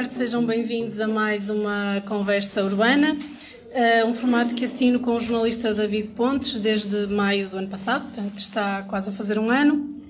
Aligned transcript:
tarde, 0.00 0.14
sejam 0.14 0.46
bem-vindos 0.46 0.98
a 0.98 1.06
mais 1.06 1.50
uma 1.50 2.02
conversa 2.08 2.64
urbana, 2.64 3.12
uh, 3.12 4.06
um 4.06 4.14
formato 4.14 4.54
que 4.54 4.64
assino 4.64 4.98
com 4.98 5.14
o 5.14 5.20
jornalista 5.20 5.74
David 5.74 6.08
Pontes 6.08 6.58
desde 6.58 7.06
maio 7.08 7.50
do 7.50 7.58
ano 7.58 7.68
passado, 7.68 8.04
portanto 8.04 8.38
está 8.38 8.82
quase 8.84 9.10
a 9.10 9.12
fazer 9.12 9.38
um 9.38 9.50
ano, 9.50 10.00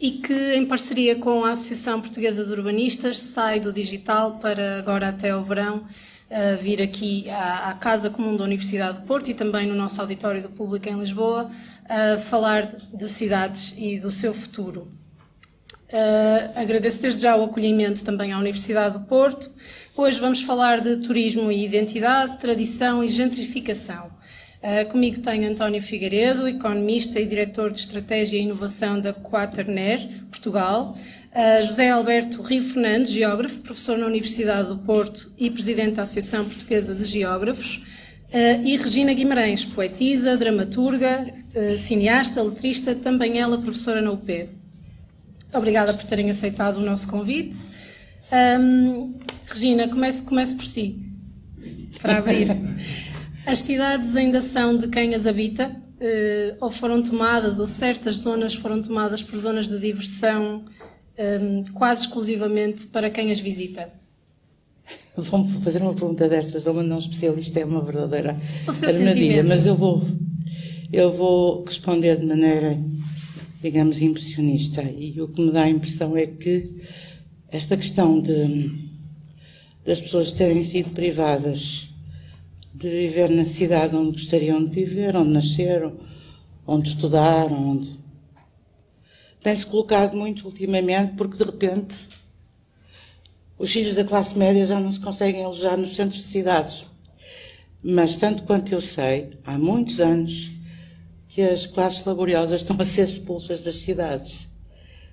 e 0.00 0.12
que 0.12 0.54
em 0.54 0.64
parceria 0.64 1.16
com 1.16 1.44
a 1.44 1.50
Associação 1.50 2.00
Portuguesa 2.00 2.44
de 2.44 2.52
Urbanistas 2.52 3.16
sai 3.16 3.58
do 3.58 3.72
digital 3.72 4.38
para 4.38 4.78
agora 4.78 5.08
até 5.08 5.34
o 5.34 5.42
verão 5.42 5.78
uh, 5.78 6.62
vir 6.62 6.80
aqui 6.80 7.28
à, 7.30 7.76
Casa 7.80 8.10
Comum 8.10 8.36
da 8.36 8.44
Universidade 8.44 9.00
do 9.00 9.04
Porto 9.04 9.30
e 9.30 9.34
também 9.34 9.66
no 9.66 9.74
nosso 9.74 10.00
auditório 10.00 10.40
do 10.40 10.50
Público 10.50 10.88
em 10.88 10.96
Lisboa 10.96 11.50
falar 12.28 12.66
de 12.66 13.08
cidades 13.08 13.74
e 13.78 13.98
do 13.98 14.10
seu 14.10 14.34
futuro. 14.34 14.97
Uh, 15.90 16.52
agradeço 16.54 17.00
desde 17.00 17.22
já 17.22 17.34
o 17.34 17.44
acolhimento 17.44 18.04
também 18.04 18.30
à 18.32 18.38
Universidade 18.38 18.98
do 18.98 19.04
Porto. 19.06 19.50
Hoje 19.96 20.20
vamos 20.20 20.42
falar 20.42 20.82
de 20.82 20.98
turismo 20.98 21.50
e 21.50 21.64
identidade, 21.64 22.38
tradição 22.38 23.02
e 23.02 23.08
gentrificação. 23.08 24.10
Uh, 24.62 24.86
comigo 24.90 25.20
tenho 25.20 25.50
António 25.50 25.80
Figueiredo, 25.80 26.46
economista 26.46 27.18
e 27.18 27.24
diretor 27.24 27.70
de 27.70 27.78
Estratégia 27.78 28.38
e 28.38 28.42
Inovação 28.42 29.00
da 29.00 29.14
Quaterner, 29.14 30.24
Portugal. 30.30 30.94
Uh, 31.32 31.62
José 31.62 31.88
Alberto 31.88 32.42
Rio 32.42 32.62
Fernandes, 32.62 33.10
geógrafo, 33.10 33.60
professor 33.60 33.96
na 33.96 34.04
Universidade 34.04 34.68
do 34.68 34.76
Porto 34.80 35.32
e 35.38 35.50
presidente 35.50 35.94
da 35.94 36.02
Associação 36.02 36.44
Portuguesa 36.44 36.94
de 36.94 37.04
Geógrafos. 37.04 37.82
e 38.62 38.76
Regina 38.76 39.14
Guimarães, 39.14 39.64
poetisa, 39.64 40.36
dramaturga, 40.36 41.32
cineasta, 41.78 42.42
letrista, 42.42 42.94
também 42.94 43.38
ela 43.38 43.56
professora 43.56 44.02
na 44.02 44.10
UP. 44.10 44.57
Obrigada 45.52 45.94
por 45.94 46.04
terem 46.04 46.30
aceitado 46.30 46.76
o 46.76 46.80
nosso 46.80 47.08
convite. 47.08 47.56
Um, 48.60 49.18
Regina, 49.46 49.88
comece, 49.88 50.22
comece 50.22 50.54
por 50.54 50.64
si, 50.64 51.00
para 52.02 52.18
abrir. 52.18 52.48
As 53.46 53.60
cidades 53.60 54.14
ainda 54.14 54.42
são 54.42 54.76
de 54.76 54.88
quem 54.88 55.14
as 55.14 55.26
habita? 55.26 55.74
Uh, 55.98 56.56
ou 56.60 56.70
foram 56.70 57.02
tomadas, 57.02 57.58
ou 57.58 57.66
certas 57.66 58.16
zonas 58.16 58.54
foram 58.54 58.82
tomadas 58.82 59.22
por 59.22 59.38
zonas 59.38 59.68
de 59.68 59.80
diversão 59.80 60.64
um, 61.18 61.64
quase 61.72 62.02
exclusivamente 62.02 62.86
para 62.86 63.10
quem 63.10 63.30
as 63.32 63.40
visita? 63.40 63.90
Vamos 65.16 65.52
fazer 65.64 65.82
uma 65.82 65.94
pergunta 65.94 66.28
destas 66.28 66.66
a 66.66 66.70
uma 66.70 66.82
não 66.82 66.98
especialista, 66.98 67.58
é 67.58 67.64
uma 67.64 67.82
verdadeira 67.82 68.36
armadilha, 68.66 69.42
mas 69.42 69.66
eu 69.66 69.74
vou, 69.74 70.06
eu 70.92 71.10
vou 71.10 71.64
responder 71.64 72.18
de 72.18 72.26
maneira 72.26 72.78
digamos, 73.60 74.00
impressionista. 74.00 74.82
E 74.82 75.20
o 75.20 75.28
que 75.28 75.40
me 75.40 75.50
dá 75.50 75.62
a 75.62 75.68
impressão 75.68 76.16
é 76.16 76.26
que 76.26 76.82
esta 77.48 77.76
questão 77.76 78.20
de, 78.20 78.88
das 79.84 80.00
pessoas 80.00 80.32
terem 80.32 80.62
sido 80.62 80.90
privadas 80.90 81.90
de 82.74 82.88
viver 82.88 83.28
na 83.30 83.44
cidade 83.44 83.96
onde 83.96 84.12
gostariam 84.12 84.64
de 84.64 84.70
viver, 84.70 85.16
onde 85.16 85.30
nasceram, 85.30 85.98
onde 86.66 86.88
estudaram, 86.88 87.70
onde. 87.70 87.90
tem-se 89.40 89.66
colocado 89.66 90.16
muito 90.16 90.46
ultimamente, 90.46 91.14
porque 91.14 91.36
de 91.36 91.44
repente 91.44 92.06
os 93.58 93.72
filhos 93.72 93.96
da 93.96 94.04
classe 94.04 94.38
média 94.38 94.64
já 94.64 94.78
não 94.78 94.92
se 94.92 95.00
conseguem 95.00 95.42
alojar 95.42 95.76
nos 95.76 95.96
centros 95.96 96.20
de 96.20 96.28
cidades. 96.28 96.86
Mas, 97.82 98.16
tanto 98.16 98.44
quanto 98.44 98.72
eu 98.72 98.80
sei, 98.80 99.30
há 99.44 99.58
muitos 99.58 100.00
anos 100.00 100.57
que 101.38 101.42
as 101.42 101.66
classes 101.66 102.04
laboriosas 102.04 102.62
estão 102.62 102.76
a 102.80 102.84
ser 102.84 103.04
expulsas 103.04 103.62
das 103.62 103.76
cidades. 103.76 104.50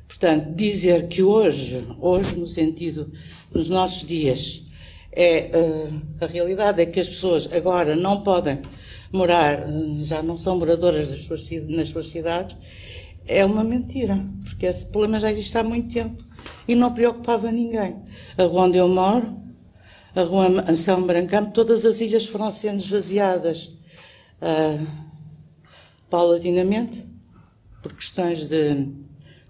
Portanto, 0.08 0.56
dizer 0.56 1.08
que 1.08 1.22
hoje, 1.22 1.88
hoje 2.02 2.40
no 2.40 2.48
sentido, 2.48 3.14
nos 3.54 3.70
nossos 3.70 4.08
dias, 4.08 4.66
é 5.12 5.52
uh, 5.54 6.02
a 6.20 6.26
realidade 6.26 6.82
é 6.82 6.86
que 6.88 7.00
as 7.00 7.08
pessoas 7.08 7.48
agora 7.54 7.96
não 7.96 8.22
podem 8.22 8.60
morar, 9.12 9.70
uh, 9.70 10.04
já 10.04 10.24
não 10.24 10.36
são 10.36 10.58
moradoras 10.58 11.10
suas, 11.10 11.48
nas 11.68 11.90
suas 11.90 12.08
cidades, 12.08 12.58
é 13.28 13.46
uma 13.46 13.64
mentira, 13.64 14.20
porque 14.46 14.66
esse 14.66 14.88
problema 14.88 15.20
já 15.20 15.30
existe 15.30 15.56
há 15.60 15.64
muito 15.64 15.94
tempo 15.94 16.24
e 16.68 16.74
não 16.74 16.92
preocupava 16.92 17.52
ninguém. 17.52 17.98
A 18.36 18.46
rua 18.46 18.64
onde 18.64 18.80
eu 18.80 18.88
moro, 18.90 19.32
a 20.16 20.24
rua 20.24 20.76
São 20.76 21.04
Brancampo, 21.04 21.52
todas 21.52 21.86
as 21.86 22.02
ilhas 22.02 22.26
foram 22.26 22.50
sendo 22.50 22.80
esvaziadas. 22.80 23.74
Uh, 24.42 25.05
paulatinamente, 26.10 27.06
por 27.82 27.94
questões 27.94 28.48
de 28.48 28.88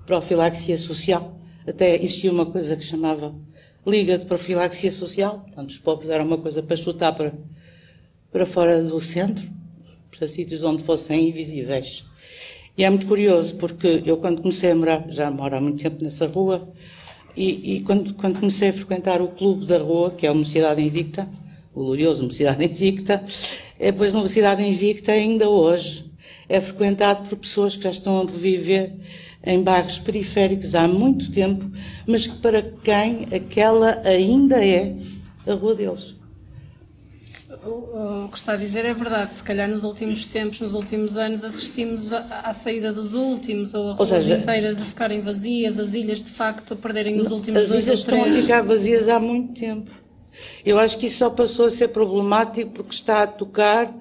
profilaxia 0.06 0.78
social. 0.78 1.40
Até 1.68 1.96
existia 1.96 2.32
uma 2.32 2.46
coisa 2.46 2.76
que 2.76 2.84
chamava 2.84 3.34
Liga 3.88 4.18
de 4.18 4.26
Profilaxia 4.26 4.92
Social, 4.92 5.42
portanto, 5.46 5.70
os 5.70 5.78
pobres 5.78 6.10
eram 6.10 6.26
uma 6.26 6.38
coisa 6.38 6.64
para 6.64 6.76
chutar 6.76 7.14
para, 7.14 7.34
para 8.32 8.46
fora 8.46 8.82
do 8.82 9.00
centro, 9.00 9.48
para 10.18 10.28
sítios 10.28 10.64
onde 10.64 10.84
fossem 10.84 11.30
invisíveis. 11.30 12.06
E 12.78 12.84
é 12.84 12.90
muito 12.90 13.06
curioso, 13.06 13.56
porque 13.56 14.02
eu, 14.06 14.18
quando 14.18 14.42
comecei 14.42 14.72
a 14.72 14.76
morar, 14.76 15.06
já 15.08 15.30
moro 15.30 15.56
há 15.56 15.62
muito 15.62 15.82
tempo 15.82 16.04
nessa 16.04 16.28
rua, 16.28 16.68
e, 17.38 17.76
e 17.76 17.80
quando, 17.82 18.14
quando, 18.16 18.40
comecei 18.40 18.70
a 18.70 18.74
frequentar 18.74 19.22
o 19.22 19.28
clube 19.28 19.66
da 19.66 19.78
rua, 19.78 20.12
que 20.12 20.26
é 20.26 20.30
a 20.30 20.34
Mocidade 20.34 20.82
Invicta, 20.82 21.30
o 21.74 21.84
glorioso 21.84 22.24
Mocidade 22.24 22.66
Invicta, 22.66 23.24
é, 23.80 23.92
pois 23.92 24.14
na 24.14 24.20
Mocidade 24.20 24.64
Invicta, 24.64 25.12
ainda 25.12 25.48
hoje, 25.48 26.06
é 26.48 26.62
frequentado 26.62 27.28
por 27.28 27.38
pessoas 27.38 27.76
que 27.76 27.84
já 27.84 27.92
estão 27.92 28.22
a 28.22 28.26
viver 28.26 28.94
em 29.46 29.62
bairros 29.62 30.00
periféricos 30.00 30.74
há 30.74 30.88
muito 30.88 31.32
tempo, 31.32 31.70
mas 32.08 32.26
que 32.26 32.38
para 32.38 32.62
quem 32.62 33.28
aquela 33.34 34.02
ainda 34.04 34.66
é 34.66 34.96
a 35.46 35.54
rua 35.54 35.76
deles. 35.76 36.16
O 37.64 38.28
que 38.30 38.38
está 38.38 38.54
a 38.54 38.58
dizer 38.58 38.86
é 38.86 38.94
verdade. 38.94 39.34
Se 39.34 39.44
calhar 39.44 39.68
nos 39.68 39.84
últimos 39.84 40.26
tempos, 40.26 40.60
nos 40.60 40.74
últimos 40.74 41.18
anos, 41.18 41.44
assistimos 41.44 42.14
à, 42.14 42.52
saída 42.54 42.92
dos 42.92 43.14
últimos, 43.14 43.74
ou 43.74 43.90
a 43.90 43.94
ruas 43.94 44.10
seja, 44.10 44.38
inteiras 44.38 44.80
a 44.80 44.86
ficarem 44.86 45.20
vazias, 45.20 45.80
as 45.80 45.94
ilhas 45.94 46.22
de 46.22 46.32
facto 46.32 46.74
a 46.74 46.78
perderem 46.78 47.20
os 47.20 47.32
últimos 47.32 47.64
as 47.64 47.70
dois 47.70 47.90
ou 47.90 47.98
três. 47.98 48.22
As 48.22 48.28
ilhas 48.28 48.36
estão 48.36 48.40
a 48.40 48.42
ficar 48.42 48.62
vazias 48.62 49.10
há 49.10 49.20
muito 49.20 49.60
tempo. 49.60 49.90
Eu 50.64 50.78
acho 50.78 50.98
que 50.98 51.08
isso 51.08 51.18
só 51.18 51.30
passou 51.30 51.66
a 51.66 51.70
ser 51.70 51.88
problemático 51.88 52.72
porque 52.72 52.94
está 52.94 53.24
a 53.24 53.28
tocar 53.28 53.92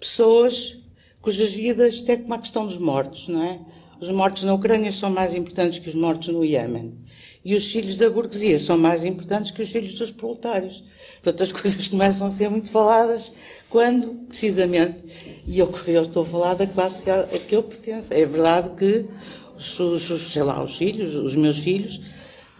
pessoas 0.00 0.78
cujas 1.24 1.54
vidas, 1.54 2.04
é 2.06 2.16
como 2.18 2.34
a 2.34 2.38
questão 2.38 2.66
dos 2.66 2.76
mortos, 2.76 3.28
não 3.28 3.42
é? 3.42 3.58
Os 3.98 4.10
mortos 4.10 4.44
na 4.44 4.52
Ucrânia 4.52 4.92
são 4.92 5.08
mais 5.08 5.32
importantes 5.32 5.78
que 5.78 5.88
os 5.88 5.94
mortos 5.94 6.28
no 6.28 6.44
Iémen. 6.44 6.98
E 7.42 7.54
os 7.54 7.72
filhos 7.72 7.96
da 7.96 8.10
burguesia 8.10 8.58
são 8.58 8.76
mais 8.76 9.04
importantes 9.04 9.50
que 9.50 9.62
os 9.62 9.70
filhos 9.70 9.94
dos 9.94 10.10
proletários. 10.10 10.84
Portanto, 11.22 11.42
as 11.42 11.50
coisas 11.52 11.88
começam 11.88 12.26
a 12.26 12.30
ser 12.30 12.50
muito 12.50 12.70
faladas 12.70 13.32
quando, 13.70 14.26
precisamente, 14.28 14.98
e 15.46 15.58
eu, 15.58 15.72
eu 15.86 16.02
estou 16.02 16.22
a 16.22 16.26
falar 16.26 16.54
da 16.54 16.66
classe 16.66 17.10
a 17.10 17.26
que 17.26 17.56
eu 17.56 17.62
pertenço. 17.62 18.12
É 18.12 18.26
verdade 18.26 18.70
que 18.76 19.06
os, 19.56 19.80
os 19.80 20.32
sei 20.32 20.42
lá, 20.42 20.62
os 20.62 20.76
filhos, 20.76 21.14
os 21.14 21.34
meus 21.34 21.58
filhos, 21.58 22.02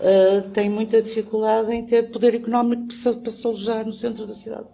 uh, 0.01 0.49
têm 0.55 0.71
muita 0.71 1.03
dificuldade 1.03 1.71
em 1.75 1.85
ter 1.85 2.11
poder 2.11 2.35
económico 2.35 2.87
para 2.87 3.31
se, 3.31 3.47
alojar 3.47 3.85
no 3.85 3.93
centro 3.93 4.27
da 4.27 4.35
cidade. 4.35 4.67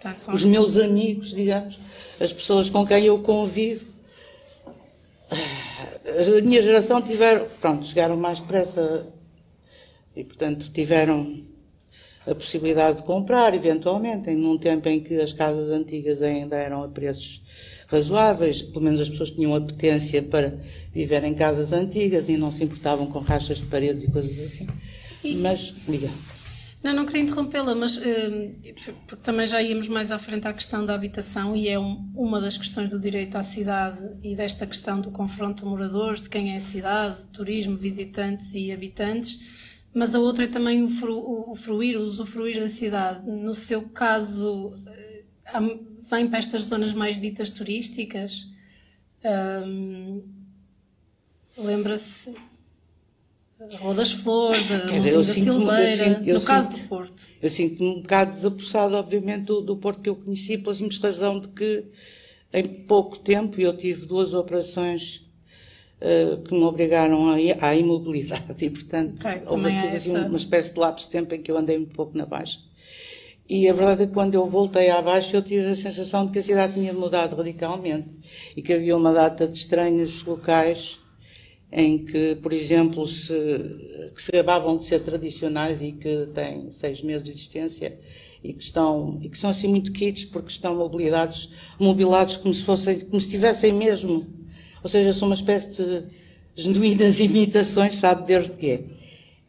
Tá, 0.00 0.14
os 0.32 0.44
meus 0.44 0.76
amigos, 0.76 1.34
digamos, 1.34 1.78
as 2.20 2.32
pessoas 2.32 2.70
com 2.70 2.86
quem 2.86 3.04
eu 3.04 3.18
convivo, 3.18 3.84
a 5.30 6.40
minha 6.42 6.62
geração 6.62 7.02
tiveram, 7.02 7.46
pronto, 7.60 7.84
chegaram 7.84 8.16
mais 8.16 8.40
depressa 8.40 9.06
e, 10.14 10.24
portanto, 10.24 10.70
tiveram 10.72 11.42
a 12.26 12.34
possibilidade 12.34 12.98
de 12.98 13.02
comprar, 13.04 13.54
eventualmente, 13.54 14.30
num 14.30 14.56
tempo 14.58 14.88
em 14.88 15.00
que 15.00 15.20
as 15.20 15.32
casas 15.32 15.70
antigas 15.70 16.22
ainda 16.22 16.56
eram 16.56 16.82
a 16.82 16.88
preços 16.88 17.42
razoáveis, 17.88 18.62
pelo 18.62 18.82
menos 18.82 19.00
as 19.00 19.08
pessoas 19.08 19.30
tinham 19.30 19.54
apetência 19.54 20.22
para 20.22 20.58
viver 20.92 21.24
em 21.24 21.34
casas 21.34 21.72
antigas 21.72 22.28
e 22.28 22.36
não 22.36 22.52
se 22.52 22.62
importavam 22.62 23.06
com 23.06 23.18
rachas 23.18 23.58
de 23.58 23.66
paredes 23.66 24.04
e 24.04 24.10
coisas 24.10 24.38
assim. 24.44 24.66
E... 25.24 25.36
Mas, 25.36 25.74
liga. 25.88 26.08
Não, 26.88 26.94
não 26.94 27.04
queria 27.04 27.20
interrompê-la, 27.20 27.74
mas 27.74 27.98
uh, 27.98 28.02
porque 29.06 29.22
também 29.22 29.46
já 29.46 29.60
íamos 29.62 29.88
mais 29.88 30.10
à 30.10 30.18
frente 30.18 30.48
à 30.48 30.54
questão 30.54 30.86
da 30.86 30.94
habitação 30.94 31.54
e 31.54 31.68
é 31.68 31.78
um, 31.78 32.10
uma 32.14 32.40
das 32.40 32.56
questões 32.56 32.88
do 32.88 32.98
direito 32.98 33.36
à 33.36 33.42
cidade 33.42 33.98
e 34.22 34.34
desta 34.34 34.66
questão 34.66 34.98
do 34.98 35.10
confronto 35.10 35.64
de 35.64 35.68
moradores, 35.68 36.22
de 36.22 36.30
quem 36.30 36.54
é 36.54 36.56
a 36.56 36.60
cidade, 36.60 37.28
turismo, 37.28 37.76
visitantes 37.76 38.54
e 38.54 38.72
habitantes, 38.72 39.82
mas 39.92 40.14
a 40.14 40.18
outra 40.18 40.44
é 40.44 40.48
também 40.48 40.82
o, 40.82 40.88
fru, 40.88 41.50
o 41.50 41.54
fruir, 41.54 41.98
o 41.98 42.04
usufruir 42.04 42.58
da 42.58 42.70
cidade. 42.70 43.30
No 43.30 43.54
seu 43.54 43.82
caso, 43.90 44.68
uh, 44.68 45.86
vem 46.10 46.26
para 46.26 46.38
estas 46.38 46.64
zonas 46.64 46.94
mais 46.94 47.20
ditas 47.20 47.50
turísticas? 47.50 48.46
Um, 49.22 50.22
Lembra-se 51.58 52.34
Rua 53.80 53.94
das 53.94 54.12
Flores, 54.12 54.68
Quer 54.68 54.86
dizer, 54.86 55.16
da 55.16 55.24
Silveira, 55.24 55.86
sinto, 55.86 56.32
no 56.32 56.40
caso 56.40 56.72
do 56.72 56.78
Porto. 56.88 57.28
Eu 57.42 57.50
sinto-me 57.50 57.90
um 57.90 58.02
bocado 58.02 58.30
desapossado, 58.30 58.94
obviamente, 58.94 59.46
do, 59.46 59.60
do, 59.60 59.76
Porto 59.76 60.00
que 60.00 60.08
eu 60.08 60.14
conheci, 60.14 60.58
pela 60.58 60.74
simples 60.74 60.98
razão 60.98 61.40
de 61.40 61.48
que 61.48 61.84
em 62.52 62.66
pouco 62.84 63.18
tempo, 63.18 63.60
eu 63.60 63.76
tive 63.76 64.06
duas 64.06 64.32
operações 64.32 65.28
uh, 66.00 66.40
que 66.42 66.54
me 66.54 66.62
obrigaram 66.62 67.30
a, 67.30 67.36
à 67.60 67.74
imobilidade 67.74 68.54
e, 68.64 68.70
portanto, 68.70 69.20
okay, 69.20 69.42
houve 69.46 69.66
aqui, 69.66 69.88
assim, 69.88 70.16
uma 70.16 70.36
espécie 70.36 70.72
de 70.72 70.80
lapso 70.80 71.06
de 71.06 71.12
tempo 71.12 71.34
em 71.34 71.42
que 71.42 71.50
eu 71.50 71.58
andei 71.58 71.76
muito 71.76 71.94
pouco 71.94 72.16
na 72.16 72.24
Baixa. 72.24 72.60
E 73.48 73.68
a 73.68 73.72
verdade 73.72 74.02
é 74.02 74.06
que 74.06 74.12
quando 74.12 74.34
eu 74.34 74.46
voltei 74.46 74.90
à 74.90 75.00
Baixa 75.00 75.36
eu 75.36 75.42
tive 75.42 75.66
a 75.66 75.74
sensação 75.74 76.26
de 76.26 76.32
que 76.32 76.38
a 76.38 76.42
cidade 76.42 76.74
tinha 76.74 76.92
mudado 76.92 77.34
radicalmente 77.34 78.18
e 78.54 78.60
que 78.60 78.74
havia 78.74 78.94
uma 78.94 79.12
data 79.12 79.46
de 79.48 79.56
estranhos 79.56 80.22
locais 80.24 80.98
em 81.70 82.04
que, 82.04 82.36
por 82.36 82.52
exemplo, 82.52 83.06
se, 83.06 83.34
que 84.14 84.22
se 84.22 84.32
gabavam 84.32 84.76
de 84.76 84.84
ser 84.84 85.00
tradicionais 85.00 85.82
e 85.82 85.92
que 85.92 86.26
têm 86.34 86.70
seis 86.70 87.02
meses 87.02 87.22
de 87.22 87.30
existência 87.30 87.98
e 88.42 88.52
que 88.52 88.62
estão 88.62 89.18
e 89.22 89.28
que 89.28 89.36
são 89.36 89.50
assim 89.50 89.68
muito 89.68 89.92
kits 89.92 90.24
porque 90.24 90.50
estão 90.50 90.74
mobilizados 90.74 91.52
mobilados 91.78 92.36
como 92.36 92.54
se 92.54 92.62
fossem 92.62 93.00
como 93.00 93.20
se 93.20 93.26
estivessem 93.26 93.72
mesmo. 93.72 94.26
Ou 94.82 94.88
seja 94.88 95.12
são 95.12 95.28
uma 95.28 95.34
espécie 95.34 95.76
de 95.76 96.04
genuínas 96.54 97.20
imitações 97.20 97.96
sabe 97.96 98.26
Deus 98.26 98.48
de 98.50 98.56
quê. 98.56 98.84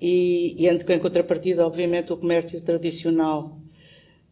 E, 0.01 0.55
e 0.57 0.67
em 0.67 0.99
contrapartida 0.99 1.65
obviamente 1.65 2.11
o 2.11 2.17
comércio 2.17 2.59
tradicional 2.61 3.61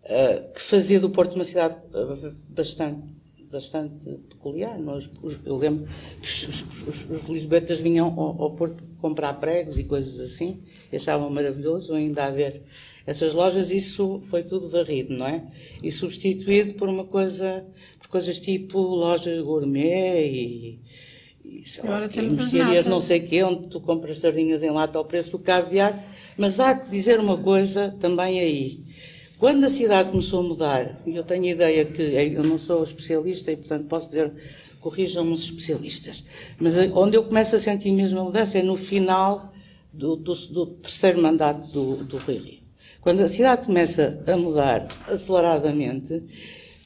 uh, 0.04 0.54
que 0.54 0.62
fazia 0.62 1.00
do 1.00 1.10
Porto 1.10 1.36
uma 1.36 1.44
cidade 1.44 1.78
uh, 1.94 2.36
bastante 2.50 3.17
bastante 3.52 4.10
peculiar. 4.30 4.78
Nós, 4.80 5.10
eu 5.46 5.58
lembro 5.58 5.88
que 6.22 6.28
os, 6.28 6.48
os, 6.88 7.10
os 7.10 7.24
lisbetas 7.26 7.80
vinham 7.80 8.14
ao, 8.18 8.42
ao, 8.42 8.52
Porto 8.56 8.84
comprar 9.00 9.34
pregos 9.34 9.78
e 9.78 9.84
coisas 9.84 10.20
assim, 10.20 10.64
e 10.92 10.96
achavam 10.98 11.30
maravilhoso 11.30 11.94
ainda 11.94 12.26
haver 12.26 12.64
essas 13.06 13.34
lojas, 13.34 13.72
isso 13.72 14.22
foi 14.26 14.44
tudo 14.44 14.70
varrido, 14.70 15.16
não 15.16 15.26
é? 15.26 15.44
E 15.82 15.92
substituído 15.92 16.74
por 16.74 16.90
uma 16.90 17.06
coisa, 17.06 17.66
por 18.00 18.10
coisas 18.10 18.38
tipo 18.38 18.80
loja 18.80 19.42
gourmet 19.42 20.28
e, 20.28 20.80
e 21.46 21.64
Agora 21.84 22.10
temos 22.10 22.36
mercearias 22.36 22.86
não 22.86 23.00
sei 23.00 23.22
quê, 23.22 23.44
onde 23.44 23.68
tu 23.70 23.80
compras 23.80 24.20
sardinhas 24.20 24.62
em 24.62 24.70
lata 24.70 24.98
ao 24.98 25.06
preço 25.06 25.32
do 25.32 25.40
caviar, 25.40 25.98
mas 26.38 26.60
há 26.60 26.76
que 26.76 26.90
dizer 26.90 27.20
uma 27.20 27.38
coisa 27.38 27.96
também 28.00 28.40
aí. 28.40 28.84
Quando 29.38 29.64
a 29.66 29.70
cidade 29.70 30.10
começou 30.10 30.40
a 30.40 30.44
mudar, 30.44 31.02
e 31.06 31.16
eu 31.16 31.24
tenho 31.24 31.44
a 31.44 31.48
ideia 31.48 31.86
que 31.86 32.02
eu 32.02 32.44
não 32.44 32.58
sou 32.58 32.84
especialista 32.84 33.52
e, 33.52 33.58
portanto, 33.58 33.86
posso 33.88 34.08
dizer, 34.08 34.32
corrijam-me 34.80 35.32
os 35.32 35.44
especialistas, 35.44 36.24
mas 36.60 36.76
onde 36.94 37.18
eu 37.18 37.24
começo 37.24 37.56
a 37.56 37.60
sentir 37.60 37.92
mesmo 37.92 38.20
a 38.20 38.24
mudança 38.24 38.58
é 38.58 38.64
no 38.64 38.76
final 38.76 39.54
do, 39.94 40.16
do, 40.16 40.34
do 40.34 40.66
terceiro 40.66 41.22
mandato 41.22 41.68
do, 41.72 42.04
do 42.04 42.18
Rui 42.18 42.38
Rio. 42.38 42.60
Quando 43.00 43.22
a 43.22 43.28
cidade 43.28 43.66
começa 43.66 44.24
a 44.26 44.36
mudar 44.36 44.88
aceleradamente 45.08 46.24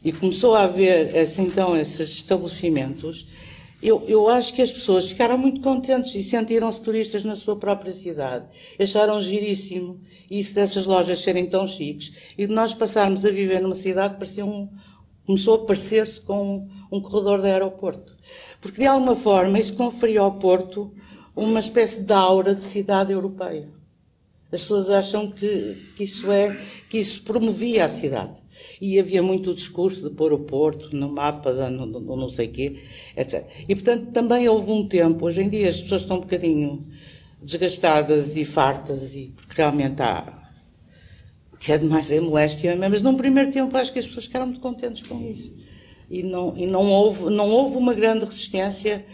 e 0.04 0.12
começou 0.12 0.54
a 0.54 0.64
haver 0.64 1.18
assim, 1.18 1.44
então 1.44 1.78
esses 1.78 2.10
estabelecimentos, 2.10 3.28
eu, 3.82 4.04
eu 4.08 4.30
acho 4.30 4.54
que 4.54 4.62
as 4.62 4.72
pessoas 4.72 5.08
ficaram 5.08 5.38
muito 5.38 5.60
contentes 5.62 6.14
e 6.14 6.22
sentiram-se 6.22 6.82
turistas 6.82 7.24
na 7.24 7.36
sua 7.36 7.56
própria 7.56 7.92
cidade. 7.92 8.46
Acharam 8.80 9.22
giríssimo 9.22 10.00
isso 10.30 10.54
dessas 10.54 10.86
lojas 10.86 11.20
serem 11.20 11.48
tão 11.48 11.66
chiques 11.66 12.14
e 12.38 12.46
de 12.46 12.54
nós 12.54 12.74
passarmos 12.74 13.26
a 13.26 13.32
viver 13.32 13.62
numa 13.62 13.76
cidade 13.76 14.14
que 14.14 14.20
parecia 14.20 14.46
um, 14.46 14.70
começou 15.26 15.56
a 15.56 15.66
parecer-se 15.66 16.22
com 16.22 16.58
um, 16.92 16.98
um 16.98 17.02
corredor 17.02 17.42
de 17.42 17.48
aeroporto. 17.48 18.16
Porque 18.62 18.82
de 18.82 18.88
alguma 18.88 19.16
forma 19.16 19.60
isso 19.60 19.76
conferia 19.76 20.22
ao 20.22 20.34
Porto 20.38 20.94
uma 21.36 21.60
espécie 21.60 22.04
de 22.04 22.14
aura 22.14 22.54
de 22.54 22.64
cidade 22.64 23.12
europeia. 23.12 23.68
As 24.52 24.62
pessoas 24.62 24.90
acham 24.90 25.32
que, 25.32 25.78
que, 25.96 26.04
isso 26.04 26.32
é, 26.32 26.56
que 26.90 26.98
isso 26.98 27.24
promovia 27.24 27.86
a 27.86 27.90
cidade. 27.90 28.41
E 28.82 29.00
havia 29.00 29.22
muito 29.22 29.54
discurso 29.54 30.10
de 30.10 30.16
pôr 30.16 30.34
o 30.34 30.40
Porto 30.40 30.96
no 30.96 31.08
mapa, 31.08 31.54
de, 31.54 31.70
no, 31.70 31.86
no, 31.86 32.16
não 32.18 32.30
sei 32.30 32.48
quê, 32.48 32.82
etc. 33.16 33.46
E, 33.70 33.76
portanto, 33.76 34.12
também 34.12 34.50
houve 34.50 34.72
um 34.72 34.88
tempo, 34.88 35.26
hoje 35.26 35.44
em 35.44 35.50
dia 35.50 35.70
as 35.70 35.82
pessoas 35.82 36.02
estão 36.02 36.18
um 36.18 36.22
bocadinho 36.22 36.82
desgastadas 37.42 38.36
e 38.38 38.44
fartas, 38.44 39.16
e, 39.16 39.34
porque 39.36 39.54
realmente 39.56 40.02
há, 40.02 40.42
que 41.60 41.72
é 41.72 41.78
demais 41.78 42.12
é 42.12 42.20
moléstia, 42.20 42.76
mas 42.76 43.04
num 43.04 43.16
primeiro 43.16 43.52
tempo 43.52 43.78
acho 43.78 43.94
que 43.94 44.00
as 44.00 44.08
pessoas 44.08 44.26
ficaram 44.26 44.48
muito 44.48 44.60
contentes 44.60 45.08
com 45.08 45.22
isso. 45.30 45.56
E 46.10 46.24
não, 46.24 46.58
e 46.58 46.66
não, 46.66 46.92
houve, 46.92 47.30
não 47.32 47.50
houve 47.50 47.78
uma 47.78 47.94
grande 47.94 48.26
resistência 48.26 49.06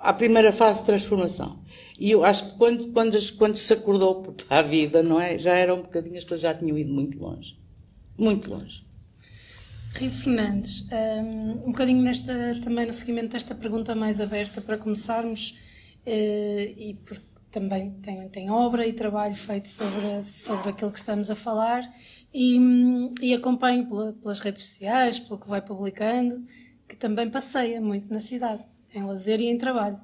à 0.00 0.12
primeira 0.12 0.52
fase 0.52 0.80
de 0.80 0.86
transformação. 0.86 1.58
E 1.98 2.10
eu 2.10 2.24
acho 2.24 2.52
que 2.52 2.58
quando, 2.58 2.92
quando, 2.92 3.36
quando 3.36 3.56
se 3.56 3.72
acordou 3.72 4.22
para 4.48 4.58
a 4.60 4.62
vida, 4.62 5.02
não 5.02 5.20
é? 5.20 5.36
Já 5.36 5.54
era 5.56 5.74
um 5.74 5.82
bocadinho, 5.82 6.16
as 6.16 6.24
coisas 6.24 6.42
já 6.42 6.54
tinham 6.54 6.78
ido 6.78 6.92
muito 6.92 7.18
longe. 7.18 7.56
Muito 8.18 8.50
longe. 8.50 8.84
Rio 9.94 10.10
Fernandes, 10.10 10.88
um, 10.92 11.68
um 11.68 11.72
bocadinho 11.72 12.02
nesta, 12.02 12.60
também 12.62 12.86
no 12.86 12.92
seguimento 12.92 13.30
desta 13.32 13.54
pergunta 13.54 13.94
mais 13.94 14.20
aberta, 14.20 14.60
para 14.60 14.76
começarmos, 14.76 15.58
uh, 16.06 16.74
e 16.76 16.98
porque 17.04 17.24
também 17.50 17.92
tem, 18.02 18.28
tem 18.28 18.50
obra 18.50 18.86
e 18.86 18.92
trabalho 18.92 19.34
feito 19.34 19.68
sobre, 19.68 20.22
sobre 20.22 20.70
aquilo 20.70 20.92
que 20.92 20.98
estamos 20.98 21.30
a 21.30 21.34
falar, 21.34 21.82
e, 22.32 22.58
e 23.22 23.32
acompanho 23.32 23.88
pela, 23.88 24.12
pelas 24.12 24.38
redes 24.38 24.64
sociais, 24.64 25.18
pelo 25.18 25.38
que 25.40 25.48
vai 25.48 25.62
publicando, 25.62 26.44
que 26.86 26.94
também 26.94 27.30
passeia 27.30 27.80
muito 27.80 28.12
na 28.12 28.20
cidade, 28.20 28.62
em 28.94 29.02
lazer 29.02 29.40
e 29.40 29.46
em 29.46 29.56
trabalho 29.56 29.98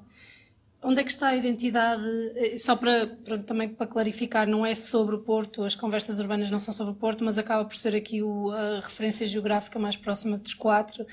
onde 0.83 0.99
é 0.99 1.03
que 1.03 1.11
está 1.11 1.29
a 1.29 1.35
identidade? 1.35 2.03
Eh, 2.35 2.57
só 2.57 2.75
para, 2.75 3.07
pronto, 3.07 3.43
também 3.43 3.69
para 3.69 3.87
clarificar, 3.87 4.47
não 4.47 4.65
é 4.65 4.75
sobre 4.75 5.15
o 5.15 5.19
Porto, 5.19 5.63
as 5.63 5.75
conversas 5.75 6.19
urbanas 6.19 6.51
não 6.51 6.59
são 6.59 6.73
sobre 6.73 6.93
o 6.93 6.95
Porto, 6.95 7.23
mas 7.23 7.37
acaba 7.37 7.65
por 7.65 7.75
ser 7.75 7.95
aqui 7.95 8.21
o, 8.21 8.51
a 8.51 8.81
referência 8.81 9.25
geográfica 9.25 9.79
mais 9.79 9.95
próxima 9.95 10.37
dos 10.37 10.53
quatro 10.53 11.05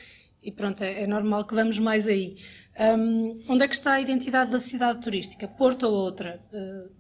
e 0.43 0.51
pronto, 0.51 0.83
é, 0.83 1.03
é 1.03 1.07
normal 1.07 1.45
que 1.47 1.55
vamos 1.55 1.79
mais 1.79 2.07
aí. 2.07 2.37
Um, 2.79 3.39
onde 3.49 3.65
é 3.65 3.69
que 3.69 3.75
está 3.75 3.95
a 3.95 4.01
identidade 4.01 4.51
da 4.51 4.61
cidade 4.61 5.01
turística? 5.03 5.47
Porto 5.47 5.85
ou 5.85 5.93
outra? 5.93 6.41
Uh... 6.53 6.91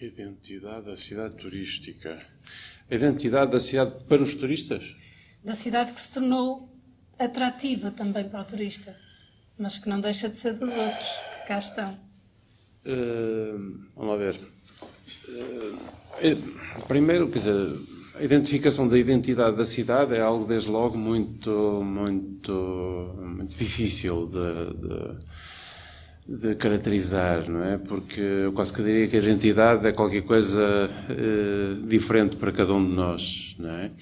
Identidade 0.00 0.86
da 0.86 0.96
cidade 0.96 1.36
turística. 1.36 2.18
A 2.90 2.94
identidade 2.94 3.52
da 3.52 3.60
cidade 3.60 4.04
para 4.04 4.22
os 4.22 4.34
turistas? 4.34 4.96
Da 5.44 5.54
cidade 5.54 5.92
que 5.92 6.00
se 6.00 6.12
tornou 6.12 6.68
atrativa 7.18 7.90
também 7.90 8.28
para 8.28 8.40
o 8.40 8.44
turista 8.44 8.96
mas 9.62 9.78
que 9.78 9.88
não 9.88 10.00
deixa 10.00 10.28
de 10.28 10.36
ser 10.36 10.54
dos 10.54 10.76
outros, 10.76 11.08
que 11.38 11.46
cá 11.46 11.58
estão. 11.58 11.96
Uh, 12.84 13.78
vamos 13.94 14.10
lá 14.10 14.16
ver. 14.16 14.36
Uh, 15.28 16.82
primeiro, 16.88 17.28
quer 17.28 17.38
dizer, 17.38 17.78
a 18.18 18.24
identificação 18.24 18.88
da 18.88 18.98
identidade 18.98 19.56
da 19.56 19.64
cidade 19.64 20.16
é 20.16 20.20
algo, 20.20 20.44
desde 20.46 20.68
logo, 20.68 20.98
muito, 20.98 21.80
muito, 21.84 23.14
muito 23.22 23.54
difícil 23.54 24.26
de, 24.26 24.74
de, 26.34 26.48
de 26.48 26.54
caracterizar, 26.56 27.48
não 27.48 27.62
é? 27.62 27.78
Porque 27.78 28.20
eu 28.20 28.52
quase 28.52 28.72
que 28.72 28.82
diria 28.82 29.06
que 29.06 29.16
a 29.16 29.20
identidade 29.20 29.86
é 29.86 29.92
qualquer 29.92 30.22
coisa 30.22 30.90
diferente 31.86 32.34
para 32.34 32.50
cada 32.50 32.74
um 32.74 32.84
de 32.84 32.94
nós, 32.94 33.54
não 33.60 33.70
é? 33.70 33.92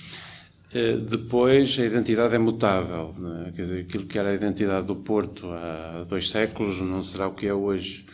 Eh, 0.73 0.97
depois, 0.99 1.79
a 1.81 1.85
identidade 1.85 2.35
é 2.35 2.39
mutável. 2.39 3.13
É? 3.47 3.53
Quer 3.53 3.63
dizer, 3.63 3.81
aquilo 3.81 4.07
que 4.07 4.19
era 4.19 4.31
a 4.31 4.35
identidade 4.35 4.87
do 4.87 4.97
Porto 4.97 5.49
há 5.51 6.05
dois 6.09 6.31
séculos 6.31 6.81
não 6.81 7.03
será 7.03 7.27
o 7.27 7.35
que 7.35 7.47
é 7.47 7.55
hoje. 7.55 8.07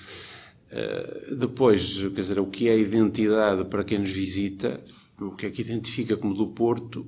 Eh, 0.71 1.35
depois, 1.39 1.99
quer 1.99 2.21
dizer, 2.21 2.41
o 2.41 2.47
que 2.47 2.69
é 2.69 2.73
a 2.73 2.77
identidade 2.77 3.65
para 3.67 3.85
quem 3.85 3.99
nos 3.99 4.11
visita, 4.11 4.81
o 5.21 5.33
que 5.33 5.47
é 5.47 5.51
que 5.51 5.61
identifica 5.61 6.17
como 6.17 6.35
do 6.35 6.47
Porto, 6.49 7.07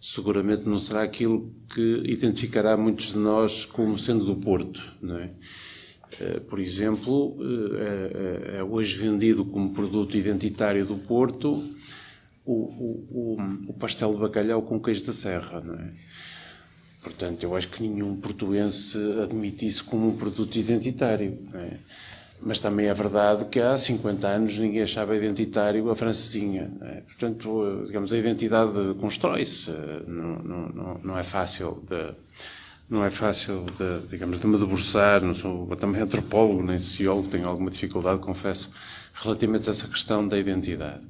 seguramente 0.00 0.68
não 0.68 0.78
será 0.78 1.02
aquilo 1.02 1.52
que 1.74 2.02
identificará 2.04 2.76
muitos 2.76 3.12
de 3.12 3.18
nós 3.18 3.64
como 3.64 3.98
sendo 3.98 4.24
do 4.24 4.36
Porto. 4.36 4.80
Não 5.02 5.18
é? 5.18 5.30
Eh, 6.20 6.40
por 6.48 6.60
exemplo, 6.60 7.36
é 8.56 8.62
hoje 8.62 8.96
vendido 8.96 9.44
como 9.44 9.72
produto 9.72 10.16
identitário 10.16 10.86
do 10.86 10.94
Porto 10.94 11.60
o, 12.46 12.52
o, 13.10 13.36
o, 13.68 13.72
pastel 13.74 14.14
de 14.14 14.20
bacalhau 14.20 14.62
com 14.62 14.80
queijo 14.80 15.04
da 15.04 15.12
serra, 15.12 15.60
não 15.60 15.74
é? 15.74 15.90
Portanto, 17.02 17.42
eu 17.42 17.54
acho 17.54 17.68
que 17.68 17.82
nenhum 17.82 18.16
portuense 18.16 18.98
admite 19.22 19.66
isso 19.66 19.84
como 19.84 20.08
um 20.08 20.16
produto 20.16 20.56
identitário, 20.56 21.38
é? 21.54 21.76
Mas 22.40 22.58
também 22.58 22.86
é 22.86 22.94
verdade 22.94 23.46
que 23.46 23.60
há 23.60 23.76
50 23.78 24.28
anos 24.28 24.58
ninguém 24.58 24.82
achava 24.82 25.16
identitário 25.16 25.90
a 25.90 25.96
francesinha. 25.96 26.70
É? 26.82 27.00
Portanto, 27.00 27.84
digamos, 27.86 28.12
a 28.12 28.18
identidade 28.18 28.94
constrói-se. 29.00 29.70
Não, 30.06 30.38
não, 30.42 31.00
não 31.02 31.18
é 31.18 31.22
fácil 31.22 31.82
de, 31.88 32.14
não 32.88 33.04
é 33.04 33.10
fácil 33.10 33.64
de, 33.64 34.08
digamos, 34.08 34.38
de 34.38 34.46
me 34.46 34.58
debruçar. 34.58 35.22
Não 35.22 35.34
sou 35.34 35.74
também 35.76 36.02
antropólogo 36.02 36.62
nem 36.62 36.78
sociólogo, 36.78 37.28
tenho 37.28 37.48
alguma 37.48 37.70
dificuldade, 37.70 38.20
confesso, 38.20 38.70
relativamente 39.14 39.68
a 39.68 39.72
essa 39.72 39.88
questão 39.88 40.26
da 40.26 40.38
identidade. 40.38 41.02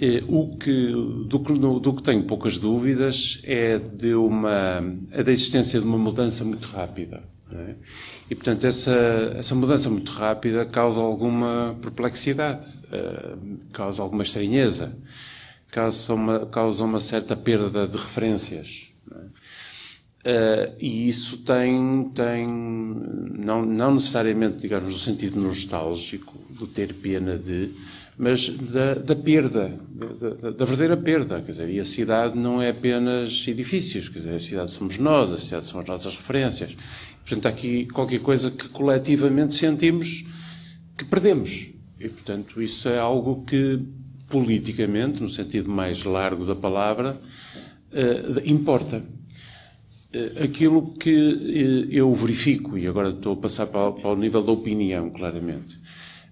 É, 0.00 0.22
o 0.26 0.56
que, 0.56 0.90
do, 1.26 1.40
que, 1.40 1.52
do 1.52 1.94
que 1.94 2.02
tenho 2.02 2.22
poucas 2.24 2.56
dúvidas 2.58 3.40
é 3.44 3.78
de 3.78 4.14
uma, 4.14 4.82
é 5.10 5.22
da 5.22 5.30
existência 5.30 5.80
de 5.80 5.86
uma 5.86 5.98
mudança 5.98 6.44
muito 6.44 6.66
rápida. 6.68 7.22
É? 7.52 7.74
E, 8.30 8.34
portanto, 8.34 8.64
essa, 8.66 9.34
essa 9.36 9.54
mudança 9.54 9.90
muito 9.90 10.10
rápida 10.12 10.64
causa 10.64 11.00
alguma 11.00 11.76
perplexidade, 11.82 12.66
uh, 12.86 13.58
causa 13.72 14.02
alguma 14.02 14.22
estranheza, 14.22 14.96
causa 15.70 16.14
uma, 16.14 16.46
causa 16.46 16.82
uma 16.84 16.98
certa 16.98 17.36
perda 17.36 17.86
de 17.86 17.96
referências. 17.96 18.88
Uh, 20.24 20.72
e 20.80 21.08
isso 21.08 21.38
tem, 21.38 22.10
tem 22.14 22.46
não, 22.46 23.66
não 23.66 23.94
necessariamente, 23.94 24.60
digamos, 24.62 24.94
no 24.94 24.98
sentido 25.00 25.38
nostálgico, 25.38 26.38
do 26.48 26.66
ter 26.66 26.94
pena 26.94 27.36
de, 27.36 27.74
mas 28.22 28.50
da, 28.50 28.94
da 28.94 29.16
perda, 29.16 29.76
da, 29.90 30.50
da, 30.52 30.64
verdadeira 30.64 30.96
perda. 30.96 31.40
Quer 31.40 31.50
dizer, 31.50 31.68
e 31.68 31.80
a 31.80 31.84
cidade 31.84 32.38
não 32.38 32.62
é 32.62 32.70
apenas 32.70 33.44
edifícios, 33.48 34.08
quer 34.08 34.20
dizer, 34.20 34.34
a 34.34 34.38
cidade 34.38 34.70
somos 34.70 34.96
nós, 34.96 35.32
a 35.32 35.38
cidade 35.38 35.64
são 35.64 35.80
as 35.80 35.86
nossas 35.88 36.14
referências. 36.14 36.76
Portanto, 37.26 37.46
há 37.46 37.48
aqui 37.48 37.86
qualquer 37.86 38.20
coisa 38.20 38.52
que 38.52 38.68
coletivamente 38.68 39.56
sentimos 39.56 40.24
que 40.96 41.04
perdemos. 41.04 41.70
E, 41.98 42.08
portanto, 42.08 42.62
isso 42.62 42.88
é 42.88 42.96
algo 42.96 43.44
que, 43.44 43.80
politicamente, 44.28 45.20
no 45.20 45.28
sentido 45.28 45.68
mais 45.68 46.04
largo 46.04 46.46
da 46.46 46.54
palavra, 46.54 47.20
uh, 47.90 48.40
importa. 48.48 49.02
Uh, 50.14 50.44
aquilo 50.44 50.92
que 50.92 51.10
uh, 51.10 51.92
eu 51.92 52.14
verifico, 52.14 52.78
e 52.78 52.86
agora 52.86 53.10
estou 53.10 53.32
a 53.32 53.36
passar 53.36 53.66
para 53.66 54.08
o 54.08 54.14
nível 54.14 54.44
da 54.44 54.52
opinião, 54.52 55.10
claramente, 55.10 55.81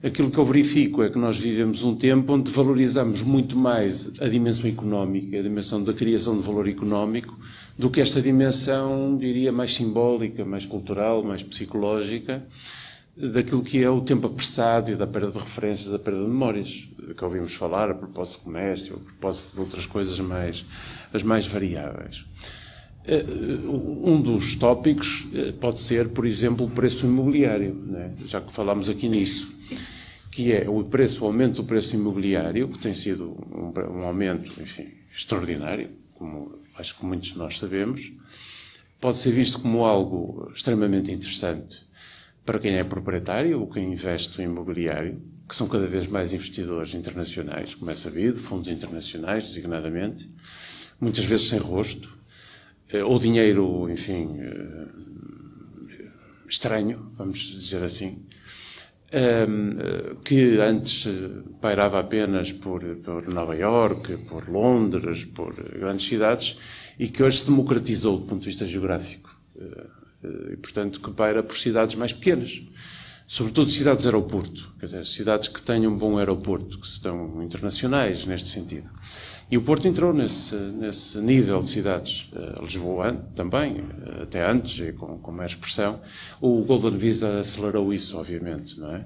Aquilo 0.02 0.30
que 0.30 0.38
eu 0.38 0.46
verifico 0.46 1.02
é 1.02 1.10
que 1.10 1.18
nós 1.18 1.36
vivemos 1.36 1.84
um 1.84 1.94
tempo 1.94 2.32
onde 2.32 2.50
valorizamos 2.50 3.20
muito 3.20 3.58
mais 3.58 4.10
a 4.18 4.28
dimensão 4.28 4.66
económica, 4.66 5.38
a 5.38 5.42
dimensão 5.42 5.84
da 5.84 5.92
criação 5.92 6.38
de 6.38 6.42
valor 6.42 6.66
económico, 6.66 7.38
do 7.78 7.90
que 7.90 8.00
esta 8.00 8.22
dimensão, 8.22 9.14
diria, 9.18 9.52
mais 9.52 9.74
simbólica, 9.74 10.42
mais 10.42 10.64
cultural, 10.64 11.22
mais 11.22 11.42
psicológica, 11.42 12.42
daquilo 13.14 13.62
que 13.62 13.82
é 13.82 13.90
o 13.90 14.00
tempo 14.00 14.26
apressado 14.26 14.90
e 14.90 14.96
da 14.96 15.06
perda 15.06 15.32
de 15.32 15.38
referências, 15.38 15.88
da 15.88 15.98
perda 15.98 16.24
de 16.24 16.30
memórias, 16.30 16.88
que 17.14 17.22
ouvimos 17.22 17.52
falar 17.52 17.90
a 17.90 17.94
propósito 17.94 18.38
do 18.38 18.44
comércio, 18.44 18.94
a 18.94 19.00
propósito 19.00 19.56
de 19.56 19.60
outras 19.60 19.84
coisas 19.84 20.18
mais, 20.18 20.64
as 21.12 21.22
mais 21.22 21.46
variáveis. 21.46 22.24
Eh, 23.04 23.26
um 23.66 24.18
dos 24.18 24.54
tópicos 24.54 25.26
eh, 25.34 25.52
pode 25.52 25.78
ser, 25.78 26.08
por 26.08 26.24
exemplo, 26.24 26.64
o 26.64 26.70
preço 26.70 27.04
imobiliário, 27.04 27.74
né? 27.86 28.12
já 28.26 28.40
que 28.40 28.50
falámos 28.50 28.88
aqui 28.88 29.06
nisso 29.06 29.59
que 30.40 30.54
é 30.54 30.66
o 30.70 30.82
preço, 30.82 31.22
o 31.22 31.26
aumento 31.26 31.56
do 31.56 31.64
preço 31.64 31.94
imobiliário, 31.94 32.66
que 32.68 32.78
tem 32.78 32.94
sido 32.94 33.28
um, 33.28 33.74
um 33.78 34.04
aumento, 34.04 34.62
enfim, 34.62 34.88
extraordinário, 35.14 35.90
como 36.14 36.58
acho 36.78 36.98
que 36.98 37.04
muitos 37.04 37.32
de 37.32 37.38
nós 37.38 37.58
sabemos, 37.58 38.10
pode 38.98 39.18
ser 39.18 39.32
visto 39.32 39.60
como 39.60 39.84
algo 39.84 40.50
extremamente 40.54 41.12
interessante 41.12 41.86
para 42.42 42.58
quem 42.58 42.76
é 42.76 42.82
proprietário 42.82 43.60
ou 43.60 43.68
quem 43.68 43.92
investe 43.92 44.38
no 44.38 44.44
imobiliário, 44.44 45.20
que 45.46 45.54
são 45.54 45.68
cada 45.68 45.86
vez 45.86 46.06
mais 46.06 46.32
investidores 46.32 46.94
internacionais, 46.94 47.74
como 47.74 47.90
é 47.90 47.94
sabido, 47.94 48.38
fundos 48.38 48.68
internacionais, 48.68 49.44
designadamente, 49.44 50.26
muitas 50.98 51.26
vezes 51.26 51.48
sem 51.48 51.58
rosto, 51.58 52.18
eh, 52.88 53.04
ou 53.04 53.18
dinheiro, 53.18 53.90
enfim, 53.90 54.38
eh, 54.40 54.88
estranho, 56.48 57.12
vamos 57.18 57.40
dizer 57.40 57.82
assim, 57.84 58.24
que 60.24 60.58
antes 60.60 61.08
pairava 61.60 61.98
apenas 61.98 62.52
por, 62.52 62.84
por 62.96 63.26
Nova 63.34 63.56
Iorque, 63.56 64.16
por 64.16 64.48
Londres, 64.48 65.24
por 65.24 65.52
grandes 65.54 66.06
cidades, 66.06 66.56
e 67.00 67.08
que 67.08 67.22
hoje 67.22 67.38
se 67.38 67.46
democratizou 67.46 68.18
do 68.18 68.26
ponto 68.26 68.40
de 68.40 68.46
vista 68.46 68.66
geográfico. 68.66 69.34
Eh, 69.58 69.86
eh, 70.22 70.52
e, 70.52 70.56
portanto, 70.58 71.00
que 71.00 71.10
paira 71.12 71.42
por 71.42 71.56
cidades 71.56 71.94
mais 71.94 72.12
pequenas. 72.12 72.62
Sobretudo 73.26 73.70
cidades 73.70 74.04
aeroporto, 74.04 74.74
quer 74.78 74.86
dizer, 74.86 75.06
cidades 75.06 75.48
que 75.48 75.62
tenham 75.62 75.92
um 75.92 75.96
bom 75.96 76.18
aeroporto, 76.18 76.78
que 76.78 76.86
estão 76.86 77.42
internacionais 77.42 78.26
neste 78.26 78.48
sentido. 78.48 78.90
E 79.50 79.58
o 79.58 79.62
Porto 79.62 79.88
entrou 79.88 80.12
nesse, 80.12 80.54
nesse 80.54 81.18
nível 81.18 81.58
de 81.58 81.68
cidades. 81.68 82.30
Uh, 82.32 82.62
Lisboa 82.62 83.12
também, 83.34 83.80
uh, 83.80 84.22
até 84.22 84.48
antes, 84.48 84.94
com, 84.96 85.18
com 85.18 85.32
mais 85.32 85.50
expressão. 85.50 86.00
O 86.40 86.62
Golden 86.62 86.96
Visa 86.96 87.40
acelerou 87.40 87.92
isso, 87.92 88.16
obviamente, 88.16 88.78
não 88.78 88.94
é? 88.94 89.04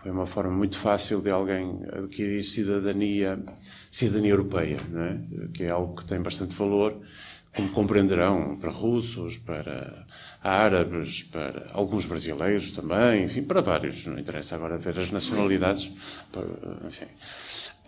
Foi 0.00 0.12
uma 0.12 0.26
forma 0.26 0.52
muito 0.52 0.78
fácil 0.78 1.20
de 1.20 1.30
alguém 1.30 1.80
adquirir 1.92 2.44
cidadania, 2.44 3.42
cidadania 3.90 4.30
europeia, 4.30 4.78
não 4.88 5.02
é? 5.02 5.18
Que 5.52 5.64
é 5.64 5.70
algo 5.70 5.96
que 5.96 6.04
tem 6.04 6.20
bastante 6.20 6.54
valor, 6.54 6.96
como 7.54 7.68
compreenderão, 7.70 8.56
para 8.60 8.70
russos, 8.70 9.36
para 9.38 10.06
árabes, 10.42 11.24
para 11.24 11.70
alguns 11.72 12.06
brasileiros 12.06 12.70
também, 12.70 13.24
enfim, 13.24 13.42
para 13.42 13.60
vários. 13.60 14.06
Não 14.06 14.18
interessa 14.18 14.54
agora 14.54 14.78
ver 14.78 14.98
as 14.98 15.10
nacionalidades, 15.10 15.90
enfim. 16.86 17.06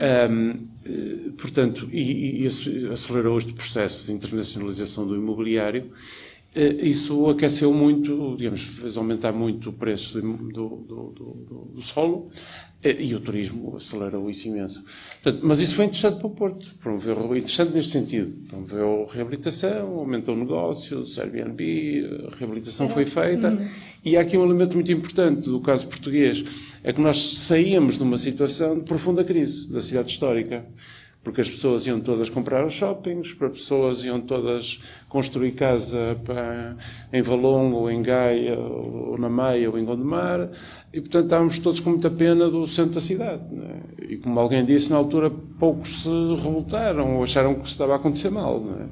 Um, 0.01 0.55
eh, 0.85 1.31
portanto, 1.39 1.89
e, 1.93 2.43
e 2.43 2.47
isso 2.47 2.69
acelerou 2.93 3.39
este 3.39 3.53
processo 3.53 4.07
de 4.07 4.13
internacionalização 4.13 5.07
do 5.07 5.15
imobiliário. 5.15 5.91
Uh, 6.57 6.85
isso 6.85 7.29
aqueceu 7.29 7.73
muito, 7.73 8.37
digamos, 8.37 8.61
fez 8.61 8.97
aumentar 8.97 9.33
muito 9.33 9.71
o 9.71 9.73
preço 9.73 10.21
do, 10.21 10.37
do, 10.37 10.67
do, 10.77 11.71
do 11.75 11.83
solo 11.83 12.29
uh, 12.85 13.01
e 13.01 13.13
o 13.13 13.19
turismo 13.19 13.75
acelerou 13.77 14.31
isso 14.31 14.47
imenso. 14.47 14.85
Portanto, 15.21 15.45
mas 15.45 15.61
isso 15.61 15.75
foi 15.75 15.87
interessante 15.87 16.19
para 16.19 16.27
o 16.29 16.31
Porto, 16.31 16.75
promoveu, 16.81 17.37
interessante 17.37 17.73
neste 17.73 17.91
sentido, 17.91 18.37
promoveu 18.49 19.05
reabilitação, 19.05 19.99
aumentou 19.99 20.37
negócios, 20.37 21.19
Airbnb, 21.19 22.29
a 22.33 22.37
reabilitação 22.37 22.89
foi 22.89 23.05
feita, 23.05 23.51
uhum. 23.51 23.69
e 24.05 24.17
há 24.17 24.21
aqui 24.21 24.39
um 24.39 24.45
elemento 24.45 24.75
muito 24.75 24.93
importante 24.93 25.49
do 25.49 25.61
caso 25.61 25.89
português, 25.89 26.45
é 26.85 26.93
que 26.93 27.01
nós 27.01 27.39
saíamos 27.39 27.97
de 27.97 28.03
uma 28.03 28.19
situação 28.19 28.79
de 28.79 28.83
profunda 28.83 29.25
crise 29.25 29.73
da 29.73 29.81
cidade 29.81 30.11
histórica. 30.11 30.65
Porque 31.23 31.41
as 31.41 31.49
pessoas 31.49 31.87
iam 31.87 32.01
todas 32.01 32.29
comprar 32.29 32.67
os 32.67 32.75
shoppings, 32.75 33.29
as 33.29 33.53
pessoas 33.53 34.05
iam 34.05 34.21
todas 34.21 34.81
construir 35.09 35.53
casa 35.53 36.21
para, 36.23 36.77
em 37.11 37.23
Valongo, 37.23 37.77
ou 37.77 37.91
em 37.91 38.03
Gaia, 38.03 38.59
ou 38.59 39.17
na 39.17 39.31
Maia, 39.31 39.71
ou 39.71 39.79
em 39.79 39.87
Gondomar, 39.87 40.51
e 40.93 41.01
portanto 41.01 41.25
estávamos 41.25 41.59
todos 41.61 41.81
com 41.81 41.91
muita 41.91 42.11
pena 42.11 42.51
do 42.51 42.67
centro 42.67 42.97
da 42.97 43.01
cidade. 43.01 43.43
É? 43.57 44.13
E 44.13 44.17
como 44.19 44.39
alguém 44.39 44.67
disse, 44.67 44.91
na 44.91 44.99
altura 44.99 45.31
poucos 45.31 46.03
se 46.03 46.11
revoltaram 46.11 47.17
ou 47.17 47.25
acharam 47.25 47.55
que 47.55 47.67
estava 47.67 47.95
a 47.95 47.97
acontecer 47.97 48.29
mal. 48.29 48.63
É? 48.79 48.87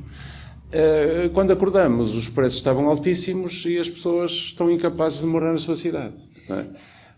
Eh, 0.75 1.31
quando 1.35 1.53
acordamos, 1.53 2.17
os 2.17 2.31
preços 2.31 2.59
estavam 2.59 2.89
altíssimos 2.89 3.67
e 3.67 3.79
as 3.79 3.91
pessoas 3.91 4.31
estão 4.31 4.71
incapazes 4.71 5.21
de 5.21 5.27
morar 5.27 5.53
na 5.53 5.59
sua 5.59 5.77
cidade. 5.77 6.15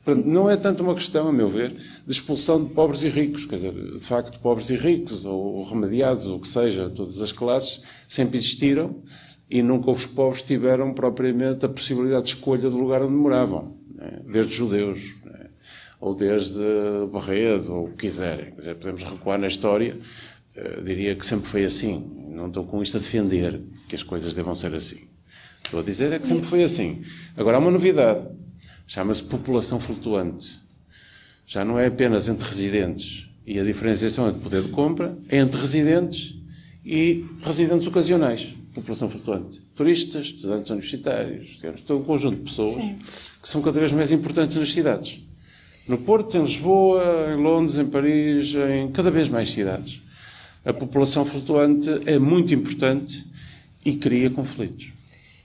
Portanto, 0.05 0.27
não 0.27 0.51
é 0.51 0.57
tanto 0.57 0.83
uma 0.83 0.95
questão, 0.95 1.29
a 1.29 1.33
meu 1.33 1.49
ver, 1.49 1.73
de 1.73 2.13
expulsão 2.13 2.63
de 2.63 2.75
pobres 2.75 3.05
e 3.05 3.09
ricos. 3.09 3.47
Quer 3.47 3.57
dizer, 3.57 3.73
de 3.73 4.05
facto, 4.05 4.39
pobres 4.39 4.69
e 4.69 4.77
ricos, 4.77 5.25
ou, 5.25 5.63
remediados, 5.63 6.27
ou 6.27 6.37
o 6.37 6.41
que 6.41 6.49
seja, 6.49 6.91
todas 6.91 7.21
as 7.23 7.33
classes, 7.33 7.81
sempre 8.07 8.37
existiram 8.37 9.03
e 9.51 9.63
nunca 9.63 9.91
os 9.91 10.05
pobres 10.05 10.43
tiveram 10.43 10.93
propriamente 10.93 11.65
a 11.65 11.69
possibilidade 11.71 12.25
de 12.25 12.35
escolha 12.35 12.69
do 12.69 12.77
lugar 12.77 13.03
onde 13.03 13.15
moravam. 13.15 13.79
Né? 13.95 14.21
Desde 14.31 14.53
judeus, 14.53 15.15
né? 15.25 15.47
ou 15.99 16.15
desde 16.15 16.61
Barredo, 17.11 17.73
ou 17.73 17.85
o 17.87 17.91
que 17.93 18.07
quiserem. 18.07 18.53
Dizer, 18.59 18.75
podemos 18.75 19.05
recuar 19.05 19.39
na 19.39 19.47
história, 19.47 19.97
uh, 20.57 20.83
diria 20.83 21.15
que 21.15 21.25
sempre 21.25 21.47
foi 21.47 21.65
assim. 21.65 22.11
Não 22.29 22.49
estou 22.49 22.65
com 22.65 22.83
isto 22.83 22.99
a 22.99 23.01
defender 23.01 23.59
que 23.89 23.95
as 23.95 24.03
coisas 24.03 24.35
devam 24.35 24.55
ser 24.55 24.75
assim. 24.75 25.09
Estou 25.65 25.81
a 25.81 25.83
dizer 25.83 26.13
é 26.13 26.19
que 26.19 26.27
sempre 26.27 26.45
foi 26.45 26.63
assim. 26.63 27.01
Agora 27.37 27.57
há 27.57 27.61
uma 27.61 27.71
novidade 27.71 28.27
Chama-se 28.87 29.23
população 29.23 29.81
flutuante. 29.81 30.61
Já 31.47 31.65
não 31.65 31.79
é 31.79 31.87
apenas 31.87 32.29
entre 32.29 32.47
residentes 32.47 33.31
e 33.47 33.59
a 33.59 33.65
diferenciação 33.65 34.29
entre 34.29 34.41
poder 34.41 34.63
de 34.63 34.69
compra 34.69 35.17
é 35.29 35.39
entre 35.39 35.61
residentes 35.61 36.37
e 36.85 37.25
residentes 37.43 37.87
ocasionais. 37.87 38.55
População 38.75 39.09
flutuante. 39.09 39.63
Turistas, 39.75 40.27
estudantes 40.27 40.71
universitários, 40.71 41.57
digamos, 41.57 41.83
todo 41.83 42.01
um 42.01 42.05
conjunto 42.05 42.37
de 42.39 42.43
pessoas 42.43 42.75
Sim. 42.75 42.99
que 43.43 43.49
são 43.49 43.63
cada 43.63 43.79
vez 43.79 43.93
mais 43.93 44.13
importantes 44.13 44.57
nas 44.57 44.73
cidades. 44.73 45.21
No 45.89 45.99
Porto, 45.99 46.37
em 46.37 46.43
Lisboa, 46.43 47.33
em 47.33 47.37
Londres, 47.37 47.79
em 47.79 47.87
Paris, 47.87 48.55
em 48.55 48.91
cada 48.91 49.11
vez 49.11 49.29
mais 49.29 49.51
cidades. 49.51 50.01
A 50.65 50.73
população 50.73 51.25
flutuante 51.25 51.89
é 52.07 52.19
muito 52.19 52.55
importante 52.55 53.25
e 53.85 53.95
cria 53.95 54.31
conflitos 54.31 54.95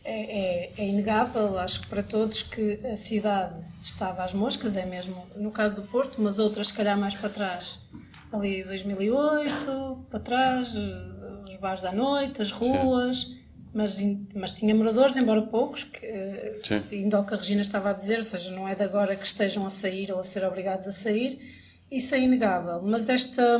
é, 0.09 0.21
é, 0.21 0.71
é, 0.75 0.87
inegável, 0.87 1.59
acho 1.59 1.81
que 1.81 1.87
para 1.87 2.01
todos, 2.01 2.41
que 2.41 2.79
a 2.83 2.95
cidade 2.95 3.59
estava 3.83 4.23
às 4.23 4.33
moscas, 4.33 4.75
é 4.75 4.83
mesmo 4.83 5.23
no 5.35 5.51
caso 5.51 5.81
do 5.81 5.87
Porto, 5.87 6.19
mas 6.19 6.39
outras, 6.39 6.69
se 6.69 6.73
calhar, 6.73 6.97
mais 6.97 7.13
para 7.13 7.29
trás. 7.29 7.79
Ali 8.31 8.63
2008, 8.63 10.05
para 10.09 10.19
trás, 10.19 10.73
os 10.75 11.55
bares 11.57 11.85
à 11.85 11.91
noite, 11.91 12.41
as 12.41 12.51
ruas, 12.51 13.35
mas, 13.71 13.99
mas 14.33 14.51
tinha 14.51 14.73
moradores, 14.73 15.15
embora 15.15 15.43
poucos, 15.43 15.83
que, 15.83 16.59
Sim. 16.63 17.03
indo 17.05 17.15
ao 17.15 17.23
que 17.23 17.35
a 17.35 17.37
Regina 17.37 17.61
estava 17.61 17.91
a 17.91 17.93
dizer, 17.93 18.17
ou 18.17 18.23
seja, 18.23 18.51
não 18.51 18.67
é 18.67 18.73
de 18.73 18.83
agora 18.83 19.15
que 19.15 19.25
estejam 19.25 19.63
a 19.63 19.69
sair 19.69 20.11
ou 20.11 20.19
a 20.19 20.23
ser 20.23 20.43
obrigados 20.43 20.87
a 20.87 20.91
sair, 20.91 21.39
isso 21.91 22.15
é 22.15 22.19
inegável. 22.19 22.81
Mas 22.81 23.09
esta. 23.09 23.59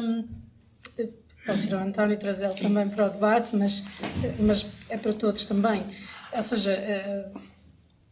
Posso 1.46 1.68
ir 1.68 1.74
ao 1.74 1.82
António 1.82 2.14
e 2.14 2.18
trazê-lo 2.18 2.54
também 2.54 2.88
para 2.90 3.08
o 3.08 3.10
debate, 3.10 3.56
mas, 3.56 3.84
mas 4.40 4.66
é 4.90 4.98
para 4.98 5.14
todos 5.14 5.46
também 5.46 5.84
ou 6.34 6.44
seja, 6.44 6.72
eh, 6.72 7.30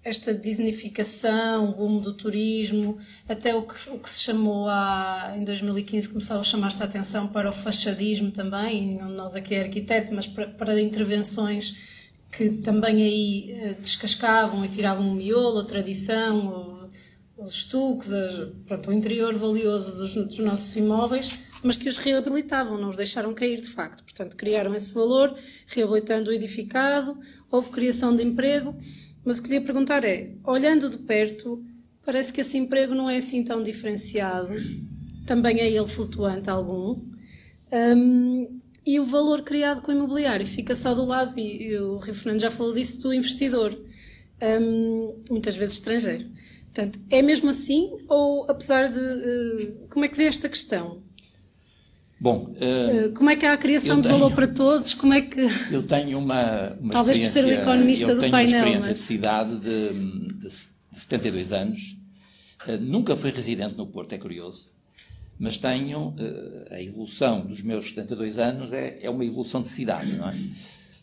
esta 0.03 0.33
disneyficação, 0.33 1.69
o 1.69 1.75
boom 1.75 1.99
do 1.99 2.13
turismo, 2.13 2.97
até 3.27 3.53
o 3.53 3.63
que, 3.63 3.73
o 3.89 3.99
que 3.99 4.09
se 4.09 4.23
chamou 4.23 4.67
há, 4.69 5.33
em 5.37 5.43
2015 5.43 6.09
começou 6.09 6.39
a 6.39 6.43
chamar-se 6.43 6.81
a 6.81 6.85
atenção 6.85 7.27
para 7.27 7.49
o 7.49 7.53
fachadismo 7.53 8.31
também, 8.31 8.97
nós 8.99 9.35
aqui 9.35 9.53
é 9.55 9.63
arquiteto, 9.63 10.13
mas 10.15 10.25
para, 10.25 10.47
para 10.47 10.81
intervenções 10.81 11.97
que 12.31 12.49
também 12.49 13.01
aí 13.01 13.71
uh, 13.71 13.81
descascavam 13.81 14.63
e 14.63 14.69
tiravam 14.69 15.09
o 15.09 15.15
miolo, 15.15 15.59
a 15.59 15.65
tradição, 15.65 16.89
os 17.37 17.55
estuques, 17.55 18.09
pronto, 18.65 18.89
o 18.89 18.93
interior 18.93 19.33
valioso 19.35 19.95
dos, 19.95 20.15
dos 20.15 20.39
nossos 20.39 20.75
imóveis, 20.75 21.39
mas 21.63 21.75
que 21.75 21.87
os 21.87 21.97
reabilitavam, 21.97 22.77
não 22.77 22.89
os 22.89 22.97
deixaram 22.97 23.33
cair 23.33 23.61
de 23.61 23.69
facto. 23.69 24.03
Portanto, 24.03 24.35
criaram 24.35 24.73
esse 24.73 24.93
valor, 24.93 25.35
reabilitando 25.67 26.29
o 26.29 26.33
edificado, 26.33 27.19
houve 27.51 27.69
criação 27.71 28.15
de 28.15 28.23
emprego, 28.23 28.75
mas 29.23 29.37
o 29.37 29.41
que 29.41 29.49
queria 29.49 29.65
perguntar 29.65 30.03
é, 30.05 30.31
olhando 30.43 30.89
de 30.89 30.97
perto, 30.99 31.63
parece 32.05 32.31
que 32.31 32.41
esse 32.41 32.57
emprego 32.57 32.95
não 32.95 33.09
é 33.09 33.17
assim 33.17 33.43
tão 33.43 33.61
diferenciado, 33.61 34.55
também 35.25 35.59
é 35.59 35.69
ele 35.69 35.87
flutuante 35.87 36.49
algum, 36.49 37.01
um, 37.71 38.59
e 38.85 38.99
o 38.99 39.05
valor 39.05 39.41
criado 39.41 39.81
com 39.81 39.91
o 39.91 39.95
imobiliário 39.95 40.45
fica 40.45 40.73
só 40.73 40.93
do 40.93 41.03
lado, 41.03 41.37
e, 41.37 41.67
e 41.67 41.77
o 41.77 41.97
Rio 41.97 42.15
Fernando 42.15 42.39
já 42.39 42.49
falou 42.49 42.73
disso, 42.73 43.01
do 43.01 43.13
investidor, 43.13 43.77
um, 44.61 45.23
muitas 45.29 45.55
vezes 45.55 45.75
estrangeiro. 45.75 46.25
Portanto, 46.77 46.99
é 47.09 47.21
mesmo 47.21 47.49
assim, 47.49 47.97
ou 48.07 48.49
apesar 48.49 48.87
de. 48.87 48.99
Uh, 48.99 49.87
como 49.89 50.05
é 50.05 50.07
que 50.07 50.15
vê 50.15 50.25
esta 50.25 50.47
questão? 50.47 51.01
Bom, 52.19 52.55
uh, 52.55 53.13
como 53.13 53.29
é 53.29 53.35
que 53.35 53.45
há 53.45 53.53
a 53.53 53.57
criação 53.57 54.01
de 54.01 54.07
valor 54.07 54.31
para 54.33 54.47
todos? 54.47 54.93
Como 54.95 55.13
é 55.13 55.21
que 55.21 55.39
eu 55.71 55.83
tenho 55.83 56.17
uma, 56.17 56.75
uma 56.79 56.93
talvez 56.93 57.19
por 57.19 57.27
ser 57.27 57.45
o 57.45 57.51
economista 57.51 58.15
do 58.15 58.21
painel, 58.21 58.33
uma 58.33 58.43
experiência 58.43 58.89
mas... 58.89 58.99
de 58.99 59.03
cidade 59.03 59.55
de, 59.59 59.93
de, 60.33 60.47
de 60.47 60.99
72 60.99 61.53
anos. 61.53 61.97
Uh, 62.67 62.77
nunca 62.81 63.15
fui 63.15 63.29
residente 63.29 63.77
no 63.77 63.85
Porto, 63.85 64.13
é 64.13 64.17
curioso, 64.17 64.71
mas 65.37 65.59
tenho 65.59 66.09
uh, 66.09 66.15
a 66.71 66.81
evolução 66.81 67.45
dos 67.45 67.61
meus 67.61 67.89
72 67.89 68.39
anos 68.39 68.73
é, 68.73 68.97
é 68.99 69.09
uma 69.09 69.23
evolução 69.23 69.61
de 69.61 69.67
cidade, 69.67 70.11
não 70.13 70.27
é? 70.27 70.35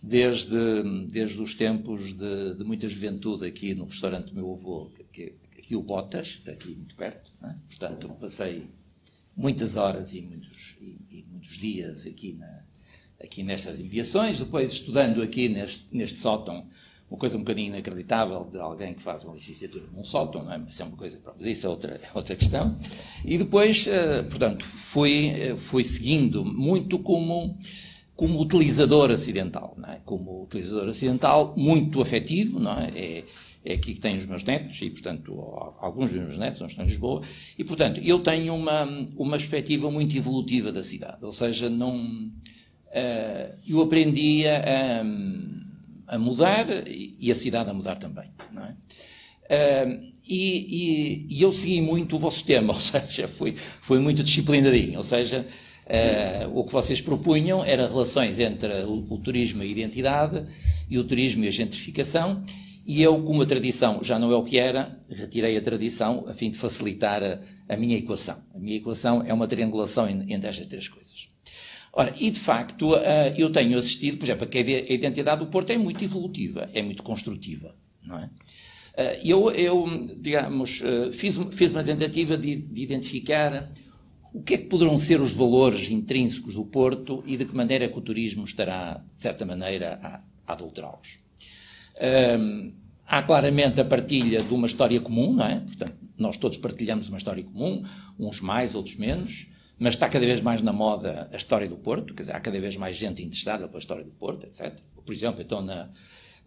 Desde, 0.03 0.83
desde 1.09 1.41
os 1.41 1.55
tempos 1.55 2.13
de, 2.13 2.57
de 2.57 2.65
muita 2.65 2.87
juventude 2.89 3.47
aqui 3.47 3.75
no 3.75 3.87
restaurante 3.87 4.27
do 4.27 4.35
meu 4.35 4.53
avô, 4.53 4.91
que, 4.91 5.05
que, 5.05 5.35
aqui 5.57 5.77
o 5.77 5.83
Botas, 5.83 6.43
aqui 6.47 6.75
muito 6.75 6.95
perto, 6.95 7.31
é? 7.43 7.55
portanto 7.69 8.09
passei 8.21 8.67
muitas 9.37 9.77
horas 9.77 10.15
e 10.15 10.23
muitos 10.23 10.65
muitos 11.45 11.59
dias 11.59 12.07
aqui, 12.07 12.33
na, 12.33 12.63
aqui 13.23 13.43
nestas 13.43 13.79
enviações, 13.79 14.39
depois 14.39 14.73
estudando 14.73 15.23
aqui 15.23 15.49
neste, 15.49 15.87
neste 15.93 16.19
sótão, 16.19 16.67
uma 17.11 17.19
coisa 17.19 17.37
um 17.37 17.41
bocadinho 17.41 17.69
inacreditável 17.69 18.49
de 18.51 18.59
alguém 18.59 18.95
que 18.95 19.03
faz 19.03 19.23
uma 19.25 19.35
licenciatura 19.35 19.85
num 19.93 20.03
sótão, 20.03 20.43
não 20.43 20.53
é? 20.53 20.59
Mas 20.59 20.71
isso 20.71 20.83
é 20.83 20.87
uma 20.87 20.97
coisa, 20.97 21.21
mas 21.39 21.47
isso 21.47 21.67
é 21.67 21.69
outra, 21.69 22.01
é 22.03 22.09
outra 22.15 22.35
questão. 22.35 22.77
E 23.25 23.37
depois, 23.37 23.87
uh, 23.87 24.25
portanto, 24.29 24.65
fui, 24.65 25.53
uh, 25.53 25.59
fui 25.59 25.85
seguindo 25.85 26.45
muito 26.45 26.99
como, 26.99 27.57
como 28.17 28.41
utilizador 28.41 29.11
acidental, 29.11 29.75
não 29.77 29.91
é? 29.91 30.01
Como 30.05 30.43
utilizador 30.45 30.89
acidental 30.89 31.55
muito 31.57 32.01
afetivo, 32.01 32.59
não 32.59 32.73
é 32.79 32.89
é 32.97 33.25
aqui 33.73 33.95
que 33.95 34.01
tenho 34.01 34.17
os 34.17 34.27
meus 34.27 34.45
netos, 34.45 34.81
e, 34.83 34.91
portanto, 34.91 35.33
alguns 35.81 36.11
dos 36.11 36.21
meus 36.21 36.39
netos 36.39 36.61
não 36.61 36.67
estão 36.67 36.85
em 36.85 36.89
Lisboa, 36.89 37.23
e, 37.59 37.65
portanto, 37.65 38.01
eu 38.03 38.19
tenho 38.19 38.55
uma, 38.55 38.85
uma 39.17 39.39
perspectiva 39.39 39.91
muito 39.91 40.17
evolutiva 40.17 40.71
da 40.71 40.83
cidade, 40.83 41.25
ou 41.25 41.33
seja, 41.33 41.71
não, 41.71 41.97
uh, 41.97 43.59
eu 43.67 43.81
aprendi 43.81 44.47
a, 44.47 45.03
a, 46.09 46.19
mudar 46.19 46.67
e 46.87 47.31
a 47.33 47.35
cidade 47.35 47.71
a 47.71 47.75
mudar 47.75 47.97
também, 47.97 48.31
não 48.53 48.65
é? 48.65 48.77
Uh, 49.45 50.15
e, 50.27 51.27
e, 51.29 51.37
e, 51.37 51.43
eu 51.43 51.53
segui 51.53 51.83
muito 51.83 52.17
o 52.17 52.19
vosso 52.19 52.45
tema, 52.45 52.73
ou 52.75 52.81
seja, 52.81 53.29
fui, 53.29 53.55
fui 53.81 53.99
muito 53.99 54.23
disciplinadinho, 54.23 54.99
ou 54.99 55.05
seja, 55.05 55.47
uh, 55.87 56.59
o 56.59 56.65
que 56.65 56.73
vocês 56.73 57.01
propunham 57.01 57.65
era 57.65 57.87
relações 57.87 58.39
entre 58.39 58.73
o, 58.83 59.07
o 59.09 59.19
turismo 59.19 59.63
e 59.63 59.67
a 59.67 59.71
identidade, 59.71 60.45
e 60.89 60.99
o 60.99 61.05
turismo 61.05 61.45
e 61.45 61.49
a 61.49 61.51
gentrificação, 61.51 62.43
e 62.87 63.03
eu, 63.03 63.23
como 63.23 63.43
a 63.43 63.47
tradição 63.47 64.01
já 64.03 64.19
não 64.19 64.31
é 64.31 64.37
o 64.37 64.43
que 64.43 64.59
era, 64.59 64.99
retirei 65.09 65.57
a 65.57 65.63
tradição 65.63 66.25
a 66.29 66.35
fim 66.35 66.51
de 66.51 66.59
facilitar 66.59 67.23
a, 67.23 67.41
a 67.69 67.77
minha 67.77 67.97
equação. 67.97 68.43
A 68.55 68.59
minha 68.59 68.77
equação 68.77 69.23
é 69.27 69.33
uma 69.33 69.47
triangulação 69.47 70.09
entre 70.09 70.49
estas 70.49 70.67
três 70.67 70.89
coisas. 70.89 71.29
Ora, 71.97 72.13
e 72.19 72.31
de 72.31 72.41
facto, 72.41 72.93
uh, 72.95 72.99
eu 73.37 73.51
tenho 73.51 73.79
assistido, 73.79 74.19
por 74.19 74.25
exemplo, 74.25 74.47
que 74.49 74.59
a 74.59 74.93
identidade 74.93 75.41
do 75.41 75.47
Porto 75.47 75.71
é 75.71 75.79
muito 75.79 76.03
evolutiva, 76.03 76.69
é 76.75 76.83
muito 76.83 77.03
construtiva, 77.03 77.75
não 78.03 78.19
é? 78.19 78.25
Uh, 78.25 79.21
eu, 79.25 79.51
eu, 79.53 80.03
digamos, 80.19 80.81
uh, 80.83 81.13
fiz, 81.13 81.37
fiz 81.53 81.71
uma 81.71 81.85
tentativa 81.85 82.37
de, 82.37 82.57
de, 82.57 82.83
identificar 82.83 83.73
o 84.33 84.43
que 84.43 84.55
é 84.55 84.59
que 84.59 84.67
poderão 84.67 84.99
ser 84.99 85.21
os 85.21 85.33
valores 85.33 85.91
intrínsecos 85.91 86.55
do 86.55 86.65
Porto 86.65 87.23
e 87.27 87.37
de 87.37 87.45
que 87.45 87.55
maneira 87.55 87.89
que 87.89 87.99
o 87.99 88.01
turismo 88.01 88.45
estará, 88.45 89.01
de 89.15 89.21
certa 89.21 89.47
maneira, 89.47 89.99
a, 90.03 90.21
a 90.47 90.53
adulterá-los. 90.53 91.24
Um, 92.01 92.73
há 93.07 93.23
claramente 93.23 93.81
a 93.81 93.85
partilha 93.85 94.43
de 94.43 94.53
uma 94.53 94.67
história 94.67 95.01
comum, 95.01 95.33
não 95.33 95.47
é? 95.47 95.61
Portanto, 95.61 95.95
nós 96.17 96.37
todos 96.37 96.57
partilhamos 96.59 97.09
uma 97.09 97.19
história 97.19 97.43
comum, 97.43 97.85
uns 98.19 98.41
mais, 98.41 98.75
outros 98.75 98.97
menos, 98.97 99.49
mas 99.79 99.95
está 99.95 100.09
cada 100.09 100.25
vez 100.25 100.41
mais 100.41 100.63
na 100.63 100.73
moda 100.73 101.29
a 101.33 101.37
história 101.37 101.69
do 101.69 101.77
Porto, 101.77 102.15
quer 102.15 102.23
dizer, 102.23 102.35
há 102.35 102.41
cada 102.41 102.61
vez 102.61 102.77
mais 102.77 102.97
gente 102.97 103.23
interessada 103.23 103.67
pela 103.69 103.79
história 103.79 104.05
do 104.05 104.11
Porto, 104.13 104.47
etc. 104.47 104.73
Por 105.05 105.13
exemplo, 105.13 105.43
então, 105.43 105.61
na, 105.61 105.89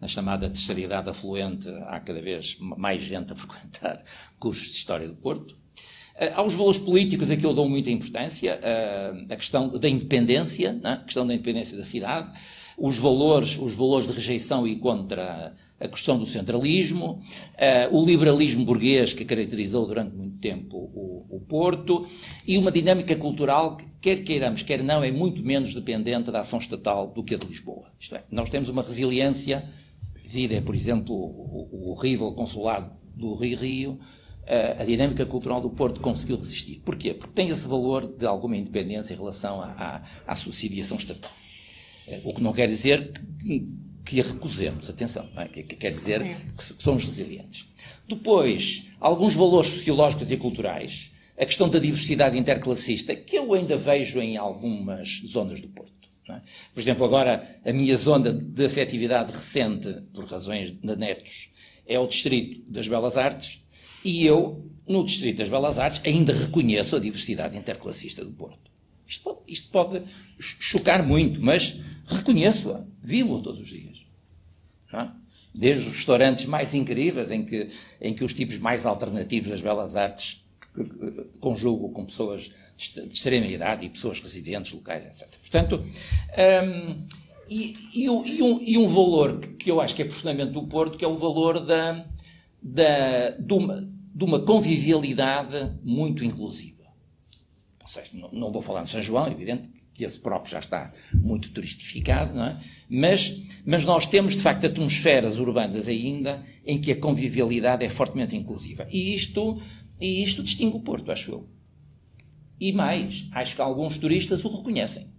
na 0.00 0.08
chamada 0.08 0.48
terceira 0.48 0.80
idade 0.80 1.10
afluente, 1.10 1.68
há 1.86 2.00
cada 2.00 2.20
vez 2.20 2.56
mais 2.58 3.02
gente 3.02 3.32
a 3.32 3.36
frequentar 3.36 4.02
cursos 4.38 4.68
de 4.68 4.76
história 4.76 5.06
do 5.06 5.14
Porto. 5.14 5.52
Uh, 5.52 6.34
aos 6.34 6.54
valores 6.54 6.80
políticos, 6.80 7.30
aqui 7.30 7.44
eu 7.44 7.54
dou 7.54 7.68
muita 7.68 7.90
importância, 7.90 8.58
uh, 8.58 9.32
a 9.32 9.36
questão 9.36 9.68
da 9.68 9.88
independência, 9.88 10.80
é? 10.82 10.88
a 10.88 10.96
questão 10.96 11.26
da 11.26 11.34
independência 11.34 11.76
da 11.76 11.84
cidade, 11.84 12.32
os 12.78 12.96
valores, 12.96 13.58
os 13.58 13.74
valores 13.74 14.06
de 14.06 14.12
rejeição 14.12 14.66
e 14.66 14.76
contra 14.76 15.52
a 15.80 15.88
questão 15.88 16.18
do 16.18 16.26
centralismo, 16.26 17.20
uh, 17.90 17.96
o 17.96 18.04
liberalismo 18.04 18.64
burguês 18.64 19.12
que 19.12 19.24
caracterizou 19.24 19.86
durante 19.86 20.14
muito 20.14 20.38
tempo 20.38 20.76
o, 20.76 21.36
o, 21.36 21.40
Porto 21.40 22.06
e 22.46 22.58
uma 22.58 22.70
dinâmica 22.70 23.14
cultural 23.16 23.76
que, 23.76 23.86
quer 24.00 24.22
queiramos, 24.22 24.62
quer 24.62 24.82
não, 24.82 25.02
é 25.02 25.10
muito 25.10 25.42
menos 25.42 25.74
dependente 25.74 26.30
da 26.30 26.40
ação 26.40 26.58
estatal 26.58 27.08
do 27.08 27.22
que 27.22 27.34
a 27.34 27.38
de 27.38 27.46
Lisboa. 27.46 27.92
Isto 27.98 28.16
é, 28.16 28.24
nós 28.30 28.50
temos 28.50 28.68
uma 28.68 28.82
resiliência, 28.82 29.64
vida, 30.24 30.60
por 30.62 30.74
exemplo, 30.74 31.14
o, 31.14 31.68
o 31.72 31.90
horrível 31.92 32.32
consulado 32.32 32.90
do 33.14 33.34
Rio 33.34 33.56
Rio, 33.56 33.90
uh, 33.92 34.80
a 34.82 34.84
dinâmica 34.84 35.24
cultural 35.26 35.60
do 35.60 35.70
Porto 35.70 36.00
conseguiu 36.00 36.36
resistir. 36.36 36.82
Porquê? 36.84 37.14
Porque 37.14 37.34
tem 37.34 37.48
esse 37.48 37.68
valor 37.68 38.06
de 38.06 38.26
alguma 38.26 38.56
independência 38.56 39.14
em 39.14 39.16
relação 39.16 39.60
à, 39.60 40.02
à, 40.26 40.32
à 40.32 40.34
subsidiação 40.34 40.96
estatal. 40.96 41.30
O 42.24 42.32
que 42.32 42.42
não 42.42 42.52
quer 42.52 42.68
dizer 42.68 43.12
que, 43.40 43.68
que 44.04 44.20
a 44.20 44.24
recusemos, 44.24 44.88
atenção, 44.88 45.28
é? 45.36 45.46
que, 45.46 45.62
que, 45.62 45.76
quer 45.76 45.90
dizer 45.90 46.22
que, 46.22 46.74
que 46.74 46.82
somos 46.82 47.04
resilientes. 47.04 47.68
Depois, 48.08 48.88
alguns 49.00 49.34
valores 49.34 49.70
sociológicos 49.70 50.30
e 50.30 50.36
culturais, 50.36 51.12
a 51.38 51.44
questão 51.44 51.68
da 51.68 51.78
diversidade 51.78 52.38
interclassista, 52.38 53.14
que 53.14 53.36
eu 53.36 53.52
ainda 53.54 53.76
vejo 53.76 54.20
em 54.20 54.36
algumas 54.36 55.22
zonas 55.26 55.60
do 55.60 55.68
Porto. 55.68 55.92
É? 56.30 56.40
Por 56.74 56.80
exemplo, 56.80 57.04
agora, 57.04 57.60
a 57.64 57.72
minha 57.72 57.96
zona 57.96 58.32
de 58.32 58.64
afetividade 58.64 59.32
recente, 59.32 59.92
por 60.12 60.24
razões 60.24 60.72
de 60.72 60.96
netos, 60.96 61.52
é 61.86 61.98
o 61.98 62.06
Distrito 62.06 62.70
das 62.70 62.86
Belas 62.86 63.16
Artes, 63.16 63.64
e 64.04 64.26
eu, 64.26 64.70
no 64.86 65.04
Distrito 65.04 65.38
das 65.38 65.48
Belas 65.48 65.78
Artes, 65.78 66.00
ainda 66.04 66.32
reconheço 66.32 66.96
a 66.96 66.98
diversidade 66.98 67.56
interclassista 67.56 68.24
do 68.24 68.30
Porto. 68.32 68.68
Isto 69.06 69.22
pode, 69.24 69.40
isto 69.48 69.70
pode 69.70 70.02
chocar 70.38 71.02
muito, 71.02 71.40
mas 71.40 71.80
reconheço-a, 72.08 72.82
vivo-a 73.02 73.40
todos 73.42 73.60
os 73.60 73.68
dias. 73.68 74.06
É? 74.92 75.08
Desde 75.54 75.88
os 75.88 75.94
restaurantes 75.94 76.46
mais 76.46 76.74
incríveis, 76.74 77.30
em 77.30 77.44
que, 77.44 77.68
em 78.00 78.14
que 78.14 78.24
os 78.24 78.32
tipos 78.32 78.58
mais 78.58 78.86
alternativos 78.86 79.50
das 79.50 79.60
belas 79.60 79.96
artes 79.96 80.44
conjugam 81.40 81.90
com 81.90 82.04
pessoas 82.04 82.50
de 82.76 83.08
extrema 83.12 83.46
idade 83.46 83.86
e 83.86 83.88
pessoas 83.88 84.20
residentes 84.20 84.72
locais, 84.72 85.04
etc. 85.04 85.28
Portanto, 85.40 85.84
um, 85.84 87.06
e, 87.48 87.76
e, 87.92 88.04
e, 88.04 88.42
um, 88.42 88.60
e, 88.62 88.78
um, 88.78 88.86
valor 88.86 89.40
que 89.40 89.70
eu 89.70 89.80
acho 89.80 89.96
que 89.96 90.02
é 90.02 90.04
profundamente 90.04 90.52
do 90.52 90.62
Porto, 90.64 90.96
que 90.96 91.04
é 91.04 91.08
o 91.08 91.16
valor 91.16 91.58
da, 91.60 92.06
da, 92.62 93.30
de, 93.30 93.52
uma, 93.52 93.90
de 94.14 94.24
uma 94.24 94.40
convivialidade 94.40 95.72
muito 95.82 96.24
inclusiva 96.24 96.77
não, 98.14 98.30
não, 98.32 98.52
vou 98.52 98.62
falar 98.62 98.82
de 98.82 98.90
São 98.90 99.00
João, 99.00 99.30
evidente 99.30 99.70
que 99.94 100.04
esse 100.04 100.18
próprio 100.18 100.52
já 100.52 100.58
está 100.58 100.92
muito 101.14 101.50
turistificado, 101.50 102.34
não 102.34 102.44
é? 102.44 102.60
Mas, 102.88 103.42
mas 103.64 103.84
nós 103.84 104.06
temos, 104.06 104.34
de 104.34 104.42
facto, 104.42 104.66
atmosferas 104.66 105.38
urbanas 105.38 105.88
ainda 105.88 106.44
em 106.64 106.80
que 106.80 106.92
a 106.92 106.96
convivialidade 106.96 107.84
é 107.84 107.88
fortemente 107.88 108.36
inclusiva. 108.36 108.86
E 108.90 109.14
isto, 109.14 109.60
e 110.00 110.22
isto 110.22 110.42
distingue 110.42 110.76
o 110.76 110.80
Porto, 110.80 111.10
acho 111.10 111.30
eu. 111.30 111.48
E 112.60 112.72
mais, 112.72 113.28
acho 113.32 113.54
que 113.54 113.62
alguns 113.62 113.98
turistas 113.98 114.44
o 114.44 114.48
reconhecem. 114.48 115.12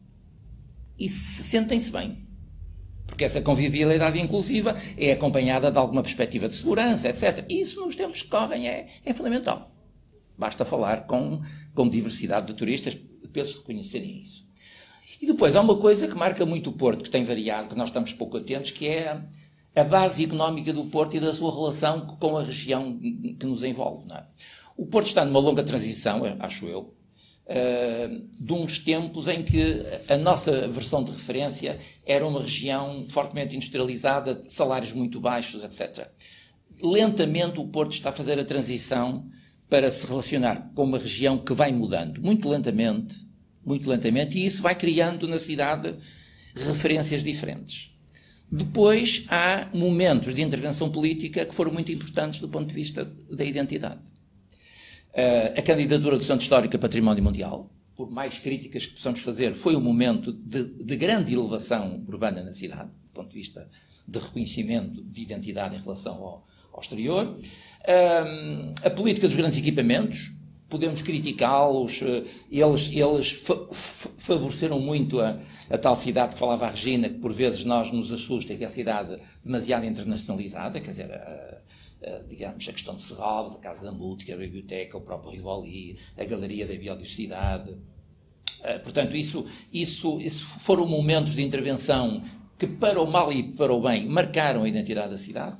E 0.97 1.07
se 1.07 1.43
sentem-se 1.43 1.91
bem. 1.91 2.27
Porque 3.07 3.23
essa 3.23 3.41
convivialidade 3.41 4.19
inclusiva 4.19 4.75
é 4.97 5.11
acompanhada 5.11 5.71
de 5.71 5.79
alguma 5.79 6.03
perspectiva 6.03 6.47
de 6.47 6.55
segurança, 6.55 7.09
etc. 7.09 7.45
Isso 7.49 7.83
nos 7.83 7.95
tempos 7.95 8.21
que 8.21 8.29
correm 8.29 8.67
é, 8.67 8.87
é 9.03 9.13
fundamental. 9.13 9.78
Basta 10.39 10.63
falar 10.63 11.05
com, 11.05 11.41
com 11.75 11.89
diversidade 11.89 12.47
de 12.47 12.53
turistas 12.53 12.95
para 12.95 13.41
eles 13.41 13.53
reconhecerem 13.53 14.21
isso. 14.21 14.47
E 15.21 15.27
depois 15.27 15.55
há 15.55 15.61
uma 15.61 15.75
coisa 15.75 16.07
que 16.07 16.15
marca 16.15 16.45
muito 16.45 16.69
o 16.69 16.73
Porto, 16.73 17.03
que 17.03 17.09
tem 17.09 17.25
variado, 17.25 17.69
que 17.69 17.77
nós 17.77 17.89
estamos 17.89 18.13
pouco 18.13 18.37
atentos, 18.37 18.71
que 18.71 18.87
é 18.87 19.21
a 19.75 19.83
base 19.83 20.23
económica 20.23 20.71
do 20.71 20.85
Porto 20.85 21.17
e 21.17 21.19
da 21.19 21.33
sua 21.33 21.53
relação 21.53 22.01
com 22.19 22.37
a 22.37 22.43
região 22.43 22.97
que 23.37 23.45
nos 23.45 23.63
envolve. 23.63 24.07
É? 24.13 24.23
O 24.77 24.85
Porto 24.85 25.07
está 25.07 25.25
numa 25.25 25.39
longa 25.39 25.61
transição, 25.61 26.21
acho 26.39 26.67
eu, 26.67 26.95
uh, 27.45 28.27
de 28.39 28.53
uns 28.53 28.79
tempos 28.79 29.27
em 29.27 29.43
que 29.43 29.83
a 30.07 30.15
nossa 30.15 30.69
versão 30.69 31.03
de 31.03 31.11
referência 31.11 31.77
era 32.05 32.25
uma 32.25 32.41
região 32.41 33.05
fortemente 33.09 33.57
industrializada, 33.57 34.35
de 34.35 34.49
salários 34.49 34.93
muito 34.93 35.19
baixos, 35.19 35.65
etc. 35.65 36.07
Lentamente 36.81 37.59
o 37.59 37.67
Porto 37.67 37.91
está 37.91 38.09
a 38.09 38.13
fazer 38.13 38.39
a 38.39 38.45
transição 38.45 39.29
para 39.69 39.91
se 39.91 40.07
relacionar 40.07 40.71
com 40.73 40.83
uma 40.83 40.97
região 40.97 41.37
que 41.37 41.53
vai 41.53 41.71
mudando, 41.71 42.21
muito 42.21 42.49
lentamente, 42.49 43.15
muito 43.63 43.87
lentamente, 43.87 44.37
e 44.37 44.45
isso 44.45 44.61
vai 44.61 44.73
criando 44.73 45.27
na 45.27 45.37
cidade 45.37 45.95
referências 46.55 47.23
diferentes. 47.23 47.95
Depois 48.51 49.25
há 49.29 49.69
momentos 49.73 50.33
de 50.33 50.41
intervenção 50.41 50.91
política 50.91 51.45
que 51.45 51.53
foram 51.53 51.71
muito 51.71 51.91
importantes 51.91 52.41
do 52.41 52.49
ponto 52.49 52.67
de 52.67 52.73
vista 52.73 53.05
da 53.05 53.45
identidade. 53.45 54.01
Uh, 55.11 55.59
a 55.59 55.61
candidatura 55.61 56.17
do 56.17 56.23
Centro 56.23 56.41
Histórico 56.41 56.75
a 56.75 56.79
Património 56.79 57.23
Mundial, 57.23 57.71
por 57.95 58.09
mais 58.09 58.39
críticas 58.39 58.87
que 58.87 58.93
possamos 58.93 59.19
fazer, 59.19 59.53
foi 59.53 59.75
um 59.75 59.81
momento 59.81 60.33
de, 60.33 60.63
de 60.63 60.95
grande 60.95 61.33
elevação 61.33 62.03
urbana 62.07 62.43
na 62.43 62.51
cidade, 62.51 62.89
do 62.89 63.09
ponto 63.13 63.29
de 63.29 63.35
vista 63.35 63.69
de 64.07 64.17
reconhecimento 64.17 65.03
de 65.03 65.21
identidade 65.21 65.75
em 65.75 65.79
relação 65.79 66.15
ao, 66.15 66.47
ao 66.79 66.81
exterior. 66.81 67.39
A 68.83 68.89
política 68.89 69.27
dos 69.27 69.35
grandes 69.35 69.57
equipamentos, 69.57 70.31
podemos 70.69 71.01
criticá-los, 71.01 72.01
eh, 72.03 72.23
eles, 72.51 72.91
eles 72.93 73.31
fa 73.31 73.55
favoreceram 73.71 74.79
muito 74.79 75.19
a, 75.19 75.39
a, 75.69 75.77
tal 75.77 75.95
cidade 75.95 76.33
que 76.33 76.39
falava 76.39 76.67
a 76.67 76.69
Regina, 76.69 77.09
que 77.09 77.17
por 77.17 77.33
vezes 77.33 77.65
nós 77.65 77.91
nos 77.91 78.13
assusta, 78.13 78.53
que 78.55 78.63
é 78.63 78.67
a 78.67 78.69
cidade 78.69 79.17
demasiado 79.43 79.85
internacionalizada, 79.85 80.79
quer 80.79 80.91
dizer, 80.91 81.11
a, 81.11 81.61
a, 82.03 82.19
digamos, 82.29 82.69
a 82.69 82.71
questão 82.71 82.95
de 82.95 83.01
Serralves, 83.01 83.55
a 83.55 83.59
Casa 83.59 83.83
da 83.83 83.91
Música, 83.91 84.35
a 84.35 84.37
Biblioteca, 84.37 84.95
o 84.95 85.01
próprio 85.01 85.31
Rivoli, 85.31 85.97
a 86.15 86.23
Galeria 86.23 86.67
da 86.67 86.75
Biodiversidade. 86.75 87.75
Eh, 88.61 88.77
portanto, 88.77 89.17
isso, 89.17 89.45
isso, 89.73 90.19
isso 90.19 90.45
foram 90.45 90.87
momentos 90.87 91.35
de 91.35 91.41
intervenção 91.41 92.21
que, 92.59 92.67
para 92.67 93.01
o 93.01 93.09
mal 93.09 93.33
e 93.33 93.41
para 93.41 93.73
o 93.73 93.81
bem, 93.81 94.05
marcaram 94.07 94.63
a 94.63 94.69
identidade 94.69 95.09
da 95.09 95.17
cidade. 95.17 95.57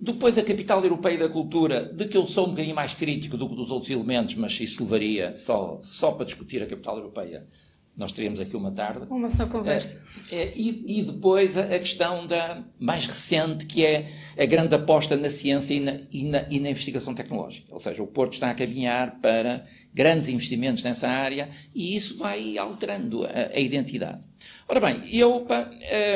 Depois 0.00 0.38
a 0.38 0.42
capital 0.42 0.82
europeia 0.82 1.18
da 1.18 1.28
cultura, 1.28 1.84
de 1.84 2.06
que 2.06 2.16
eu 2.16 2.26
sou 2.26 2.46
um 2.46 2.50
bocadinho 2.50 2.74
mais 2.74 2.94
crítico 2.94 3.36
do 3.36 3.46
que 3.48 3.54
dos 3.54 3.70
outros 3.70 3.90
elementos, 3.90 4.34
mas 4.34 4.58
isso 4.58 4.82
levaria 4.82 5.34
só, 5.34 5.78
só 5.82 6.12
para 6.12 6.24
discutir 6.24 6.62
a 6.62 6.66
capital 6.66 6.96
europeia. 6.96 7.46
Nós 7.94 8.12
teríamos 8.12 8.40
aqui 8.40 8.56
uma 8.56 8.70
tarde. 8.70 9.06
Uma 9.10 9.28
só 9.28 9.46
conversa. 9.46 10.02
É, 10.30 10.36
é, 10.36 10.52
e, 10.56 11.00
e, 11.00 11.02
depois 11.02 11.58
a, 11.58 11.64
a, 11.64 11.78
questão 11.78 12.26
da 12.26 12.64
mais 12.78 13.06
recente, 13.06 13.66
que 13.66 13.84
é 13.84 14.08
a 14.38 14.46
grande 14.46 14.74
aposta 14.74 15.18
na 15.18 15.28
ciência 15.28 15.74
e 15.74 15.80
na, 15.80 15.98
e, 16.10 16.24
na, 16.24 16.46
e 16.48 16.58
na 16.60 16.70
investigação 16.70 17.14
tecnológica. 17.14 17.66
Ou 17.70 17.78
seja, 17.78 18.02
o 18.02 18.06
Porto 18.06 18.32
está 18.32 18.48
a 18.48 18.54
caminhar 18.54 19.20
para 19.20 19.66
grandes 19.92 20.28
investimentos 20.28 20.82
nessa 20.82 21.08
área 21.08 21.50
e 21.74 21.94
isso 21.94 22.16
vai 22.16 22.56
alterando 22.56 23.24
a, 23.26 23.50
a 23.54 23.60
identidade. 23.60 24.22
Ora 24.66 24.80
bem, 24.80 25.02
eu, 25.12 25.46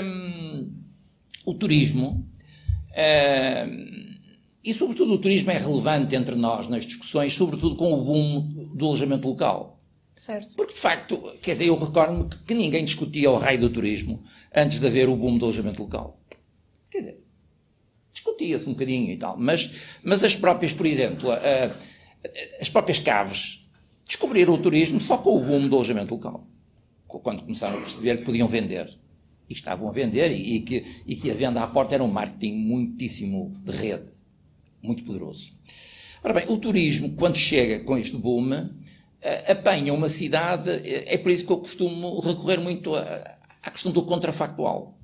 um, 0.02 0.72
o 1.44 1.52
turismo 1.52 2.26
e, 4.62 4.72
sobretudo, 4.72 5.14
o 5.14 5.18
turismo 5.18 5.50
é 5.50 5.58
relevante 5.58 6.14
entre 6.14 6.34
nós 6.34 6.68
nas 6.68 6.84
discussões, 6.84 7.34
sobretudo 7.34 7.76
com 7.76 7.92
o 7.92 8.04
boom 8.04 8.68
do 8.74 8.86
alojamento 8.86 9.28
local. 9.28 9.80
Certo. 10.12 10.54
Porque, 10.56 10.72
de 10.72 10.80
facto, 10.80 11.18
quer 11.42 11.52
dizer, 11.52 11.66
eu 11.66 11.76
recordo-me 11.76 12.28
que, 12.28 12.38
que, 12.38 12.54
ninguém 12.54 12.84
discutia 12.84 13.30
o 13.30 13.36
raio 13.36 13.58
do 13.58 13.68
turismo 13.68 14.22
antes 14.54 14.78
de 14.78 14.86
haver 14.86 15.08
o 15.08 15.16
boom 15.16 15.36
do 15.36 15.44
alojamento 15.44 15.82
local. 15.82 16.20
Quer 16.88 16.98
dizer, 16.98 17.24
discutia-se 18.12 18.68
um 18.68 18.72
bocadinho 18.72 19.10
e 19.10 19.18
tal. 19.18 19.36
Mas, 19.36 19.98
mas 20.04 20.22
as 20.22 20.36
próprias, 20.36 20.72
por 20.72 20.86
exemplo, 20.86 21.30
as 22.60 22.70
próprias 22.70 23.00
caves 23.00 23.68
descobriram 24.06 24.54
o 24.54 24.58
turismo 24.58 25.00
só 25.00 25.18
com 25.18 25.36
o 25.36 25.40
boom 25.40 25.66
do 25.68 25.74
alojamento 25.74 26.14
local. 26.14 26.46
Quando 27.08 27.42
começaram 27.42 27.76
a 27.76 27.80
perceber 27.80 28.18
que 28.18 28.24
podiam 28.24 28.46
vender 28.48 28.88
estavam 29.48 29.88
a 29.88 29.92
vender 29.92 30.30
e, 30.32 30.56
e, 30.56 30.60
que, 30.60 30.84
e 31.06 31.16
que 31.16 31.30
a 31.30 31.34
venda 31.34 31.62
à 31.62 31.66
porta 31.66 31.94
era 31.94 32.02
um 32.02 32.10
marketing 32.10 32.54
muitíssimo 32.54 33.52
de 33.62 33.72
rede, 33.72 34.10
muito 34.82 35.04
poderoso. 35.04 35.52
Ora 36.22 36.32
bem, 36.32 36.44
o 36.48 36.56
turismo, 36.56 37.14
quando 37.16 37.36
chega 37.36 37.84
com 37.84 37.98
este 37.98 38.16
boom, 38.16 38.50
uh, 38.52 38.72
apanha 39.46 39.92
uma 39.92 40.08
cidade, 40.08 40.70
é 40.84 41.18
por 41.18 41.30
isso 41.30 41.46
que 41.46 41.52
eu 41.52 41.58
costumo 41.58 42.18
recorrer 42.20 42.58
muito 42.58 42.94
à 42.94 43.70
questão 43.70 43.92
do 43.92 44.02
contrafactual. 44.02 44.98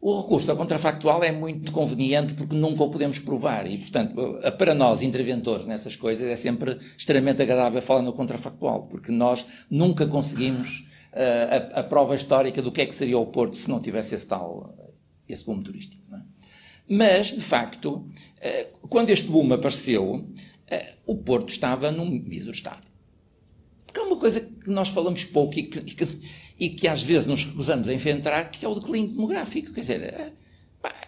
O 0.00 0.18
recurso 0.18 0.50
ao 0.50 0.56
contrafactual 0.56 1.22
é 1.22 1.30
muito 1.30 1.70
conveniente 1.72 2.32
porque 2.32 2.56
nunca 2.56 2.82
o 2.82 2.90
podemos 2.90 3.18
provar 3.18 3.70
e, 3.70 3.76
portanto, 3.76 4.14
para 4.56 4.74
nós, 4.74 5.02
interventores 5.02 5.66
nessas 5.66 5.94
coisas, 5.94 6.26
é 6.26 6.36
sempre 6.36 6.78
extremamente 6.96 7.42
agradável 7.42 7.82
falar 7.82 8.00
no 8.00 8.14
contrafactual, 8.14 8.84
porque 8.84 9.12
nós 9.12 9.46
nunca 9.70 10.06
conseguimos 10.06 10.88
a, 11.12 11.80
a, 11.80 11.82
prova 11.82 12.14
histórica 12.14 12.62
do 12.62 12.70
que 12.70 12.80
é 12.80 12.86
que 12.86 12.94
seria 12.94 13.18
o 13.18 13.26
Porto 13.26 13.56
se 13.56 13.68
não 13.68 13.80
tivesse 13.80 14.14
esse 14.14 14.26
tal, 14.26 14.74
esse 15.28 15.44
boom 15.44 15.62
turístico. 15.62 16.02
É? 16.14 16.20
Mas, 16.88 17.28
de 17.28 17.40
facto, 17.40 18.08
eh, 18.40 18.68
quando 18.88 19.10
este 19.10 19.28
boom 19.28 19.52
apareceu, 19.52 20.28
eh, 20.66 20.94
o 21.06 21.16
Porto 21.16 21.48
estava 21.48 21.90
num 21.90 22.10
mísero 22.10 22.52
estado. 22.52 22.86
Porque 23.86 24.00
é 24.00 24.02
uma 24.02 24.16
coisa 24.16 24.40
que 24.40 24.70
nós 24.70 24.88
falamos 24.88 25.24
pouco 25.24 25.58
e 25.58 25.64
que, 25.64 25.78
e 25.78 25.82
que, 25.82 26.20
e 26.58 26.70
que 26.70 26.88
às 26.88 27.02
vezes 27.02 27.26
nos 27.26 27.44
recusamos 27.44 27.88
a 27.88 27.94
enfrentar, 27.94 28.50
que 28.50 28.64
é 28.64 28.68
o 28.68 28.74
declínio 28.74 29.10
demográfico. 29.10 29.72
Quer 29.72 29.80
dizer, 29.80 30.02
eh, 30.02 30.32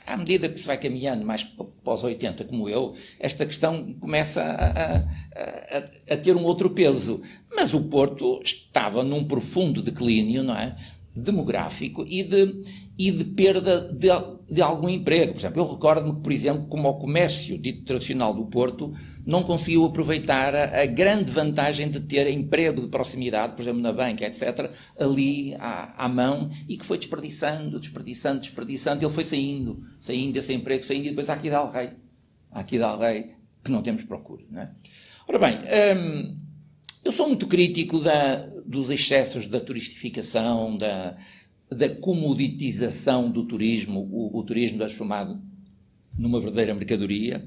à 0.06 0.16
medida 0.16 0.48
que 0.48 0.58
se 0.58 0.66
vai 0.66 0.78
caminhando 0.78 1.24
mais 1.24 1.42
para 1.44 1.94
os 1.94 2.04
80, 2.04 2.44
como 2.44 2.68
eu, 2.68 2.94
esta 3.18 3.46
questão 3.46 3.94
começa 3.94 4.42
a, 4.42 4.96
a, 4.98 6.14
a, 6.14 6.16
ter 6.16 6.37
um 6.37 6.44
outro 6.44 6.70
peso. 6.70 7.22
Mas 7.50 7.72
o 7.72 7.82
Porto 7.82 8.40
estava 8.44 9.02
num 9.02 9.24
profundo 9.24 9.82
declínio, 9.82 10.42
não 10.42 10.54
é? 10.54 10.76
Demográfico 11.14 12.04
e 12.06 12.22
de, 12.22 12.62
e 12.98 13.11
de 13.11 13.24
perda 13.24 13.80
de, 13.92 14.08
de 14.52 14.62
algum 14.62 14.88
emprego. 14.88 15.32
Por 15.32 15.38
exemplo, 15.38 15.62
eu 15.62 15.72
recordo-me 15.72 16.20
por 16.20 16.32
exemplo, 16.32 16.66
como 16.66 16.88
o 16.88 16.94
comércio 16.94 17.58
dito 17.58 17.84
tradicional 17.84 18.34
do 18.34 18.46
Porto 18.46 18.92
não 19.24 19.42
conseguiu 19.42 19.84
aproveitar 19.84 20.54
a, 20.54 20.82
a, 20.82 20.86
grande 20.86 21.30
vantagem 21.30 21.88
de 21.88 22.00
ter 22.00 22.26
emprego 22.28 22.80
de 22.80 22.88
proximidade, 22.88 23.54
por 23.54 23.62
exemplo, 23.62 23.80
na 23.80 23.92
banca, 23.92 24.24
etc., 24.24 24.70
ali 24.98 25.54
à, 25.58 26.04
à, 26.04 26.08
mão, 26.08 26.50
e 26.68 26.76
que 26.76 26.84
foi 26.84 26.98
desperdiçando, 26.98 27.78
desperdiçando, 27.78 28.40
desperdiçando, 28.40 29.04
ele 29.04 29.12
foi 29.12 29.24
saindo, 29.24 29.80
saindo 29.98 30.32
desse 30.32 30.52
emprego, 30.52 30.82
saindo, 30.82 31.06
e 31.06 31.10
depois 31.10 31.30
há 31.30 31.34
aqui 31.34 31.50
dá 31.50 31.68
rei. 31.68 31.90
Há 32.50 32.60
aqui 32.60 32.78
dá 32.78 32.96
rei 32.96 33.34
que 33.62 33.70
não 33.70 33.82
temos 33.82 34.02
procura. 34.02 34.42
Não 34.50 34.62
é? 34.62 34.70
Ora 35.28 35.38
bem, 35.38 35.58
hum, 35.96 36.36
eu 37.04 37.12
sou 37.12 37.28
muito 37.28 37.46
crítico 37.46 38.00
da, 38.00 38.36
dos 38.66 38.90
excessos 38.90 39.46
da 39.46 39.60
turistificação, 39.60 40.76
da, 40.76 41.16
da 41.74 41.88
comoditização 41.88 43.30
do 43.30 43.44
turismo, 43.44 44.08
o, 44.11 44.38
o 44.38 44.42
turismo 44.42 44.78
transformado 44.78 45.40
numa 46.16 46.40
verdadeira 46.40 46.74
mercadoria. 46.74 47.46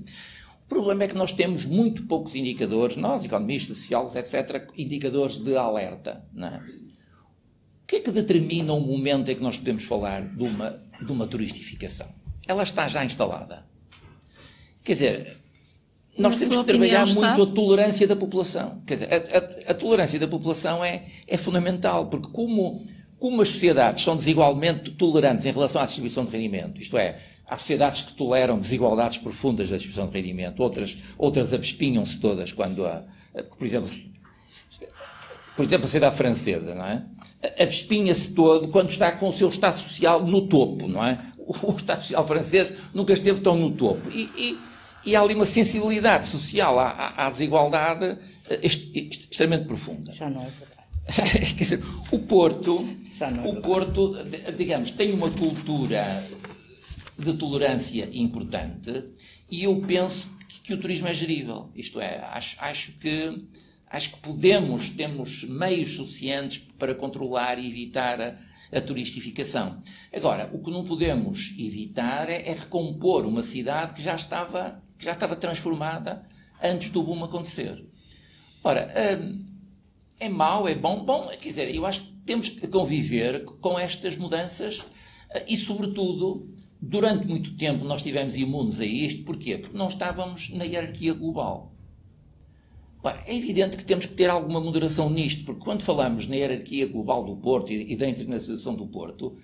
O 0.65 0.67
problema 0.67 1.03
é 1.03 1.07
que 1.07 1.15
nós 1.15 1.31
temos 1.31 1.65
muito 1.65 2.05
poucos 2.05 2.35
indicadores, 2.35 2.97
nós, 2.97 3.23
economistas, 3.23 3.77
sociólogos, 3.77 4.15
etc., 4.15 4.67
indicadores 4.75 5.39
de 5.39 5.55
alerta. 5.55 6.25
É? 6.37 6.57
O 6.57 7.87
que 7.87 7.97
é 7.97 7.99
que 7.99 8.11
determina 8.11 8.73
o 8.73 8.81
momento 8.81 9.29
em 9.29 9.35
que 9.35 9.43
nós 9.43 9.57
podemos 9.57 9.83
falar 9.83 10.21
de 10.27 10.43
uma, 10.43 10.71
de 10.99 11.11
uma 11.11 11.27
turistificação? 11.27 12.07
Ela 12.47 12.63
está 12.63 12.87
já 12.87 13.05
instalada. 13.05 13.65
Quer 14.83 14.93
dizer, 14.93 15.37
nós 16.17 16.37
temos 16.37 16.57
que 16.57 16.63
trabalhar 16.63 17.05
muito 17.05 17.43
a 17.43 17.47
tolerância 17.47 18.07
da 18.07 18.15
população. 18.15 18.81
Quer 18.87 18.93
dizer, 18.95 19.13
a, 19.13 19.17
a, 19.17 19.71
a, 19.71 19.73
tolerância 19.73 20.19
da 20.19 20.27
população 20.27 20.83
é, 20.83 21.05
é 21.27 21.37
fundamental, 21.37 22.07
porque 22.07 22.29
como, 22.31 22.83
como 23.25 23.41
as 23.41 23.49
sociedades 23.49 24.03
são 24.03 24.15
desigualmente 24.15 24.91
tolerantes 24.91 25.47
em 25.47 25.51
relação 25.51 25.81
à 25.81 25.85
distribuição 25.87 26.25
de 26.25 26.31
rendimento, 26.31 26.79
isto 26.79 26.95
é, 26.95 27.17
Há 27.47 27.57
sociedades 27.57 28.01
que 28.01 28.13
toleram 28.13 28.57
desigualdades 28.57 29.17
profundas 29.17 29.69
da 29.71 29.77
distribuição 29.77 30.07
de 30.07 30.19
rendimento, 30.19 30.59
outras, 30.61 30.97
outras 31.17 31.53
abespinham-se 31.53 32.17
todas 32.17 32.51
quando 32.51 32.85
há, 32.85 33.03
por 33.57 33.65
exemplo, 33.65 33.89
por 35.55 35.65
exemplo, 35.65 35.85
a 35.85 35.87
sociedade 35.87 36.15
francesa, 36.15 36.75
não 36.75 36.85
é? 36.85 37.03
Abespinha-se 37.59 38.33
todo 38.33 38.67
quando 38.67 38.89
está 38.89 39.11
com 39.11 39.29
o 39.29 39.33
seu 39.33 39.49
Estado 39.49 39.77
Social 39.77 40.23
no 40.23 40.47
topo, 40.47 40.87
não 40.87 41.03
é? 41.03 41.19
O 41.37 41.71
Estado 41.75 42.01
Social 42.01 42.27
francês 42.27 42.73
nunca 42.93 43.13
esteve 43.13 43.41
tão 43.41 43.55
no 43.55 43.71
topo. 43.71 44.07
E, 44.11 44.27
e, 44.35 44.59
e 45.05 45.15
há 45.15 45.21
ali 45.21 45.33
uma 45.33 45.45
sensibilidade 45.45 46.27
social 46.27 46.79
à, 46.79 47.13
à, 47.15 47.29
desigualdade 47.29 48.17
eh, 48.49 48.59
extremamente 48.63 49.65
profunda. 49.65 50.11
Já 50.11 50.29
não 50.29 50.41
é 50.41 50.49
dizer, 51.55 51.81
o 52.11 52.19
Porto, 52.19 52.77
o 53.45 53.61
Porto, 53.61 54.15
digamos, 54.57 54.91
tem 54.91 55.13
uma 55.13 55.29
cultura 55.29 56.25
de 57.17 57.33
tolerância 57.33 58.09
importante 58.11 59.03
e 59.49 59.63
eu 59.63 59.81
penso 59.81 60.35
que, 60.63 60.73
o 60.73 60.79
turismo 60.79 61.07
é 61.07 61.13
gerível. 61.13 61.69
Isto 61.75 62.01
é, 62.01 62.19
acho, 62.31 62.57
acho 62.59 62.91
que 62.93 63.47
acho 63.87 64.11
que 64.13 64.19
podemos, 64.19 64.89
temos 64.89 65.43
meios 65.43 65.95
suficientes 65.95 66.57
para 66.77 66.95
controlar 66.95 67.59
e 67.59 67.67
evitar 67.67 68.19
a, 68.19 68.35
a 68.75 68.81
turistificação. 68.81 69.81
Agora, 70.13 70.49
o 70.51 70.59
que 70.59 70.71
não 70.71 70.83
podemos 70.83 71.53
evitar 71.57 72.29
é, 72.29 72.49
é 72.49 72.53
recompor 72.53 73.25
uma 73.25 73.43
cidade 73.43 73.93
que 73.93 74.01
já 74.01 74.15
estava, 74.15 74.81
que 74.97 75.05
já 75.05 75.11
estava 75.11 75.35
transformada 75.35 76.27
antes 76.61 76.89
do 76.89 77.03
boom 77.03 77.23
acontecer. 77.23 77.85
Ora, 78.63 78.91
hum, 79.21 79.54
é 80.19 80.29
mau, 80.29 80.67
é 80.67 80.75
bom? 80.75 81.03
Bom, 81.03 81.27
quer 81.27 81.49
dizer, 81.49 81.73
eu 81.73 81.85
acho 81.85 82.01
que 82.01 82.11
temos 82.25 82.49
que 82.49 82.67
conviver 82.67 83.43
com 83.45 83.77
estas 83.77 84.17
mudanças 84.17 84.85
eh, 85.29 85.45
e, 85.47 85.57
sobretudo, 85.57 86.49
durante 86.81 87.27
muito 87.27 87.55
tempo 87.55 87.83
nós 87.83 87.99
estivemos 87.99 88.35
imunes 88.35 88.79
a 88.79 88.85
isto. 88.85 89.23
Porquê? 89.23 89.57
Porque 89.57 89.77
não 89.77 89.87
estávamos 89.87 90.49
na 90.51 90.63
hierarquia 90.63 91.13
global. 91.13 91.73
Ora, 93.03 93.21
é 93.27 93.35
evidente 93.35 93.77
que 93.77 93.85
temos 93.85 94.07
que 94.07 94.15
ter 94.15 94.29
alguma 94.31 94.59
moderação 94.59 95.11
nisto, 95.11 95.45
porque 95.45 95.63
quando 95.63 95.83
falamos 95.83 96.27
na 96.27 96.35
hierarquia 96.35 96.87
global 96.87 97.23
do 97.23 97.35
Porto 97.35 97.71
e, 97.71 97.95
da 97.95 98.09
internacionalização 98.09 98.73
do 98.73 98.87
Porto, 98.87 99.35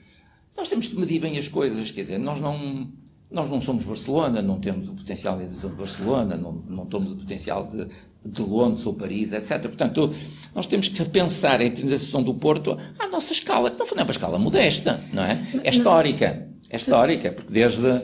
nós 0.57 0.67
temos 0.67 0.87
que 0.87 0.95
medir 0.95 1.21
bem 1.21 1.37
as 1.37 1.47
coisas. 1.47 1.91
Quer 1.91 2.01
dizer, 2.01 2.17
nós 2.17 2.39
não, 2.39 2.91
nós 3.29 3.49
não 3.51 3.61
somos 3.61 3.85
Barcelona, 3.85 4.41
não 4.41 4.59
temos 4.59 4.89
o 4.89 4.95
potencial 4.95 5.37
de 5.37 5.43
adesão 5.43 5.69
de 5.69 5.75
Barcelona, 5.75 6.35
não, 6.35 6.53
não 6.53 6.87
temos 6.87 7.11
o 7.11 7.17
potencial 7.17 7.67
de, 7.67 7.87
de 8.23 8.41
Londres 8.41 8.85
ou 8.85 8.93
Paris, 8.93 9.33
etc. 9.33 9.61
Portanto, 9.61 10.13
nós 10.53 10.67
temos 10.67 10.87
que 10.87 11.03
pensar 11.05 11.59
a 11.59 11.65
internacionalização 11.65 12.21
do 12.21 12.33
Porto 12.33 12.77
à 12.99 13.07
nossa 13.07 13.33
escala, 13.33 13.71
que 13.71 13.79
não 13.79 13.85
foi 13.85 13.97
uma 13.97 14.11
escala 14.11 14.37
modesta, 14.37 15.03
não 15.11 15.23
é? 15.23 15.41
É 15.63 15.69
histórica. 15.69 16.47
É 16.69 16.75
histórica, 16.77 17.31
porque 17.31 17.51
desde 17.51 18.01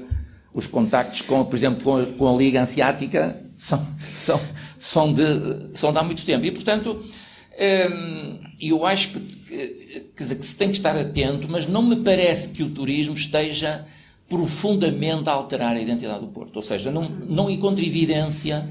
os 0.53 0.65
contactos 0.67 1.21
com, 1.21 1.45
por 1.45 1.55
exemplo, 1.55 1.83
com, 1.83 2.03
com 2.13 2.33
a 2.33 2.37
Liga 2.37 2.61
Anseática 2.61 3.39
são, 3.55 3.87
são, 4.17 4.41
são, 4.77 5.13
de, 5.13 5.23
são 5.75 5.91
de 5.93 5.99
há 5.99 6.03
muito 6.03 6.25
tempo. 6.25 6.45
E, 6.45 6.51
portanto, 6.51 6.99
hum, 6.99 8.39
eu 8.59 8.85
acho 8.85 9.09
que, 9.09 9.19
que, 9.19 10.15
que 10.15 10.23
se 10.23 10.55
tem 10.55 10.69
que 10.69 10.77
estar 10.77 10.97
atento, 10.97 11.47
mas 11.47 11.67
não 11.67 11.83
me 11.83 11.97
parece 11.97 12.49
que 12.49 12.63
o 12.63 12.69
turismo 12.69 13.13
esteja 13.13 13.85
profundamente 14.27 15.29
a 15.29 15.33
alterar 15.33 15.75
a 15.75 15.81
identidade 15.81 16.21
do 16.21 16.27
Porto. 16.27 16.57
Ou 16.57 16.63
seja, 16.63 16.91
não, 16.91 17.03
não 17.03 17.49
encontro 17.49 17.85
evidência 17.85 18.67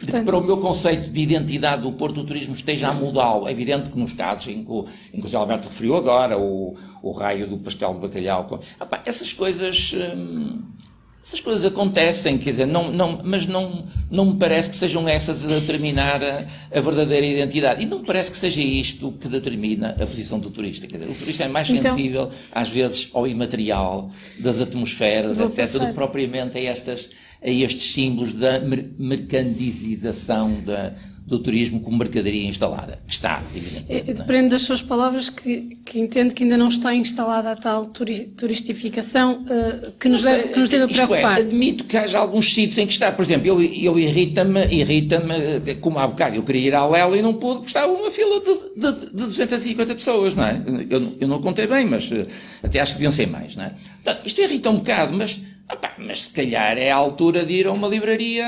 de 0.00 0.12
que 0.12 0.20
para 0.22 0.36
o 0.36 0.42
meu 0.42 0.58
conceito 0.58 1.10
de 1.10 1.20
identidade 1.20 1.82
do 1.82 1.92
Porto 1.92 2.20
o 2.20 2.24
turismo 2.24 2.54
esteja 2.54 2.88
a 2.88 2.92
mudá-lo. 2.92 3.46
É 3.46 3.52
evidente 3.52 3.90
que 3.90 3.98
nos 3.98 4.12
casos 4.12 4.48
em 4.48 4.64
que, 4.64 4.70
o, 4.70 4.84
em 5.12 5.18
que 5.18 5.20
o 5.20 5.22
José 5.22 5.36
Alberto 5.36 5.68
referiu 5.68 5.96
agora, 5.96 6.38
o, 6.38 6.74
o 7.02 7.12
raio 7.12 7.48
do 7.48 7.58
pastel 7.58 7.94
de 7.94 8.00
bacalhau, 8.00 8.60
essas 9.06 9.32
coisas... 9.32 9.94
Hum, 9.94 10.62
essas 11.24 11.40
coisas 11.40 11.64
acontecem, 11.64 12.36
quer 12.36 12.50
dizer, 12.50 12.66
não, 12.66 12.92
não, 12.92 13.18
mas 13.24 13.46
não, 13.46 13.86
não 14.10 14.26
me 14.26 14.34
parece 14.34 14.68
que 14.68 14.76
sejam 14.76 15.08
essas 15.08 15.42
a 15.42 15.48
determinar 15.58 16.22
a, 16.22 16.44
a, 16.70 16.80
verdadeira 16.82 17.24
identidade. 17.24 17.82
E 17.82 17.86
não 17.86 18.00
me 18.00 18.04
parece 18.04 18.30
que 18.30 18.36
seja 18.36 18.60
isto 18.60 19.10
que 19.12 19.26
determina 19.26 19.96
a 19.98 20.06
posição 20.06 20.38
do 20.38 20.50
turista. 20.50 20.86
Quer 20.86 20.98
dizer, 20.98 21.10
o 21.10 21.14
turista 21.14 21.44
é 21.44 21.48
mais 21.48 21.70
então, 21.70 21.96
sensível, 21.96 22.28
às 22.52 22.68
vezes, 22.68 23.08
ao 23.14 23.26
imaterial 23.26 24.10
das 24.38 24.60
atmosferas, 24.60 25.40
etc., 25.40 25.56
passar. 25.56 25.78
do 25.78 25.86
que 25.86 25.92
propriamente 25.94 26.58
a, 26.58 26.60
estas, 26.60 27.08
a 27.44 27.50
estes 27.50 27.92
símbolos 27.92 28.32
da 28.32 28.60
mercantilização 28.98 30.60
da, 30.62 30.94
do 31.26 31.38
turismo 31.38 31.80
como 31.80 31.96
mercadoria 31.96 32.46
instalada. 32.46 32.98
Está, 33.08 33.42
evidentemente. 33.54 34.10
É, 34.10 34.14
depende 34.14 34.50
das 34.50 34.62
suas 34.62 34.82
palavras 34.82 35.30
que, 35.30 35.78
que 35.84 35.98
entende 35.98 36.34
que 36.34 36.44
ainda 36.44 36.58
não 36.58 36.68
está 36.68 36.94
instalada 36.94 37.50
a 37.50 37.56
tal 37.56 37.86
turi, 37.86 38.26
turistificação 38.36 39.42
uh, 39.44 39.90
que, 39.92 40.08
nos 40.08 40.22
deve, 40.22 40.48
que 40.48 40.58
nos 40.58 40.68
deve 40.68 40.84
é, 40.84 40.86
preocupar. 40.88 41.38
É, 41.38 41.42
admito 41.42 41.84
que 41.84 41.96
haja 41.96 42.18
alguns 42.18 42.52
sítios 42.52 42.76
em 42.76 42.86
que 42.86 42.92
está, 42.92 43.10
por 43.10 43.22
exemplo, 43.22 43.48
eu, 43.48 43.62
eu 43.62 43.98
irrita-me, 43.98 44.66
irrita-me, 44.66 45.74
como 45.80 45.98
há 45.98 46.06
bocado 46.06 46.36
eu 46.36 46.42
queria 46.42 46.68
ir 46.68 46.74
à 46.74 46.86
Lela 46.86 47.16
e 47.16 47.22
não 47.22 47.32
pude, 47.32 47.56
porque 47.56 47.68
estava 47.68 47.90
uma 47.90 48.10
fila 48.10 48.40
de, 48.40 48.80
de, 48.80 49.06
de 49.06 49.26
250 49.28 49.94
pessoas, 49.94 50.34
não 50.34 50.44
é? 50.44 50.62
Eu, 50.90 51.16
eu 51.20 51.28
não 51.28 51.40
contei 51.40 51.66
bem, 51.66 51.86
mas 51.86 52.10
uh, 52.10 52.26
até 52.62 52.80
acho 52.80 52.92
que 52.92 52.98
deviam 52.98 53.12
ser 53.12 53.28
mais, 53.28 53.56
não 53.56 53.64
é? 53.64 53.72
Portanto, 54.02 54.26
isto 54.26 54.42
irrita 54.42 54.68
um 54.68 54.76
bocado, 54.76 55.16
mas, 55.16 55.40
opa, 55.70 55.92
mas 55.98 56.24
se 56.24 56.30
calhar 56.32 56.78
é 56.78 56.90
a 56.90 56.96
altura 56.96 57.44
de 57.44 57.54
ir 57.54 57.66
a 57.66 57.72
uma 57.72 57.88
livraria 57.88 58.44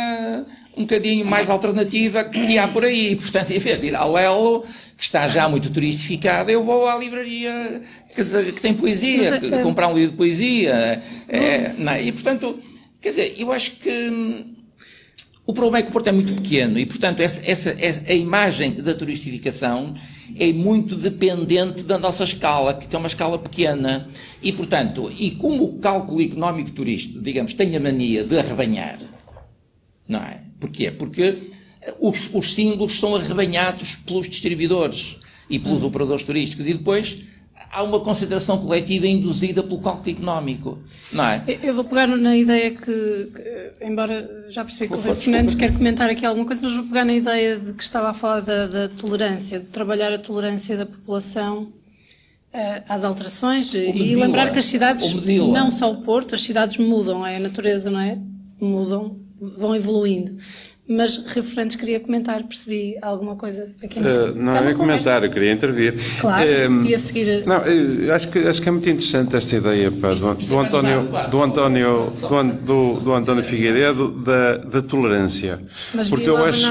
um 0.76 0.82
bocadinho 0.82 1.24
mais 1.24 1.48
alternativa 1.48 2.22
que 2.24 2.58
há 2.58 2.68
por 2.68 2.84
aí. 2.84 3.16
Portanto, 3.16 3.50
em 3.50 3.58
vez 3.58 3.80
de 3.80 3.86
ir 3.86 3.96
ao 3.96 4.12
Lelo, 4.12 4.62
que 4.96 5.02
está 5.02 5.26
já 5.26 5.48
muito 5.48 5.70
turistificada, 5.70 6.52
eu 6.52 6.62
vou 6.62 6.86
à 6.86 6.96
livraria 6.96 7.80
que, 8.14 8.52
que 8.52 8.60
tem 8.60 8.74
poesia, 8.74 9.38
Mas, 9.40 9.52
é, 9.52 9.62
comprar 9.62 9.88
um 9.88 9.94
livro 9.94 10.10
de 10.10 10.16
poesia. 10.16 11.02
É, 11.28 11.72
não, 11.78 11.92
é? 11.92 12.02
e, 12.02 12.12
portanto, 12.12 12.60
quer 13.00 13.08
dizer, 13.08 13.34
eu 13.38 13.50
acho 13.52 13.72
que 13.72 13.90
hum, 13.90 14.54
o 15.46 15.52
problema 15.54 15.78
é 15.78 15.82
que 15.82 15.88
o 15.88 15.92
Porto 15.92 16.08
é 16.08 16.12
muito 16.12 16.34
pequeno 16.34 16.78
e, 16.78 16.84
portanto, 16.84 17.20
essa, 17.20 17.40
essa, 17.50 17.74
essa, 17.78 18.02
a 18.06 18.14
imagem 18.14 18.74
da 18.74 18.94
turistificação 18.94 19.94
é 20.38 20.52
muito 20.52 20.94
dependente 20.96 21.82
da 21.82 21.98
nossa 21.98 22.24
escala, 22.24 22.74
que 22.74 22.94
é 22.94 22.98
uma 22.98 23.08
escala 23.08 23.38
pequena. 23.38 24.08
E, 24.42 24.52
portanto, 24.52 25.10
e 25.18 25.32
como 25.32 25.64
o 25.64 25.78
cálculo 25.78 26.22
económico 26.22 26.70
turístico, 26.72 27.20
digamos, 27.20 27.54
tem 27.54 27.74
a 27.74 27.80
mania 27.80 28.22
de 28.22 28.38
arrebanhar, 28.38 28.98
não 30.08 30.20
é? 30.20 30.42
Porquê? 30.60 30.90
Porque 30.90 31.50
os, 32.00 32.34
os 32.34 32.54
símbolos 32.54 32.98
são 32.98 33.14
arrebanhados 33.14 33.96
pelos 33.96 34.28
distribuidores 34.28 35.18
e 35.48 35.58
pelos 35.58 35.82
hum. 35.82 35.86
operadores 35.86 36.22
turísticos 36.22 36.68
e 36.68 36.74
depois 36.74 37.22
há 37.76 37.82
uma 37.82 38.00
concentração 38.00 38.56
coletiva 38.56 39.06
induzida 39.06 39.62
pelo 39.62 39.78
cálculo 39.78 40.10
económico, 40.10 40.78
não 41.12 41.24
é? 41.24 41.44
Eu 41.62 41.74
vou 41.74 41.84
pegar 41.84 42.06
na 42.06 42.34
ideia 42.34 42.70
que, 42.70 42.82
que 42.82 43.84
embora 43.86 44.46
já 44.48 44.64
percebi 44.64 44.88
que 44.88 44.94
o 44.94 44.98
Rui 44.98 45.14
Fernandes 45.14 45.54
quer 45.54 45.74
comentar 45.74 46.08
aqui 46.08 46.24
alguma 46.24 46.46
coisa, 46.46 46.66
mas 46.66 46.74
vou 46.74 46.86
pegar 46.86 47.04
na 47.04 47.12
ideia 47.12 47.58
de 47.58 47.74
que 47.74 47.82
estava 47.82 48.08
a 48.08 48.14
falar 48.14 48.40
da, 48.40 48.66
da 48.66 48.88
tolerância, 48.88 49.60
de 49.60 49.66
trabalhar 49.66 50.10
a 50.10 50.18
tolerância 50.18 50.74
da 50.74 50.86
população 50.86 51.64
uh, 51.64 52.82
às 52.88 53.04
alterações 53.04 53.74
e 53.74 54.16
lembrar 54.16 54.50
que 54.52 54.58
as 54.58 54.64
cidades, 54.64 55.12
não 55.52 55.70
só 55.70 55.92
o 55.92 56.00
Porto, 56.00 56.34
as 56.34 56.40
cidades 56.40 56.78
mudam, 56.78 57.26
é 57.26 57.36
a 57.36 57.40
natureza, 57.40 57.90
não 57.90 58.00
é? 58.00 58.18
Mudam 58.58 59.18
vão 59.38 59.76
evoluindo. 59.76 60.34
Mas 60.88 61.16
referentes 61.26 61.74
queria 61.74 61.98
comentar, 61.98 62.44
percebi 62.44 62.96
alguma 63.02 63.34
coisa 63.34 63.72
aqui 63.82 63.98
no 63.98 64.08
uh, 64.08 64.34
Não 64.36 64.56
é 64.56 64.72
comentar, 64.72 65.24
eu 65.24 65.30
queria 65.30 65.52
intervir. 65.52 65.94
Claro, 66.20 66.48
uh, 66.48 66.84
e 66.84 66.94
a 66.94 66.98
seguir. 66.98 67.44
Não, 67.44 67.60
acho 68.14 68.28
que, 68.28 68.38
acho 68.38 68.62
que 68.62 68.68
é 68.68 68.72
muito 68.72 68.88
interessante 68.88 69.34
esta 69.34 69.56
ideia 69.56 69.90
pá, 69.90 70.14
do, 70.14 70.34
do, 70.34 70.58
António, 70.60 71.08
do, 71.28 71.42
António, 71.42 72.12
do, 72.64 73.00
do, 73.00 73.12
António 73.12 73.42
Figueiredo 73.42 74.10
da, 74.22 74.58
da 74.58 74.80
tolerância. 74.80 75.58
Mas 75.92 76.08
porque 76.08 76.28
eu 76.28 76.44
acho. 76.44 76.68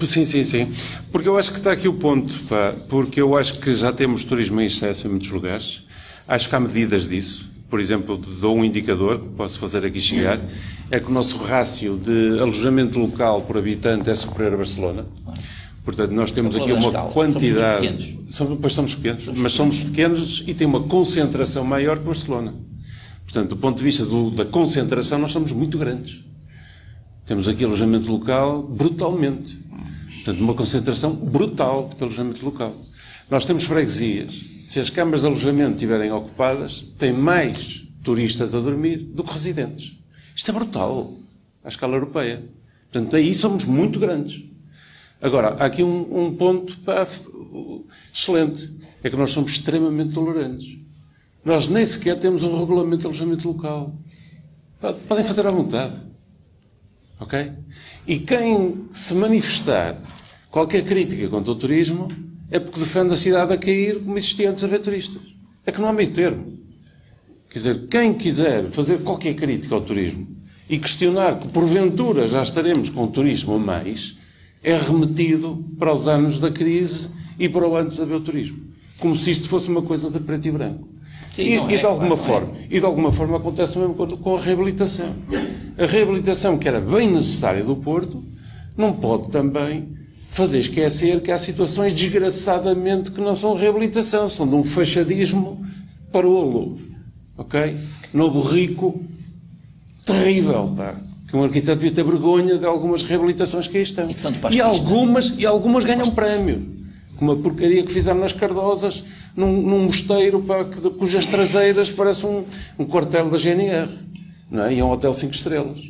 Sim, 0.00 0.24
sim, 0.24 0.44
sim. 0.44 0.72
Porque 1.12 1.28
eu 1.28 1.36
acho 1.38 1.52
que 1.52 1.58
está 1.58 1.72
aqui 1.72 1.86
o 1.86 1.94
ponto, 1.94 2.34
pá, 2.48 2.74
porque 2.88 3.20
eu 3.20 3.36
acho 3.36 3.60
que 3.60 3.72
já 3.72 3.92
temos 3.92 4.24
turismo 4.24 4.60
em 4.60 4.66
excesso 4.66 5.06
em 5.06 5.10
muitos 5.10 5.30
lugares. 5.30 5.84
Acho 6.26 6.48
que 6.48 6.54
há 6.56 6.60
medidas 6.60 7.08
disso 7.08 7.48
por 7.68 7.80
exemplo, 7.80 8.16
dou 8.16 8.56
um 8.56 8.64
indicador 8.64 9.18
que 9.18 9.28
posso 9.28 9.58
fazer 9.58 9.84
aqui 9.84 10.00
chegar, 10.00 10.40
é 10.90 10.98
que 10.98 11.06
o 11.06 11.12
nosso 11.12 11.36
rácio 11.38 11.98
de 11.98 12.38
alojamento 12.40 12.98
local 12.98 13.42
por 13.42 13.58
habitante 13.58 14.08
é 14.08 14.14
superior 14.14 14.54
a 14.54 14.56
Barcelona. 14.56 15.06
Portanto, 15.84 16.12
nós 16.12 16.32
temos 16.32 16.56
aqui 16.56 16.72
uma 16.72 16.92
quantidade. 17.10 18.18
Somos, 18.30 18.58
pois 18.60 18.72
somos 18.72 18.94
pequenos, 18.94 19.38
mas 19.38 19.52
somos 19.52 19.80
pequenos 19.80 20.44
e 20.46 20.54
tem 20.54 20.66
uma 20.66 20.82
concentração 20.82 21.64
maior 21.64 21.98
que 21.98 22.04
Barcelona. 22.04 22.54
Portanto, 23.24 23.50
do 23.50 23.56
ponto 23.56 23.76
de 23.76 23.84
vista 23.84 24.04
do, 24.04 24.30
da 24.30 24.44
concentração, 24.44 25.18
nós 25.18 25.32
somos 25.32 25.52
muito 25.52 25.78
grandes. 25.78 26.24
Temos 27.26 27.48
aqui 27.48 27.64
alojamento 27.64 28.10
local 28.10 28.62
brutalmente. 28.62 29.58
Portanto, 30.16 30.40
uma 30.40 30.54
concentração 30.54 31.14
brutal 31.14 31.90
de 31.94 32.02
alojamento 32.02 32.44
local. 32.44 32.74
Nós 33.30 33.44
temos 33.44 33.64
freguesias 33.64 34.48
se 34.68 34.78
as 34.78 34.90
câmaras 34.90 35.22
de 35.22 35.26
alojamento 35.26 35.76
estiverem 35.76 36.12
ocupadas, 36.12 36.92
tem 36.98 37.10
mais 37.10 37.88
turistas 38.02 38.54
a 38.54 38.60
dormir 38.60 38.98
do 38.98 39.24
que 39.24 39.32
residentes. 39.32 39.96
Isto 40.36 40.50
é 40.50 40.54
brutal, 40.54 41.14
à 41.64 41.68
escala 41.68 41.94
europeia. 41.94 42.44
Portanto, 42.92 43.16
aí 43.16 43.34
somos 43.34 43.64
muito 43.64 43.98
grandes. 43.98 44.44
Agora, 45.22 45.54
há 45.58 45.64
aqui 45.64 45.82
um, 45.82 46.26
um 46.26 46.36
ponto 46.36 46.78
pá, 46.80 47.06
excelente. 48.12 48.76
É 49.02 49.08
que 49.08 49.16
nós 49.16 49.30
somos 49.30 49.52
extremamente 49.52 50.12
tolerantes. 50.12 50.78
Nós 51.42 51.66
nem 51.66 51.86
sequer 51.86 52.18
temos 52.18 52.44
um 52.44 52.58
regulamento 52.58 52.98
de 52.98 53.06
alojamento 53.06 53.48
local. 53.48 53.96
Podem 55.08 55.24
fazer 55.24 55.46
à 55.46 55.50
vontade. 55.50 55.94
Ok? 57.18 57.52
E 58.06 58.18
quem 58.18 58.86
se 58.92 59.14
manifestar 59.14 59.96
qualquer 60.50 60.84
crítica 60.84 61.26
contra 61.30 61.52
o 61.52 61.56
turismo 61.56 62.08
é 62.50 62.58
porque 62.58 62.80
defende 62.80 63.14
a 63.14 63.16
cidade 63.16 63.52
a 63.52 63.58
cair 63.58 64.00
como 64.00 64.16
existia 64.16 64.50
antes 64.50 64.64
a 64.64 64.66
ver 64.66 64.80
turistas. 64.80 65.22
É 65.66 65.72
que 65.72 65.80
não 65.80 65.88
há 65.88 65.92
meio 65.92 66.10
termo. 66.10 66.58
Quer 67.50 67.58
dizer, 67.58 67.88
quem 67.88 68.14
quiser 68.14 68.64
fazer 68.70 68.98
qualquer 68.98 69.34
crítica 69.34 69.74
ao 69.74 69.80
turismo 69.80 70.26
e 70.68 70.78
questionar 70.78 71.38
que 71.38 71.48
porventura 71.48 72.26
já 72.26 72.42
estaremos 72.42 72.90
com 72.90 73.04
o 73.04 73.08
turismo 73.08 73.54
a 73.54 73.58
mais, 73.58 74.16
é 74.62 74.76
remetido 74.76 75.64
para 75.78 75.94
os 75.94 76.08
anos 76.08 76.40
da 76.40 76.50
crise 76.50 77.08
e 77.38 77.48
para 77.48 77.66
o 77.66 77.76
antes 77.76 77.98
a 78.00 78.04
ver 78.04 78.14
o 78.14 78.20
turismo. 78.20 78.58
Como 78.98 79.16
se 79.16 79.30
isto 79.30 79.48
fosse 79.48 79.68
uma 79.68 79.82
coisa 79.82 80.10
de 80.10 80.18
preto 80.18 80.46
e 80.46 80.50
branco. 80.50 80.88
Sim, 81.30 81.42
e, 81.42 81.54
e, 81.54 81.66
de 81.66 81.74
é, 81.76 81.84
alguma 81.84 82.16
claro, 82.16 82.46
forma, 82.46 82.58
é. 82.58 82.66
e 82.68 82.80
de 82.80 82.84
alguma 82.84 83.12
forma 83.12 83.36
acontece 83.36 83.78
mesmo 83.78 83.94
com, 83.94 84.06
com 84.06 84.36
a 84.36 84.40
reabilitação. 84.40 85.14
A 85.78 85.86
reabilitação 85.86 86.58
que 86.58 86.66
era 86.66 86.80
bem 86.80 87.12
necessária 87.12 87.62
do 87.62 87.76
Porto 87.76 88.24
não 88.76 88.92
pode 88.92 89.30
também 89.30 89.97
fazer 90.38 90.60
esquecer 90.60 91.20
que 91.20 91.32
há 91.32 91.36
situações 91.36 91.92
desgraçadamente 91.92 93.10
que 93.10 93.20
não 93.20 93.34
são 93.34 93.56
reabilitação, 93.56 94.28
são 94.28 94.46
de 94.46 94.54
um 94.54 94.62
fachadismo 94.62 95.66
parolo, 96.12 96.78
ok? 97.36 97.76
Novo 98.14 98.40
rico, 98.40 99.02
terrível, 100.06 100.72
pá. 100.76 100.94
Que 101.28 101.36
um 101.36 101.42
arquiteto 101.42 101.80
devia 101.80 101.90
ter 101.90 102.04
vergonha 102.04 102.56
de 102.56 102.64
algumas 102.64 103.02
reabilitações 103.02 103.66
que 103.66 103.78
aí 103.78 103.82
estão. 103.82 104.06
E, 104.50 104.56
e 104.56 104.60
algumas, 104.60 105.34
e 105.36 105.44
algumas 105.44 105.84
ganham 105.84 106.08
prémio. 106.12 106.66
Como 107.16 107.32
a 107.32 107.36
porcaria 107.36 107.82
que 107.82 107.92
fizeram 107.92 108.20
nas 108.20 108.32
Cardosas, 108.32 109.02
num, 109.36 109.60
num 109.60 109.84
mosteiro 109.84 110.40
pá, 110.40 110.64
que, 110.64 110.80
cujas 110.90 111.26
traseiras 111.26 111.90
parecem 111.90 112.30
um, 112.30 112.44
um 112.78 112.86
quartel 112.86 113.28
da 113.28 113.36
GNR. 113.36 113.90
Não 114.48 114.64
é? 114.64 114.72
E 114.72 114.78
é 114.78 114.84
um 114.84 114.90
hotel 114.90 115.12
5 115.12 115.34
estrelas. 115.34 115.80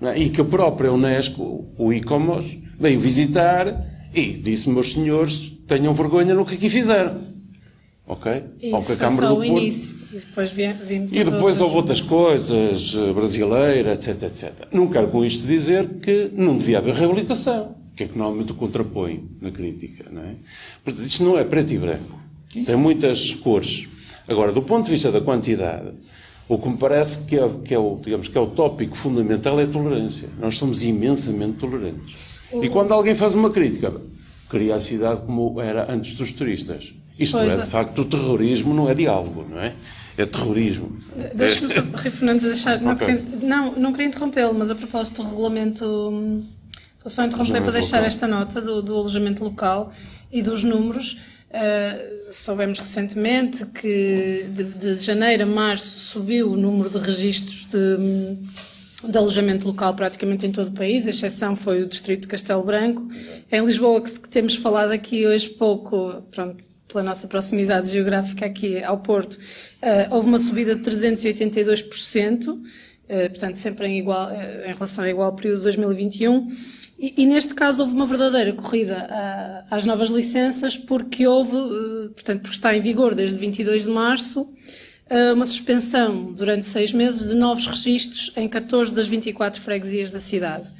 É? 0.00 0.18
E 0.18 0.30
que 0.30 0.40
a 0.40 0.44
própria 0.44 0.92
Unesco, 0.92 1.66
o 1.78 1.92
ICOMOS, 1.92 2.58
veio 2.78 3.00
visitar 3.00 3.86
e 4.14 4.32
disse, 4.32 4.68
meus 4.68 4.92
senhores, 4.92 5.52
tenham 5.66 5.94
vergonha 5.94 6.34
no 6.34 6.44
que 6.44 6.54
aqui 6.54 6.68
fizeram. 6.68 7.20
Ok? 8.06 8.44
Isso 8.62 8.94
foi 8.94 9.10
só 9.10 9.36
o 9.36 9.44
início. 9.44 9.96
E 10.12 10.18
depois 10.18 10.52
vimos 10.52 11.12
E 11.12 11.24
depois 11.24 11.60
houve 11.60 11.76
outras 11.76 12.00
coisas, 12.00 12.94
eh, 12.94 13.12
brasileiras, 13.12 14.06
etc, 14.06 14.22
etc. 14.22 14.52
Não 14.72 14.88
quero 14.88 15.08
com 15.08 15.24
isto 15.24 15.46
dizer 15.46 15.88
que 16.00 16.30
não 16.32 16.56
devia 16.56 16.78
haver 16.78 16.94
reabilitação, 16.94 17.74
que 17.96 18.04
é 18.04 18.06
que 18.06 18.16
normalmente 18.16 18.52
contrapõe 18.52 19.28
na 19.40 19.50
crítica, 19.50 20.06
não 20.10 20.22
é? 20.22 20.36
Portanto, 20.84 21.06
isto 21.06 21.24
não 21.24 21.36
é 21.36 21.44
preto 21.44 21.72
e 21.72 21.78
branco. 21.78 22.20
Isso. 22.54 22.66
Tem 22.66 22.76
muitas 22.76 23.32
cores. 23.34 23.88
Agora, 24.28 24.52
do 24.52 24.62
ponto 24.62 24.84
de 24.84 24.92
vista 24.92 25.10
da 25.10 25.20
quantidade, 25.20 25.92
o 26.48 26.58
que 26.58 26.68
me 26.68 26.76
parece 26.76 27.24
que 27.24 27.36
é, 27.36 27.48
que 27.64 27.74
é, 27.74 27.78
o, 27.78 27.98
digamos, 28.02 28.28
que 28.28 28.38
é 28.38 28.40
o 28.40 28.46
tópico 28.46 28.96
fundamental 28.96 29.58
é 29.58 29.64
a 29.64 29.66
tolerância. 29.66 30.28
Nós 30.38 30.56
somos 30.56 30.82
imensamente 30.84 31.58
tolerantes. 31.58 32.36
E 32.62 32.68
quando 32.68 32.92
alguém 32.92 33.14
faz 33.14 33.34
uma 33.34 33.50
crítica, 33.50 33.92
cria 34.48 34.76
a 34.76 34.80
cidade 34.80 35.22
como 35.22 35.60
era 35.60 35.92
antes 35.92 36.14
dos 36.14 36.30
turistas. 36.30 36.94
Isto 37.18 37.38
pois 37.38 37.52
é, 37.52 37.56
de 37.56 37.62
é. 37.62 37.66
facto, 37.66 38.02
o 38.02 38.04
terrorismo 38.04 38.74
não 38.74 38.88
é 38.88 38.94
diálogo, 38.94 39.46
não 39.48 39.58
é? 39.60 39.74
É 40.16 40.24
terrorismo. 40.24 40.96
Deixa-me, 41.34 41.72
é. 41.72 41.80
Rui 41.80 42.10
Fernandes, 42.10 42.46
deixar. 42.46 42.80
Não, 42.80 42.92
okay. 42.92 43.16
queria, 43.16 43.48
não, 43.48 43.72
não 43.72 43.92
queria 43.92 44.06
interrompê-lo, 44.06 44.54
mas 44.54 44.70
a 44.70 44.74
propósito 44.74 45.22
do 45.22 45.28
regulamento. 45.28 45.84
Vou 45.84 47.10
só 47.10 47.24
interromper 47.24 47.62
para 47.62 47.72
deixar 47.72 47.96
local. 47.96 48.08
esta 48.08 48.28
nota 48.28 48.60
do, 48.60 48.82
do 48.82 48.94
alojamento 48.94 49.42
local 49.44 49.92
e 50.32 50.42
dos 50.42 50.62
números. 50.62 51.18
Uh, 51.50 52.15
soubemos 52.30 52.78
recentemente 52.78 53.64
que 53.66 54.46
de, 54.48 54.64
de, 54.64 54.96
janeiro 54.96 55.44
a 55.44 55.46
março 55.46 55.98
subiu 55.98 56.52
o 56.52 56.56
número 56.56 56.90
de 56.90 56.98
registros 56.98 57.66
de, 57.66 59.08
de 59.08 59.18
alojamento 59.18 59.66
local 59.66 59.94
praticamente 59.94 60.46
em 60.46 60.52
todo 60.52 60.68
o 60.68 60.72
país, 60.72 61.06
a 61.06 61.10
exceção 61.10 61.54
foi 61.54 61.82
o 61.82 61.88
distrito 61.88 62.22
de 62.22 62.28
Castelo 62.28 62.64
Branco. 62.64 63.06
Em 63.50 63.64
Lisboa 63.64 64.00
que, 64.02 64.10
que 64.10 64.28
temos 64.28 64.54
falado 64.54 64.90
aqui 64.90 65.26
hoje 65.26 65.48
pouco, 65.50 66.22
pronto, 66.30 66.64
pela 66.88 67.02
nossa 67.02 67.26
proximidade 67.26 67.90
geográfica 67.90 68.46
aqui 68.46 68.82
ao 68.82 68.98
Porto, 68.98 69.34
uh, 69.34 70.14
houve 70.14 70.28
uma 70.28 70.38
subida 70.38 70.74
de 70.74 70.82
382%, 70.82 72.48
uh, 72.48 72.60
portanto 73.28 73.56
sempre 73.56 73.86
em, 73.86 73.98
igual, 73.98 74.30
uh, 74.30 74.68
em 74.68 74.72
relação 74.72 75.04
ao 75.04 75.10
igual 75.10 75.34
período 75.34 75.58
de 75.58 75.64
2021. 75.64 76.75
E, 76.98 77.22
e, 77.22 77.26
neste 77.26 77.54
caso 77.54 77.82
houve 77.82 77.94
uma 77.94 78.06
verdadeira 78.06 78.52
corrida 78.54 79.06
às 79.70 79.84
novas 79.84 80.08
licenças, 80.08 80.78
porque 80.78 81.26
houve, 81.26 81.54
eh, 81.54 82.08
portanto, 82.08 82.40
porque 82.40 82.54
está 82.56 82.74
em 82.74 82.80
vigor 82.80 83.14
desde 83.14 83.36
22 83.36 83.82
de 83.82 83.90
março, 83.90 84.50
eh, 85.10 85.32
uma 85.34 85.44
suspensão 85.44 86.32
durante 86.32 86.64
seis 86.64 86.94
meses 86.94 87.28
de 87.28 87.34
novos 87.34 87.66
registros 87.66 88.32
em 88.36 88.48
14 88.48 88.94
das 88.94 89.06
24 89.06 89.60
freguesias 89.60 90.08
da 90.08 90.20
cidade, 90.20 90.72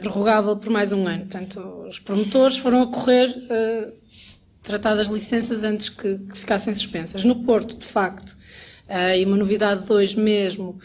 prorrogável 0.00 0.56
por 0.56 0.70
mais 0.70 0.92
um 0.92 1.06
ano. 1.06 1.26
Portanto, 1.26 1.60
os 1.88 1.98
promotores 2.00 2.56
foram 2.56 2.82
a 2.82 2.86
correr 2.88 3.28
tratar 4.62 4.96
das 4.96 5.06
licenças 5.06 5.62
antes 5.62 5.88
que, 5.88 6.18
que 6.18 6.38
ficassem 6.38 6.74
suspensas. 6.74 7.22
No 7.22 7.44
Porto, 7.44 7.78
de 7.78 7.86
facto, 7.86 8.36
e 9.16 9.24
uma 9.24 9.36
novidade 9.36 9.86
de 9.86 9.92
hoje 9.92 10.18
mesmo, 10.18 10.80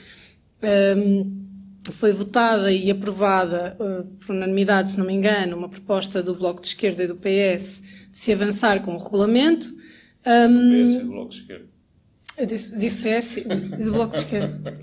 foi 1.91 2.11
votada 2.11 2.71
e 2.71 2.89
aprovada 2.89 3.77
uh, 3.79 4.03
por 4.17 4.35
unanimidade, 4.35 4.91
se 4.91 4.97
não 4.97 5.05
me 5.05 5.13
engano, 5.13 5.55
uma 5.55 5.69
proposta 5.69 6.21
do 6.23 6.35
Bloco 6.35 6.61
de 6.61 6.67
Esquerda 6.67 7.03
e 7.03 7.07
do 7.07 7.15
PS 7.15 7.83
de 8.11 8.17
se 8.17 8.33
avançar 8.33 8.81
com 8.81 8.95
o 8.95 8.97
regulamento. 8.97 9.67
Um, 10.25 10.83
PS 10.83 10.89
e 10.89 10.99
do 10.99 11.07
Bloco 11.07 11.29
de 11.29 11.35
Esquerda. 11.37 11.65
Eu 12.37 12.45
disse, 12.45 12.77
disse 12.77 12.97
PS 12.97 13.37
e 13.37 13.83
do 13.83 13.91
Bloco 13.91 14.13
de 14.13 14.19
Esquerda. 14.19 14.73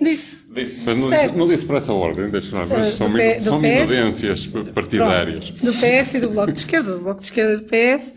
Disse. 0.00 0.36
Disse, 0.52 0.80
mas 0.84 1.00
não 1.00 1.10
disse, 1.10 1.36
não 1.36 1.48
disse, 1.48 1.64
para 1.66 1.78
essa 1.78 1.92
ordem, 1.92 2.28
deixa 2.28 2.56
lá, 2.56 2.66
mas 2.66 2.88
uh, 2.88 2.92
são, 2.92 3.12
P, 3.12 3.40
são 3.40 3.60
minudências 3.60 4.46
partidárias. 4.74 5.50
Pronto, 5.50 5.72
do 5.72 5.72
PS 5.72 6.14
e 6.14 6.20
do 6.20 6.30
Bloco 6.30 6.52
de 6.52 6.58
Esquerda, 6.58 6.94
do 6.94 7.00
Bloco 7.00 7.20
de 7.20 7.26
Esquerda 7.26 7.52
e 7.54 7.56
do 7.58 7.64
PS, 7.64 8.14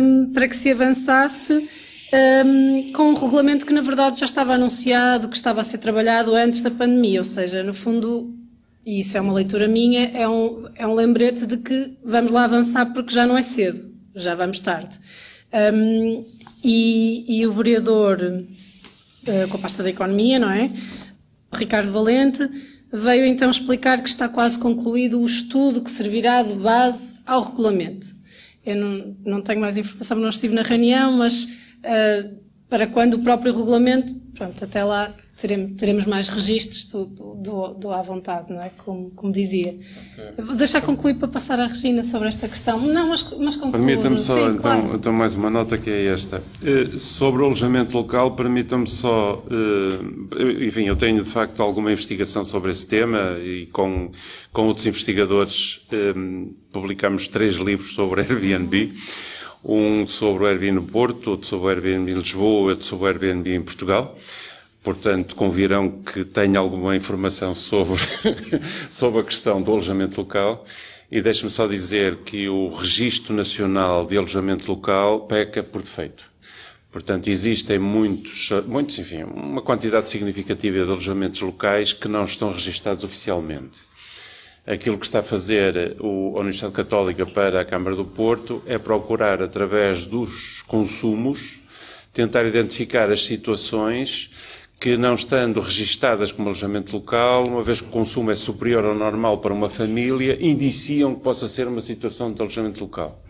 um, 0.00 0.32
para 0.32 0.48
que 0.48 0.56
se 0.56 0.70
avançasse 0.70 1.68
um, 2.16 2.92
com 2.92 3.10
um 3.10 3.14
regulamento 3.14 3.66
que 3.66 3.72
na 3.72 3.80
verdade 3.80 4.20
já 4.20 4.26
estava 4.26 4.54
anunciado, 4.54 5.28
que 5.28 5.36
estava 5.36 5.60
a 5.60 5.64
ser 5.64 5.78
trabalhado 5.78 6.34
antes 6.34 6.62
da 6.62 6.70
pandemia, 6.70 7.20
ou 7.20 7.24
seja, 7.24 7.62
no 7.62 7.74
fundo, 7.74 8.34
e 8.84 9.00
isso 9.00 9.16
é 9.16 9.20
uma 9.20 9.34
leitura 9.34 9.68
minha, 9.68 10.10
é 10.14 10.28
um, 10.28 10.66
é 10.74 10.86
um 10.86 10.94
lembrete 10.94 11.46
de 11.46 11.58
que 11.58 11.92
vamos 12.02 12.30
lá 12.30 12.44
avançar 12.44 12.86
porque 12.92 13.12
já 13.12 13.26
não 13.26 13.36
é 13.36 13.42
cedo, 13.42 13.92
já 14.14 14.34
vamos 14.34 14.60
tarde. 14.60 14.98
Um, 15.74 16.24
e, 16.64 17.40
e, 17.40 17.46
o 17.46 17.52
vereador 17.52 18.18
uh, 18.22 19.48
com 19.48 19.56
a 19.56 19.60
pasta 19.60 19.82
da 19.82 19.90
economia, 19.90 20.38
não 20.38 20.50
é? 20.50 20.70
Ricardo 21.54 21.92
Valente, 21.92 22.48
veio 22.92 23.24
então 23.24 23.50
explicar 23.50 24.02
que 24.02 24.08
está 24.08 24.28
quase 24.28 24.58
concluído 24.58 25.20
o 25.20 25.26
estudo 25.26 25.82
que 25.82 25.90
servirá 25.90 26.42
de 26.42 26.54
base 26.54 27.20
ao 27.26 27.42
regulamento. 27.42 28.16
Eu 28.64 28.76
não, 28.76 29.16
não 29.24 29.42
tenho 29.42 29.60
mais 29.60 29.76
informação, 29.76 30.18
não 30.18 30.28
estive 30.28 30.54
na 30.54 30.62
reunião, 30.62 31.12
mas 31.12 31.46
para 32.68 32.86
quando 32.86 33.14
o 33.14 33.22
próprio 33.22 33.56
regulamento, 33.56 34.14
pronto, 34.34 34.62
até 34.64 34.82
lá 34.82 35.14
teremos, 35.36 35.76
teremos 35.76 36.06
mais 36.06 36.28
registros 36.28 36.86
do, 36.88 37.04
do, 37.04 37.74
do, 37.74 37.90
à 37.90 38.00
vontade, 38.00 38.52
não 38.52 38.60
é? 38.60 38.70
Como, 38.78 39.10
como 39.10 39.30
dizia. 39.30 39.78
Okay. 40.14 40.44
Vou 40.44 40.56
deixar 40.56 40.80
concluir 40.80 41.18
para 41.18 41.28
passar 41.28 41.60
à 41.60 41.66
Regina 41.66 42.02
sobre 42.02 42.28
esta 42.28 42.48
questão. 42.48 42.80
Não, 42.80 43.08
mas, 43.08 43.22
mas 43.38 43.54
concluo. 43.56 43.72
Permita-me 43.72 44.18
só, 44.18 44.34
Sim, 44.34 44.44
então, 44.46 44.58
claro. 44.58 44.90
então, 44.94 45.12
mais 45.12 45.34
uma 45.34 45.50
nota 45.50 45.76
que 45.76 45.90
é 45.90 46.06
esta. 46.06 46.42
Uh, 46.62 46.98
sobre 46.98 47.42
o 47.42 47.44
alojamento 47.44 47.96
local, 47.96 48.34
permita-me 48.34 48.86
só, 48.86 49.44
uh, 49.46 50.64
enfim, 50.64 50.84
eu 50.84 50.96
tenho 50.96 51.22
de 51.22 51.30
facto 51.30 51.62
alguma 51.62 51.92
investigação 51.92 52.44
sobre 52.44 52.70
esse 52.70 52.86
tema 52.86 53.38
e 53.38 53.66
com, 53.66 54.10
com 54.52 54.66
outros 54.66 54.86
investigadores 54.86 55.80
um, 56.16 56.54
publicamos 56.72 57.28
três 57.28 57.56
livros 57.56 57.92
sobre 57.92 58.22
Airbnb 58.28 58.92
um 59.68 60.06
sobre 60.06 60.44
o 60.44 60.46
Airbnb 60.46 60.72
no 60.72 60.84
Porto, 60.84 61.30
outro 61.30 61.48
sobre 61.48 61.66
o 61.66 61.70
Airbnb 61.70 62.12
em 62.12 62.14
Lisboa, 62.14 62.70
outro 62.70 62.86
sobre 62.86 63.04
o 63.04 63.08
Airbnb 63.08 63.52
em 63.52 63.60
Portugal. 63.60 64.16
Portanto, 64.80 65.34
convirão 65.34 65.90
que 65.90 66.24
tenha 66.24 66.60
alguma 66.60 66.94
informação 66.94 67.52
sobre, 67.52 68.00
sobre 68.88 69.20
a 69.20 69.24
questão 69.24 69.60
do 69.60 69.72
alojamento 69.72 70.20
local. 70.20 70.64
E 71.10 71.20
deixe-me 71.20 71.50
só 71.50 71.66
dizer 71.66 72.18
que 72.18 72.48
o 72.48 72.68
Registro 72.68 73.34
Nacional 73.34 74.06
de 74.06 74.16
Alojamento 74.16 74.70
Local 74.70 75.20
peca 75.26 75.62
por 75.62 75.82
defeito. 75.82 76.24
Portanto, 76.90 77.28
existem 77.28 77.78
muitos, 77.78 78.50
muitos, 78.66 78.98
enfim, 78.98 79.22
uma 79.22 79.62
quantidade 79.62 80.08
significativa 80.08 80.84
de 80.84 80.90
alojamentos 80.90 81.40
locais 81.40 81.92
que 81.92 82.08
não 82.08 82.24
estão 82.24 82.52
registados 82.52 83.04
oficialmente. 83.04 83.78
Aquilo 84.66 84.98
que 84.98 85.06
está 85.06 85.20
a 85.20 85.22
fazer 85.22 85.96
a 86.00 86.04
Universidade 86.04 86.72
Católica 86.72 87.24
para 87.24 87.60
a 87.60 87.64
Câmara 87.64 87.94
do 87.94 88.04
Porto 88.04 88.60
é 88.66 88.76
procurar, 88.76 89.40
através 89.40 90.04
dos 90.04 90.62
consumos, 90.62 91.60
tentar 92.12 92.44
identificar 92.44 93.08
as 93.12 93.24
situações 93.24 94.28
que, 94.80 94.96
não 94.96 95.14
estando 95.14 95.60
registadas 95.60 96.32
como 96.32 96.48
alojamento 96.48 96.96
local, 96.96 97.46
uma 97.46 97.62
vez 97.62 97.80
que 97.80 97.86
o 97.86 97.92
consumo 97.92 98.32
é 98.32 98.34
superior 98.34 98.84
ao 98.84 98.94
normal 98.94 99.38
para 99.38 99.54
uma 99.54 99.68
família, 99.68 100.36
indiciam 100.40 101.14
que 101.14 101.20
possa 101.20 101.46
ser 101.46 101.68
uma 101.68 101.80
situação 101.80 102.32
de 102.32 102.40
alojamento 102.40 102.80
local. 102.80 103.22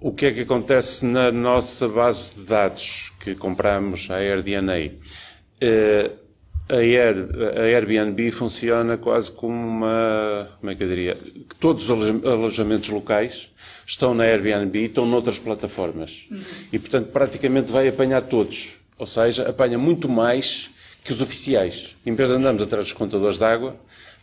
O 0.00 0.10
que 0.10 0.24
é 0.24 0.32
que 0.32 0.40
acontece 0.40 1.04
na 1.04 1.30
nossa 1.30 1.86
base 1.86 2.34
de 2.34 2.46
dados 2.46 3.12
que 3.20 3.34
compramos, 3.34 4.10
a 4.10 4.16
AirDNA? 4.16 4.92
Uh, 5.62 6.25
a, 6.68 6.76
Air, 6.76 7.28
a 7.56 7.62
Airbnb 7.62 8.30
funciona 8.30 8.96
quase 8.96 9.30
como 9.30 9.54
uma, 9.54 10.48
como 10.60 10.70
é 10.70 10.74
que 10.74 10.82
eu 10.82 10.88
diria, 10.88 11.16
todos 11.60 11.88
os 11.88 12.24
alojamentos 12.24 12.88
locais 12.88 13.50
estão 13.86 14.14
na 14.14 14.24
Airbnb 14.24 14.78
e 14.78 14.84
estão 14.86 15.06
noutras 15.06 15.38
plataformas. 15.38 16.26
Uhum. 16.30 16.40
E, 16.72 16.78
portanto, 16.78 17.10
praticamente 17.12 17.70
vai 17.70 17.86
apanhar 17.86 18.22
todos. 18.22 18.78
Ou 18.98 19.06
seja, 19.06 19.48
apanha 19.48 19.78
muito 19.78 20.08
mais 20.08 20.70
que 21.04 21.12
os 21.12 21.20
oficiais. 21.20 21.94
Em 22.04 22.14
vez 22.14 22.28
de 22.28 22.34
andarmos 22.34 22.62
atrás 22.62 22.86
dos 22.86 22.92
contadores 22.92 23.38
de 23.38 23.44
água, 23.44 23.76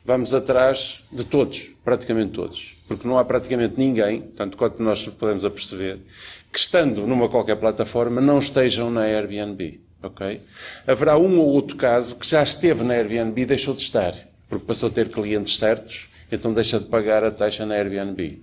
vamos 0.04 0.34
atrás 0.34 1.02
de 1.10 1.24
todos, 1.24 1.72
praticamente 1.84 2.34
todos. 2.34 2.76
Porque 2.88 3.08
não 3.08 3.18
há 3.18 3.24
praticamente 3.24 3.76
ninguém, 3.78 4.22
tanto 4.22 4.58
quanto 4.58 4.84
nós 4.84 5.08
podemos 5.08 5.46
aperceber, 5.46 6.00
que 6.52 6.60
estando 6.60 7.08
numa 7.08 7.30
qualquer 7.30 7.56
plataforma 7.56 8.20
não 8.20 8.40
estejam 8.40 8.92
na 8.92 9.02
Airbnb 9.02 9.83
ok? 10.04 10.42
Haverá 10.86 11.18
um 11.18 11.40
ou 11.40 11.48
outro 11.48 11.76
caso 11.78 12.16
que 12.16 12.28
já 12.28 12.44
esteve 12.44 12.84
na 12.84 12.94
Airbnb 12.94 13.42
e 13.42 13.46
deixou 13.46 13.74
de 13.74 13.82
estar, 13.82 14.14
porque 14.50 14.66
passou 14.66 14.90
a 14.90 14.92
ter 14.92 15.10
clientes 15.10 15.58
certos, 15.58 16.10
então 16.32 16.54
deixa 16.54 16.80
de 16.80 16.86
pagar 16.86 17.24
a 17.24 17.32
taxa 17.32 17.66
na 17.66 17.76
Airbnb. 17.76 18.42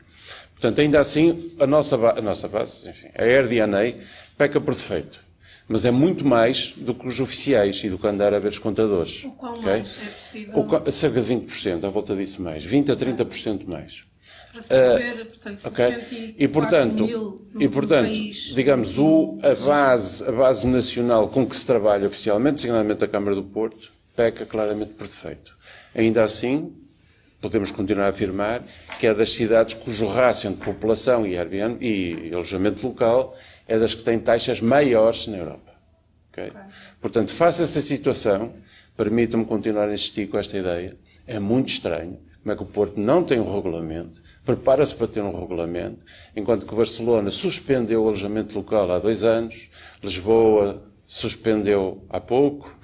Portanto, 0.53 0.81
ainda 0.81 1.01
assim, 1.01 1.53
a 1.59 1.67
nossa, 1.67 1.97
a 1.97 2.21
nossa 2.21 2.47
base, 2.47 2.89
enfim, 2.89 3.09
a 3.17 3.25
AirDNA, 3.25 3.95
peca 4.37 4.61
por 4.61 4.75
defeito. 4.75 5.21
mas 5.67 5.87
é 5.87 5.91
muito 5.91 6.25
mais 6.25 6.75
do 6.77 6.93
que 6.93 7.07
os 7.07 7.21
oficiais 7.21 7.83
e 7.85 7.89
do 7.89 7.97
que 7.97 8.07
andar 8.07 8.35
a 8.35 8.39
ver 8.41 8.49
os 8.49 8.59
contadores. 8.59 9.25
O 9.25 9.31
qual 9.31 9.53
okay? 9.53 9.65
mais 9.65 10.03
é 10.03 10.11
possível? 10.11 10.59
O, 10.59 10.91
cerca 10.91 11.21
de 11.23 11.35
20%, 11.35 11.85
à 11.85 11.89
volta 11.89 12.17
disso 12.17 12.43
mais. 12.43 12.67
20% 12.67 12.91
a 12.91 13.25
30% 13.25 13.67
mais. 13.67 14.05
Para 14.53 14.61
se 14.61 14.69
perceber, 14.69 15.23
uh, 15.23 15.27
portanto, 15.27 15.67
okay? 15.67 16.35
e 16.37 16.49
portanto, 16.49 17.05
mil 17.05 17.49
e 17.59 17.69
portanto, 17.69 18.07
país, 18.07 18.53
digamos, 18.55 18.99
o, 18.99 19.37
a, 19.43 19.55
base, 19.55 20.29
a 20.29 20.33
base 20.33 20.67
nacional 20.67 21.29
com 21.29 21.47
que 21.47 21.55
se 21.55 21.65
trabalha 21.65 22.09
oficialmente, 22.09 22.57
designadamente 22.57 23.05
a 23.05 23.09
Câmara 23.09 23.37
do 23.37 23.45
Porto, 23.45 23.93
peca 24.17 24.45
claramente 24.45 24.95
por 24.95 25.07
defeito. 25.07 25.57
Ainda 25.95 26.25
assim, 26.25 26.75
podemos 27.41 27.71
continuar 27.71 28.07
a 28.07 28.11
afirmar 28.11 28.63
que 28.99 29.07
é 29.07 29.15
das 29.15 29.33
cidades 29.33 29.75
cujo 29.75 30.07
rácio 30.07 30.51
de 30.51 30.57
população 30.57 31.27
e, 31.27 31.39
Airbnb, 31.39 31.79
e 31.81 32.31
alojamento 32.35 32.87
local 32.87 33.37
é 33.67 33.79
das 33.79 33.95
que 33.95 34.03
têm 34.03 34.19
taxas 34.19 34.61
maiores 34.61 35.29
na 35.29 35.39
Europa. 35.39 35.73
Okay? 36.33 36.53
Portanto, 37.01 37.33
face 37.33 37.63
a 37.63 37.65
essa 37.65 37.81
situação, 37.81 38.53
permitam-me 38.97 39.47
continuar 39.47 39.89
a 39.89 39.93
insistir 39.93 40.29
com 40.29 40.39
esta 40.39 40.59
ideia, 40.59 40.97
é 41.27 41.39
muito 41.39 41.69
estranho 41.69 42.19
como 42.43 42.53
é 42.53 42.57
que 42.57 42.63
o 42.63 42.67
Porto 42.67 42.99
não 42.99 43.23
tem 43.23 43.39
um 43.39 43.55
regulamento, 43.55 44.20
prepara-se 44.45 44.95
para 44.95 45.07
ter 45.07 45.23
um 45.23 45.39
regulamento, 45.39 45.99
enquanto 46.35 46.67
que 46.67 46.75
Barcelona 46.75 47.31
suspendeu 47.31 48.05
o 48.05 48.09
alojamento 48.09 48.57
local 48.57 48.91
há 48.91 48.99
dois 48.99 49.23
anos, 49.23 49.69
Lisboa 50.03 50.83
suspendeu 51.07 52.05
há 52.09 52.21
pouco, 52.21 52.75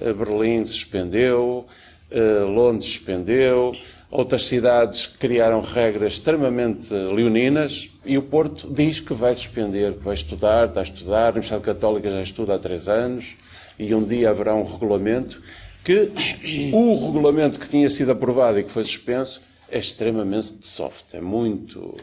eh, 0.00 0.12
Berlim 0.12 0.64
suspendeu, 0.66 1.66
eh, 2.10 2.40
Londres 2.40 2.90
suspendeu, 2.90 3.72
outras 4.10 4.44
cidades 4.44 5.06
criaram 5.06 5.60
regras 5.60 6.14
extremamente 6.14 6.92
leoninas 6.92 7.90
e 8.04 8.16
o 8.16 8.22
Porto 8.22 8.72
diz 8.72 9.00
que 9.00 9.12
vai 9.12 9.34
suspender, 9.34 9.94
que 9.94 10.04
vai 10.04 10.14
estudar, 10.14 10.68
está 10.68 10.80
a 10.80 10.82
estudar, 10.82 11.26
a 11.26 11.30
Universidade 11.30 11.64
Católica 11.64 12.10
já 12.10 12.20
estuda 12.20 12.54
há 12.54 12.58
três 12.58 12.88
anos 12.88 13.36
e 13.78 13.94
um 13.94 14.04
dia 14.04 14.30
haverá 14.30 14.54
um 14.54 14.64
regulamento 14.64 15.42
que 15.84 16.10
o 16.72 17.06
regulamento 17.06 17.60
que 17.60 17.68
tinha 17.68 17.90
sido 17.90 18.12
aprovado 18.12 18.58
e 18.58 18.64
que 18.64 18.70
foi 18.70 18.84
suspenso 18.84 19.42
é 19.70 19.78
extremamente 19.78 20.66
soft, 20.66 21.14
é 21.14 21.20
muito, 21.20 21.96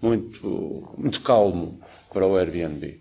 muito, 0.00 0.94
muito 0.96 1.20
calmo 1.20 1.80
para 2.12 2.26
o 2.26 2.36
Airbnb. 2.36 3.00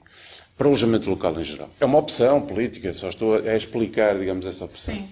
Para 0.58 0.68
o 0.68 0.70
alojamento 0.70 1.10
local 1.10 1.38
em 1.40 1.44
geral. 1.44 1.70
É 1.80 1.86
uma 1.86 1.98
opção 1.98 2.42
política, 2.42 2.94
só 2.94 3.10
estou 3.10 3.36
a 3.36 3.56
explicar, 3.56 4.18
digamos, 4.18 4.46
essa 4.46 4.64
opção. 4.64 4.96
Sim. 4.96 5.06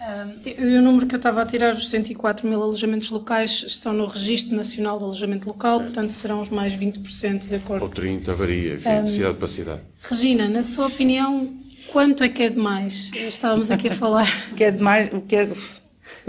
Um, 0.00 0.78
o 0.78 0.82
número 0.82 1.06
que 1.06 1.14
eu 1.16 1.18
estava 1.18 1.42
a 1.42 1.46
tirar, 1.46 1.74
os 1.74 1.88
104 1.88 2.46
mil 2.48 2.62
alojamentos 2.62 3.10
locais, 3.10 3.64
estão 3.66 3.92
no 3.92 4.06
Registro 4.06 4.54
Nacional 4.54 4.96
de 4.96 5.04
Alojamento 5.04 5.48
Local, 5.48 5.78
certo. 5.78 5.92
portanto 5.92 6.12
serão 6.12 6.40
os 6.40 6.50
mais 6.50 6.74
20% 6.76 7.48
de 7.48 7.54
acordo. 7.56 7.82
Ou 7.82 7.88
30, 7.88 8.32
varia, 8.34 8.74
enfim, 8.74 8.88
um, 8.88 9.04
de 9.04 9.10
cidade 9.10 9.36
para 9.36 9.48
cidade. 9.48 9.80
Regina, 10.02 10.48
na 10.48 10.62
sua 10.62 10.86
opinião, 10.86 11.52
quanto 11.88 12.22
é 12.22 12.28
que 12.28 12.44
é 12.44 12.50
demais? 12.50 13.10
Estávamos 13.12 13.72
aqui 13.72 13.88
a 13.88 13.94
falar. 13.94 14.28
o 14.52 14.54
que 14.56 14.64
é 14.64 14.70
demais, 14.70 15.12
o 15.12 15.20
que 15.20 15.34
é... 15.34 15.48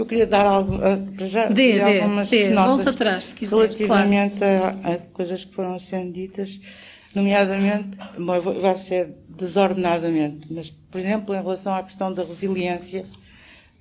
Eu 0.00 0.06
queria 0.06 0.26
dar 0.26 0.46
algo, 0.46 0.76
eh, 0.82 1.28
já 1.28 1.48
dê, 1.48 1.72
dê, 1.72 2.00
algumas 2.00 2.30
dê. 2.30 2.48
notas 2.48 2.86
atrás, 2.86 3.24
se 3.26 3.34
quiser, 3.34 3.54
relativamente 3.54 4.38
claro. 4.38 4.78
a, 4.82 4.92
a, 4.94 4.98
coisas 5.12 5.44
que 5.44 5.54
foram 5.54 5.78
sendo 5.78 6.10
ditas, 6.14 6.58
nomeadamente, 7.14 7.98
vai 8.62 8.78
ser 8.78 9.14
desordenadamente, 9.28 10.46
mas, 10.50 10.70
por 10.70 10.98
exemplo, 10.98 11.34
em 11.34 11.42
relação 11.42 11.74
à 11.74 11.82
questão 11.82 12.10
da 12.14 12.22
resiliência, 12.22 13.04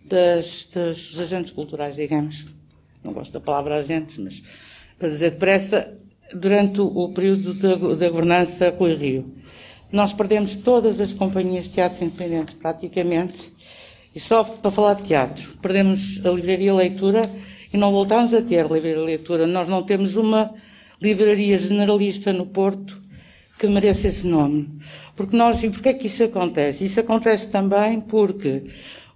das, 0.03 0.65
dos 0.65 1.17
agentes 1.21 1.53
culturais, 1.53 1.95
digamos. 1.95 2.47
Não 3.01 3.13
gosto 3.13 3.31
da 3.31 3.39
palavra 3.39 3.75
agentes, 3.75 4.17
mas 4.17 4.43
para 4.97 5.07
dizer 5.07 5.31
depressa, 5.31 5.97
durante 6.35 6.81
o, 6.81 7.13
período 7.13 7.53
da, 7.53 7.95
da 7.95 8.09
governança 8.09 8.75
Rui 8.77 8.93
Rio. 8.93 9.35
Nós 9.89 10.11
perdemos 10.11 10.53
todas 10.57 10.99
as 10.99 11.13
companhias 11.13 11.63
de 11.63 11.75
teatro 11.75 12.03
independentes, 12.03 12.55
praticamente, 12.55 13.53
e 14.19 14.21
só 14.21 14.43
para 14.43 14.69
falar 14.69 14.95
de 14.95 15.03
teatro. 15.03 15.49
Perdemos 15.61 16.19
a 16.25 16.29
livraria 16.29 16.73
leitura 16.73 17.21
e 17.73 17.77
não 17.77 17.89
voltámos 17.89 18.33
a 18.33 18.41
ter 18.41 18.59
a 18.59 18.67
livraria 18.67 18.99
leitura. 18.99 19.47
Nós 19.47 19.69
não 19.69 19.81
temos 19.81 20.17
uma 20.17 20.53
livraria 21.01 21.57
generalista 21.57 22.33
no 22.33 22.45
Porto 22.45 23.01
que 23.57 23.65
mereça 23.65 24.09
esse 24.09 24.27
nome. 24.27 24.77
Porque 25.15 25.37
nós, 25.37 25.63
e 25.63 25.69
porquê 25.69 25.89
é 25.89 25.93
que 25.93 26.07
isso 26.07 26.25
acontece? 26.25 26.83
Isso 26.83 26.99
acontece 26.99 27.47
também 27.47 28.01
porque 28.01 28.65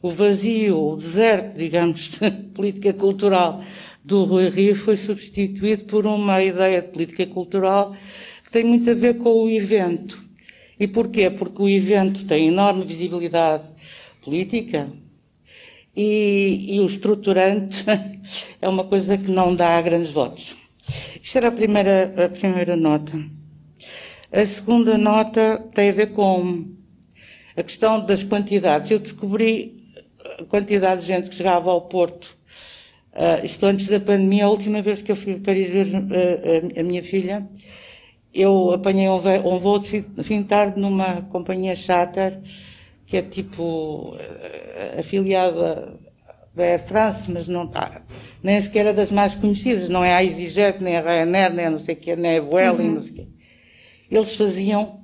o 0.02 0.10
vazio, 0.10 0.92
o 0.92 0.96
deserto, 0.96 1.58
digamos, 1.58 2.08
de 2.18 2.32
política 2.54 2.94
cultural 2.94 3.62
do 4.06 4.24
Rui 4.24 4.48
Rio 4.48 4.74
foi 4.74 4.96
substituído 4.96 5.84
por 5.84 6.06
uma 6.06 6.42
ideia 6.42 6.82
de 6.82 6.88
política 6.88 7.26
cultural 7.26 7.94
que 8.42 8.50
tem 8.50 8.64
muito 8.64 8.90
a 8.90 8.94
ver 8.94 9.18
com 9.18 9.34
o 9.34 9.50
evento. 9.50 10.18
E 10.80 10.88
porquê? 10.88 11.30
Porque 11.30 11.62
o 11.62 11.68
evento 11.68 12.24
tem 12.24 12.48
enorme 12.48 12.86
visibilidade 12.86 13.73
política 14.24 14.90
e, 15.96 16.76
e 16.76 16.80
o 16.80 16.86
estruturante 16.86 17.86
é 18.62 18.68
uma 18.68 18.84
coisa 18.84 19.18
que 19.18 19.30
não 19.30 19.56
dá 19.56 19.80
grandes 19.82 20.12
votos. 20.12 20.56
Isto 21.22 21.38
era 21.38 21.48
a 21.50 21.52
primeira, 21.52 22.14
a 22.26 22.30
primeira 22.30 22.76
nota. 22.76 23.18
A 24.32 24.46
segunda 24.46 24.98
nota 24.98 25.64
tem 25.74 25.90
a 25.90 25.94
ver 25.94 26.08
com 26.08 26.66
a 27.56 27.64
questão 27.64 28.04
das 28.04 28.24
quantidades. 28.24 28.90
Eu 28.90 29.00
descobri 29.00 29.84
a 30.40 30.44
quantidade 30.46 31.02
de 31.02 31.08
gente 31.08 31.30
que 31.30 31.36
chegava 31.36 31.70
ao 31.70 31.82
Porto. 31.82 32.36
Uh, 33.14 33.46
isto 33.46 33.64
antes 33.66 33.88
da 33.88 34.00
pandemia, 34.00 34.46
a 34.46 34.50
última 34.50 34.82
vez 34.82 35.04
que 35.04 35.12
eu 35.12 35.16
fui 35.16 35.34
a 35.34 35.40
Paris 35.40 35.70
ver 35.70 35.88
uh, 35.88 36.80
a, 36.80 36.84
minha 36.84 37.04
filha, 37.04 37.48
eu 38.34 38.72
apanhei 38.72 39.08
um 39.08 39.58
voo 39.60 39.78
de 39.78 40.04
fim 40.24 40.42
de 40.42 40.48
tarde 40.48 40.80
numa 40.80 41.22
companhia 41.24 41.76
charter, 41.76 42.42
que 43.14 43.18
é 43.18 43.22
tipo 43.22 44.16
uh, 44.16 45.00
afiliada 45.00 46.00
da 46.56 46.64
Air 46.64 46.84
France, 46.84 47.32
mas 47.32 47.48
não 47.48 47.66
está, 47.66 48.02
nem 48.42 48.60
sequer 48.60 48.88
é 48.88 48.94
das 48.94 49.12
mais 49.12 49.36
conhecidas, 49.36 49.88
não 49.88 50.04
é 50.04 50.16
a 50.16 50.24
EasyJet, 50.24 50.82
nem 50.82 50.98
a 50.98 51.02
Ryanair, 51.02 51.54
nem 51.54 51.66
a 51.68 51.70
não 51.70 51.80
sei 51.80 51.94
o 51.94 51.98
quê, 52.00 52.16
nem 52.16 52.40
a 52.40 52.42
Vueling, 52.42 52.88
uhum. 52.88 52.94
não 52.96 53.04
sei 53.04 53.12
o 53.12 53.16
quê. 53.18 53.28
Eles 54.10 54.36
faziam 54.36 55.00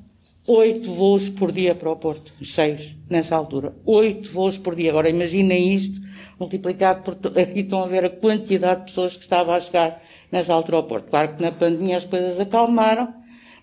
oito 0.48 0.92
voos 0.92 1.30
por 1.30 1.52
dia 1.52 1.76
para 1.76 1.92
o 1.92 1.96
Porto, 1.96 2.34
seis, 2.44 2.98
nessa 3.08 3.36
altura. 3.36 3.76
Oito 3.86 4.32
voos 4.32 4.58
por 4.58 4.74
dia. 4.74 4.90
Agora 4.90 5.08
imaginem 5.08 5.76
isto 5.76 6.02
multiplicado 6.40 7.04
por. 7.04 7.14
Aqui 7.40 7.60
estão 7.62 7.84
a 7.84 7.86
ver 7.86 8.06
a 8.06 8.10
quantidade 8.10 8.80
de 8.80 8.86
pessoas 8.88 9.16
que 9.16 9.22
estavam 9.22 9.54
a 9.54 9.60
chegar 9.60 10.02
nessa 10.32 10.52
altura 10.52 10.78
ao 10.78 10.84
Porto. 10.86 11.12
Claro 11.12 11.36
que 11.36 11.44
na 11.44 11.52
pandemia 11.52 11.98
as 11.98 12.06
coisas 12.06 12.40
acalmaram, 12.40 13.14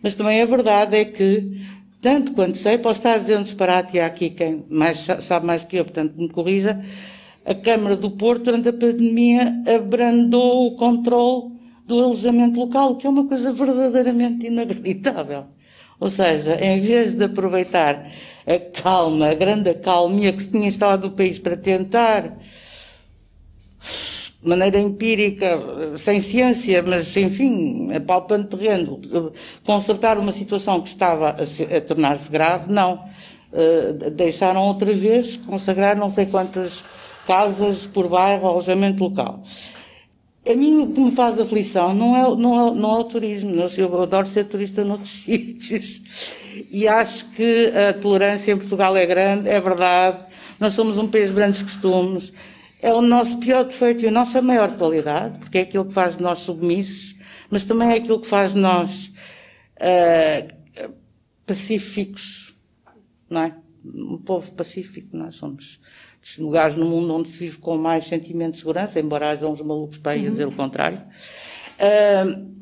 mas 0.00 0.14
também 0.14 0.40
a 0.40 0.46
verdade 0.46 0.96
é 0.96 1.04
que, 1.04 1.60
tanto 2.00 2.32
quanto 2.32 2.58
sei, 2.58 2.78
posso 2.78 3.06
estar 3.06 3.38
um 3.38 3.42
disparate, 3.42 3.96
e 3.96 4.00
há 4.00 4.06
aqui 4.06 4.30
quem 4.30 4.64
mais, 4.68 5.06
sabe 5.20 5.46
mais 5.46 5.64
que 5.64 5.76
eu, 5.76 5.84
portanto 5.84 6.14
me 6.16 6.28
corrija, 6.28 6.84
a 7.44 7.54
Câmara 7.54 7.96
do 7.96 8.10
Porto, 8.10 8.44
durante 8.44 8.68
a 8.68 8.72
pandemia, 8.72 9.62
abrandou 9.74 10.66
o 10.66 10.76
controle 10.76 11.54
do 11.86 12.02
alojamento 12.02 12.58
local, 12.58 12.96
que 12.96 13.06
é 13.06 13.10
uma 13.10 13.26
coisa 13.26 13.52
verdadeiramente 13.52 14.46
inacreditável. 14.46 15.44
Ou 15.98 16.10
seja, 16.10 16.56
em 16.60 16.80
vez 16.80 17.14
de 17.14 17.24
aproveitar 17.24 18.10
a 18.46 18.58
calma, 18.82 19.28
a 19.28 19.34
grande 19.34 19.72
calmia 19.74 20.32
que 20.32 20.42
se 20.42 20.50
tinha 20.50 20.66
instalado 20.66 21.08
no 21.08 21.14
país 21.14 21.38
para 21.38 21.56
tentar, 21.56 22.36
de 24.42 24.48
maneira 24.48 24.78
empírica, 24.78 25.46
sem 25.96 26.20
ciência, 26.20 26.82
mas 26.82 27.16
enfim, 27.16 27.92
apalpando 27.92 28.56
terreno, 28.56 29.00
consertar 29.64 30.18
uma 30.18 30.32
situação 30.32 30.80
que 30.80 30.88
estava 30.88 31.30
a, 31.30 31.76
a 31.76 31.80
tornar-se 31.80 32.30
grave, 32.30 32.70
não. 32.72 33.04
Uh, 33.52 34.10
deixaram 34.10 34.62
outra 34.62 34.92
vez 34.92 35.36
consagrar 35.36 35.96
não 35.96 36.10
sei 36.10 36.26
quantas 36.26 36.84
casas 37.26 37.86
por 37.86 38.08
bairro, 38.08 38.46
alojamento 38.46 39.02
local. 39.02 39.42
A 40.48 40.54
mim 40.54 40.82
o 40.82 40.92
que 40.92 41.00
me 41.00 41.10
faz 41.10 41.40
aflição 41.40 41.92
não 41.92 42.16
é, 42.16 42.36
não 42.36 42.68
é, 42.68 42.74
não 42.74 42.96
é 42.96 42.98
o 43.00 43.04
turismo. 43.04 43.54
Eu 43.76 44.02
adoro 44.02 44.26
ser 44.26 44.44
turista 44.44 44.84
noutros 44.84 45.10
sítios. 45.24 46.02
E 46.70 46.86
acho 46.86 47.30
que 47.30 47.72
a 47.74 47.92
tolerância 47.92 48.52
em 48.52 48.56
Portugal 48.56 48.96
é 48.96 49.04
grande, 49.04 49.48
é 49.48 49.60
verdade. 49.60 50.24
Nós 50.58 50.74
somos 50.74 50.96
um 50.96 51.08
país 51.08 51.30
de 51.30 51.34
grandes 51.34 51.62
costumes. 51.62 52.32
É 52.80 52.92
o 52.92 53.00
nosso 53.00 53.38
pior 53.40 53.64
defeito 53.64 54.04
e 54.04 54.08
a 54.08 54.10
nossa 54.10 54.42
maior 54.42 54.76
qualidade, 54.76 55.38
porque 55.38 55.58
é 55.58 55.60
aquilo 55.62 55.86
que 55.86 55.92
faz 55.92 56.16
de 56.16 56.22
nós 56.22 56.40
submissos, 56.40 57.16
mas 57.50 57.64
também 57.64 57.90
é 57.90 57.94
aquilo 57.94 58.20
que 58.20 58.26
faz 58.26 58.52
de 58.54 58.60
nós 58.60 59.12
uh, 59.76 60.92
pacíficos, 61.46 62.56
não 63.30 63.42
é? 63.42 63.56
Um 63.84 64.18
povo 64.18 64.52
pacífico, 64.52 65.16
nós 65.16 65.36
somos 65.36 65.80
lugares 66.38 66.76
no 66.76 66.86
mundo 66.86 67.14
onde 67.14 67.28
se 67.28 67.38
vive 67.38 67.58
com 67.58 67.78
mais 67.78 68.06
sentimento 68.06 68.52
de 68.52 68.58
segurança, 68.58 68.98
embora 68.98 69.30
haja 69.30 69.46
uns 69.46 69.60
malucos 69.60 69.98
para 69.98 70.12
aí 70.12 70.26
a 70.26 70.30
dizer 70.30 70.46
o 70.46 70.52
contrário. 70.52 71.00
Uh, 71.78 72.56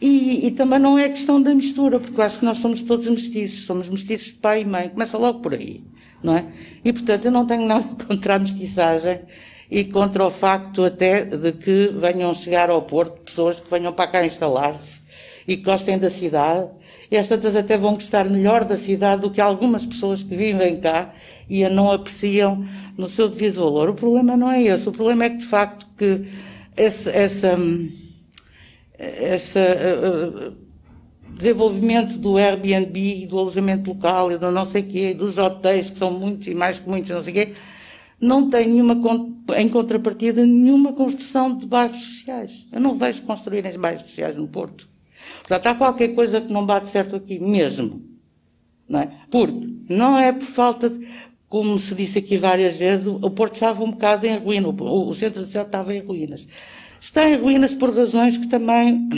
e, 0.00 0.46
e, 0.46 0.50
também 0.52 0.80
não 0.80 0.98
é 0.98 1.08
questão 1.08 1.40
da 1.40 1.54
mistura, 1.54 2.00
porque 2.00 2.18
eu 2.18 2.24
acho 2.24 2.40
que 2.40 2.44
nós 2.44 2.58
somos 2.58 2.82
todos 2.82 3.06
mestiços, 3.06 3.66
somos 3.66 3.88
mestiços 3.88 4.32
de 4.32 4.38
pai 4.38 4.62
e 4.62 4.64
mãe, 4.64 4.88
começa 4.88 5.16
logo 5.16 5.40
por 5.40 5.54
aí, 5.54 5.84
não 6.22 6.36
é? 6.36 6.46
E 6.84 6.92
portanto 6.92 7.24
eu 7.24 7.30
não 7.30 7.46
tenho 7.46 7.66
nada 7.66 7.86
contra 8.06 8.36
a 8.36 8.38
mestiçagem 8.38 9.20
e 9.70 9.84
contra 9.84 10.24
o 10.24 10.30
facto 10.30 10.84
até 10.84 11.24
de 11.24 11.52
que 11.52 11.88
venham 11.96 12.34
chegar 12.34 12.70
ao 12.70 12.82
Porto 12.82 13.20
pessoas 13.22 13.58
que 13.58 13.70
venham 13.70 13.92
para 13.92 14.10
cá 14.10 14.24
instalar-se 14.24 15.02
e 15.48 15.56
que 15.56 15.62
gostem 15.62 15.98
da 15.98 16.10
cidade 16.10 16.68
e 17.10 17.16
as 17.16 17.26
tantas 17.26 17.54
até 17.54 17.76
vão 17.76 17.94
gostar 17.94 18.24
melhor 18.24 18.64
da 18.64 18.76
cidade 18.76 19.22
do 19.22 19.30
que 19.30 19.40
algumas 19.40 19.84
pessoas 19.84 20.22
que 20.22 20.34
vivem 20.34 20.80
cá 20.80 21.14
e 21.48 21.64
a 21.64 21.68
não 21.68 21.90
apreciam 21.90 22.66
no 22.96 23.06
seu 23.06 23.28
devido 23.28 23.56
valor. 23.56 23.90
O 23.90 23.94
problema 23.94 24.36
não 24.36 24.50
é 24.50 24.62
esse, 24.62 24.88
o 24.88 24.92
problema 24.92 25.24
é 25.24 25.30
que 25.30 25.38
de 25.38 25.46
facto 25.46 25.86
que 25.96 26.26
essa, 26.76 27.10
essa 28.98 29.60
uh, 29.60 30.56
desenvolvimento 31.36 32.18
do 32.18 32.36
Airbnb 32.36 33.22
e 33.22 33.26
do 33.26 33.38
alojamento 33.38 33.90
local 33.90 34.32
e 34.32 34.38
do 34.38 34.50
não 34.50 34.64
sei 34.64 34.82
quê, 34.82 35.14
dos 35.14 35.38
hotéis, 35.38 35.90
que 35.90 35.98
são 35.98 36.10
muitos 36.18 36.46
e 36.46 36.54
mais 36.54 36.78
que 36.78 36.88
muitos, 36.88 37.10
não 37.10 37.22
sei 37.22 37.32
quê, 37.32 37.52
não 38.20 38.48
tem 38.48 38.68
nenhuma, 38.68 38.96
em 39.56 39.68
contrapartida, 39.68 40.46
nenhuma 40.46 40.92
construção 40.92 41.56
de 41.56 41.66
bairros 41.66 42.00
sociais. 42.00 42.68
Eu 42.70 42.80
não 42.80 42.96
vejo 42.96 43.22
construírem 43.22 43.76
bairros 43.78 44.02
sociais 44.02 44.36
no 44.36 44.46
Porto. 44.46 44.88
Portanto, 45.40 45.66
há 45.66 45.74
qualquer 45.74 46.14
coisa 46.14 46.40
que 46.40 46.52
não 46.52 46.64
bate 46.64 46.88
certo 46.88 47.16
aqui, 47.16 47.40
mesmo. 47.40 48.02
Não 48.88 49.00
é? 49.00 49.10
Porque 49.30 49.68
não 49.88 50.16
é 50.16 50.32
por 50.32 50.44
falta 50.44 50.88
de, 50.88 51.06
como 51.48 51.78
se 51.78 51.94
disse 51.94 52.18
aqui 52.18 52.36
várias 52.36 52.76
vezes, 52.76 53.06
o 53.06 53.30
Porto 53.30 53.54
estava 53.54 53.82
um 53.82 53.90
bocado 53.90 54.26
em 54.26 54.38
ruína, 54.38 54.68
o, 54.68 55.12
centro 55.12 55.40
da 55.40 55.46
cidade 55.46 55.68
estava 55.68 55.94
em 55.94 56.00
ruínas. 56.00 56.46
Está 57.00 57.28
em 57.28 57.36
ruínas 57.36 57.74
por 57.74 57.94
razões 57.94 58.38
que 58.38 58.46
também 58.46 59.08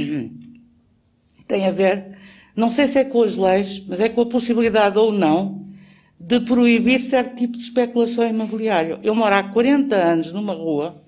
têm 1.47 1.67
a 1.67 1.71
ver, 1.71 2.17
não 2.57 2.69
sei 2.69 2.87
se 2.87 2.99
é 2.99 3.05
com 3.05 3.23
as 3.23 3.37
leis, 3.37 3.83
mas 3.87 4.01
é 4.01 4.09
com 4.09 4.23
a 4.23 4.27
possibilidade 4.27 4.99
ou 4.99 5.13
não 5.13 5.65
de 6.19 6.41
proibir 6.41 7.01
certo 7.01 7.37
tipo 7.37 7.57
de 7.57 7.65
especulação 7.65 8.27
imobiliária. 8.27 8.99
Eu 9.03 9.15
moro 9.15 9.35
há 9.35 9.43
40 9.43 9.95
anos 9.97 10.33
numa 10.33 10.55
rua 10.55 11.03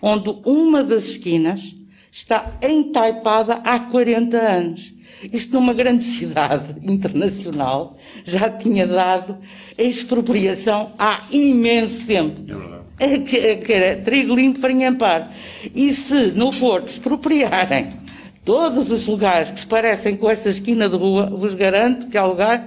onde 0.00 0.30
uma 0.44 0.82
das 0.84 1.06
esquinas 1.06 1.74
está 2.10 2.56
entaipada 2.62 3.54
há 3.64 3.78
40 3.80 4.38
anos. 4.38 4.94
Isto 5.32 5.54
numa 5.54 5.72
grande 5.72 6.04
cidade 6.04 6.76
internacional 6.84 7.96
já 8.22 8.50
tinha 8.50 8.86
dado 8.86 9.38
expropriação 9.76 10.92
há 10.98 11.22
imenso 11.30 12.06
tempo. 12.06 12.40
É 12.98 13.18
que, 13.18 13.36
é 13.36 13.56
que 13.56 13.72
era 13.72 14.00
trigo 14.02 14.34
limpo 14.34 14.60
para 14.60 14.72
enhampar. 14.72 15.34
E 15.74 15.92
se 15.92 16.32
no 16.32 16.50
Porto 16.50 16.88
expropriarem 16.88 18.03
todos 18.44 18.90
os 18.90 19.06
lugares 19.06 19.50
que 19.50 19.60
se 19.60 19.66
parecem 19.66 20.16
com 20.16 20.28
essa 20.28 20.48
esquina 20.48 20.88
de 20.88 20.96
rua, 20.96 21.26
vos 21.26 21.54
garanto 21.54 22.08
que 22.08 22.18
há 22.18 22.26
lugar 22.26 22.66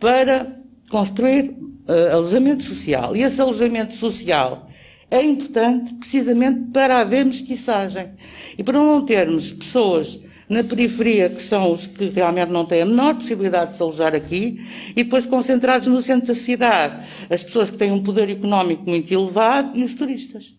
para 0.00 0.46
construir 0.90 1.50
uh, 1.88 2.14
alojamento 2.14 2.62
social. 2.62 3.14
E 3.14 3.22
esse 3.22 3.40
alojamento 3.40 3.94
social 3.94 4.68
é 5.10 5.22
importante 5.22 5.94
precisamente 5.94 6.70
para 6.72 7.00
haver 7.00 7.24
mestiçagem 7.24 8.10
e 8.56 8.64
para 8.64 8.78
não 8.78 9.04
termos 9.04 9.52
pessoas 9.52 10.20
na 10.48 10.64
periferia 10.64 11.30
que 11.30 11.42
são 11.42 11.72
os 11.72 11.86
que 11.86 12.08
realmente 12.08 12.50
não 12.50 12.64
têm 12.64 12.82
a 12.82 12.86
menor 12.86 13.14
possibilidade 13.14 13.70
de 13.70 13.76
se 13.76 13.82
alojar 13.82 14.14
aqui 14.14 14.60
e 14.90 15.04
depois 15.04 15.24
concentrados 15.24 15.88
no 15.88 16.00
centro 16.00 16.28
da 16.28 16.34
cidade 16.34 17.06
as 17.30 17.42
pessoas 17.42 17.70
que 17.70 17.76
têm 17.76 17.92
um 17.92 18.02
poder 18.02 18.28
económico 18.28 18.88
muito 18.88 19.12
elevado 19.12 19.78
e 19.78 19.84
os 19.84 19.94
turistas. 19.94 20.54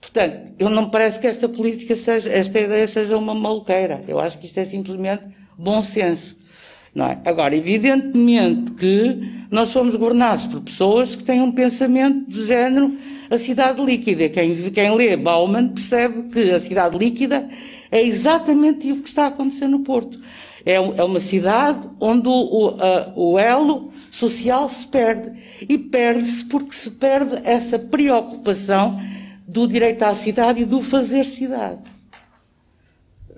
Portanto, 0.00 0.54
eu 0.58 0.70
não 0.70 0.84
me 0.84 0.90
parece 0.90 1.20
que 1.20 1.26
esta 1.26 1.48
política 1.48 1.94
seja, 1.94 2.30
esta 2.30 2.58
ideia 2.58 2.86
seja 2.86 3.16
uma 3.16 3.34
maluqueira. 3.34 4.02
Eu 4.08 4.18
acho 4.18 4.38
que 4.38 4.46
isto 4.46 4.58
é 4.58 4.64
simplesmente 4.64 5.24
bom 5.56 5.82
senso. 5.82 6.40
Não 6.94 7.06
é? 7.06 7.20
Agora, 7.24 7.54
evidentemente 7.54 8.72
que 8.72 9.44
nós 9.50 9.68
somos 9.68 9.94
governados 9.94 10.46
por 10.46 10.60
pessoas 10.60 11.14
que 11.14 11.22
têm 11.22 11.40
um 11.40 11.52
pensamento 11.52 12.28
de 12.28 12.46
género 12.46 12.96
a 13.30 13.38
cidade 13.38 13.80
líquida. 13.84 14.28
Quem, 14.28 14.54
quem 14.72 14.94
lê 14.96 15.16
Bauman 15.16 15.68
percebe 15.68 16.30
que 16.30 16.50
a 16.50 16.58
cidade 16.58 16.98
líquida 16.98 17.48
é 17.90 18.02
exatamente 18.02 18.90
o 18.90 19.00
que 19.00 19.08
está 19.08 19.24
a 19.24 19.28
acontecer 19.28 19.68
no 19.68 19.80
Porto. 19.80 20.18
É, 20.66 20.74
é 20.74 21.04
uma 21.04 21.20
cidade 21.20 21.88
onde 22.00 22.28
o, 22.28 22.76
a, 22.80 23.12
o 23.14 23.38
elo 23.38 23.92
social 24.10 24.68
se 24.68 24.86
perde. 24.88 25.32
E 25.68 25.78
perde-se 25.78 26.44
porque 26.46 26.74
se 26.74 26.90
perde 26.92 27.40
essa 27.44 27.78
preocupação 27.78 29.00
do 29.50 29.66
direito 29.66 30.02
à 30.04 30.14
cidade 30.14 30.60
e 30.60 30.64
do 30.64 30.80
fazer 30.80 31.24
cidade. 31.24 31.80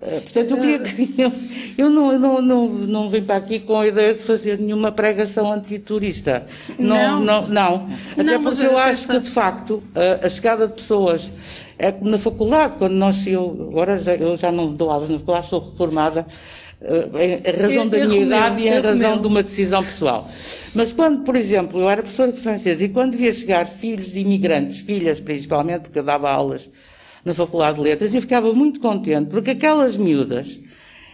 Eh, 0.02 0.20
portanto, 0.20 0.50
eu 0.50 0.56
queria 0.58 0.78
que. 0.80 1.14
Eu, 1.16 1.32
eu 1.86 1.90
não, 1.90 2.18
não, 2.18 2.42
não, 2.42 2.68
não 2.68 3.10
vim 3.10 3.22
para 3.22 3.36
aqui 3.36 3.60
com 3.60 3.78
a 3.78 3.86
ideia 3.86 4.12
de 4.12 4.22
fazer 4.22 4.58
nenhuma 4.58 4.92
pregação 4.92 5.50
antiturista. 5.50 6.44
Não, 6.78 7.20
não, 7.20 7.42
não. 7.42 7.48
não. 7.48 7.88
Até 8.12 8.22
não, 8.22 8.42
porque 8.42 8.62
eu 8.62 8.76
acho 8.76 9.08
que, 9.08 9.18
de 9.20 9.30
facto, 9.30 9.82
a, 9.94 10.26
a, 10.26 10.28
chegada 10.28 10.66
de 10.68 10.74
pessoas. 10.74 11.32
É 11.78 11.92
na 12.00 12.18
faculdade, 12.18 12.74
quando 12.78 12.92
nós. 12.92 13.26
Eu, 13.26 13.68
agora 13.70 13.98
já, 13.98 14.14
eu 14.14 14.36
já 14.36 14.52
não 14.52 14.72
dou 14.72 14.90
aulas 14.90 15.08
na 15.08 15.18
faculdade, 15.18 15.48
sou 15.48 15.60
reformada. 15.60 16.26
Eh, 16.84 17.42
em 17.44 17.62
razão 17.62 17.88
da 17.88 18.06
minha 18.06 18.22
idade 18.22 18.62
e 18.62 18.68
em 18.68 18.80
razão 18.80 19.20
de 19.20 19.26
uma 19.26 19.42
decisão 19.42 19.84
pessoal. 19.84 20.28
Mas 20.74 20.92
quando, 20.92 21.22
por 21.22 21.36
exemplo, 21.36 21.80
eu 21.80 21.88
era 21.88 22.02
professora 22.02 22.32
de 22.32 22.40
francês 22.40 22.82
e 22.82 22.88
quando 22.88 23.16
via 23.16 23.32
chegar 23.32 23.66
filhos 23.66 24.12
de 24.12 24.18
imigrantes, 24.18 24.80
filhas 24.80 25.20
principalmente, 25.20 25.82
porque 25.82 26.00
eu 26.00 26.02
dava 26.02 26.30
aulas 26.30 26.68
na 27.24 27.32
Faculdade 27.32 27.76
de 27.76 27.82
Letras 27.84 28.14
e 28.14 28.20
ficava 28.20 28.52
muito 28.52 28.80
contente 28.80 29.30
porque 29.30 29.50
aquelas 29.50 29.96
miúdas, 29.96 30.58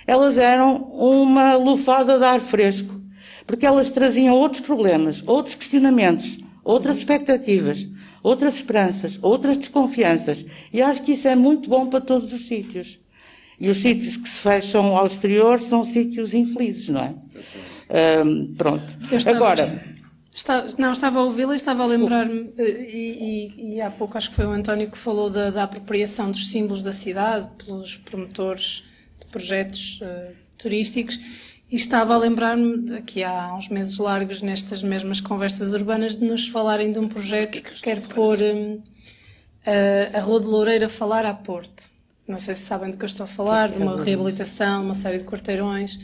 elas 0.06 0.38
eram 0.38 0.76
uma 0.90 1.56
lufada 1.56 2.18
de 2.18 2.24
ar 2.24 2.40
fresco, 2.40 2.98
porque 3.46 3.66
elas 3.66 3.90
traziam 3.90 4.34
outros 4.34 4.62
problemas, 4.62 5.22
outros 5.26 5.54
questionamentos, 5.54 6.38
outras 6.64 6.96
expectativas, 6.96 7.86
outras 8.22 8.54
esperanças, 8.54 9.18
outras 9.20 9.58
desconfianças. 9.58 10.46
E 10.72 10.80
acho 10.80 11.02
que 11.02 11.12
isso 11.12 11.28
é 11.28 11.36
muito 11.36 11.68
bom 11.68 11.86
para 11.86 12.00
todos 12.00 12.32
os 12.32 12.46
sítios. 12.46 12.98
E 13.60 13.68
os 13.68 13.78
sítios 13.78 14.16
que 14.16 14.28
se 14.28 14.38
fecham 14.38 14.96
ao 14.96 15.06
exterior 15.06 15.60
são 15.60 15.82
sítios 15.82 16.32
infelizes, 16.32 16.88
não 16.88 17.00
é? 17.00 17.14
Um, 18.24 18.54
pronto. 18.54 18.84
Agora. 19.26 19.98
Está, 20.30 20.66
não, 20.78 20.92
estava 20.92 21.18
a 21.18 21.24
ouvi-la 21.24 21.54
e 21.54 21.56
estava 21.56 21.82
a 21.82 21.86
lembrar-me, 21.86 22.52
eh, 22.56 22.86
e, 22.88 23.54
e, 23.56 23.74
e, 23.74 23.80
há 23.80 23.90
pouco 23.90 24.16
acho 24.16 24.30
que 24.30 24.36
foi 24.36 24.46
o 24.46 24.50
António 24.50 24.88
que 24.88 24.96
falou 24.96 25.28
da, 25.28 25.50
da 25.50 25.64
apropriação 25.64 26.30
dos 26.30 26.48
símbolos 26.48 26.80
da 26.80 26.92
cidade 26.92 27.48
pelos 27.64 27.96
promotores 27.96 28.84
de 29.18 29.26
projetos 29.26 30.00
uh, 30.00 30.32
turísticos, 30.56 31.18
e 31.68 31.74
estava 31.74 32.14
a 32.14 32.16
lembrar-me, 32.16 32.94
aqui 32.94 33.24
há 33.24 33.52
uns 33.52 33.68
meses 33.68 33.98
largos, 33.98 34.40
nestas 34.40 34.80
mesmas 34.80 35.20
conversas 35.20 35.72
urbanas, 35.72 36.16
de 36.16 36.24
nos 36.24 36.46
falarem 36.46 36.92
de 36.92 37.00
um 37.00 37.08
projeto 37.08 37.60
que, 37.60 37.60
que 37.60 37.82
quer 37.82 38.00
pôr 38.00 38.38
um, 38.40 38.80
a, 39.66 40.18
a 40.18 40.20
Rua 40.20 40.40
de 40.40 40.46
Loureira 40.46 40.88
falar 40.88 41.26
a 41.26 41.34
Porto. 41.34 41.97
Não 42.28 42.38
sei 42.38 42.54
se 42.54 42.62
sabem 42.62 42.90
do 42.90 42.98
que 42.98 43.04
eu 43.04 43.06
estou 43.06 43.24
a 43.24 43.26
falar, 43.26 43.68
de 43.70 43.78
uma 43.78 44.00
reabilitação, 44.00 44.84
uma 44.84 44.94
série 44.94 45.18
de 45.18 45.24
quarteirões 45.24 45.98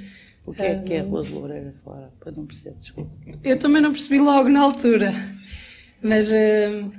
o 0.46 0.52
que 0.52 0.62
é 0.62 0.74
que 0.78 0.92
é 0.94 1.00
Rua 1.00 1.22
de 1.22 1.32
Loureira 1.32 1.74
fora? 1.82 2.10
Para 2.20 2.32
não 2.32 2.44
perceber, 2.44 2.76
desculpa. 2.78 3.10
Eu 3.42 3.58
também 3.58 3.80
não 3.80 3.92
percebi 3.92 4.20
logo 4.20 4.48
na 4.48 4.60
altura. 4.60 5.14
Mas, 6.02 6.28
uh, 6.28 6.92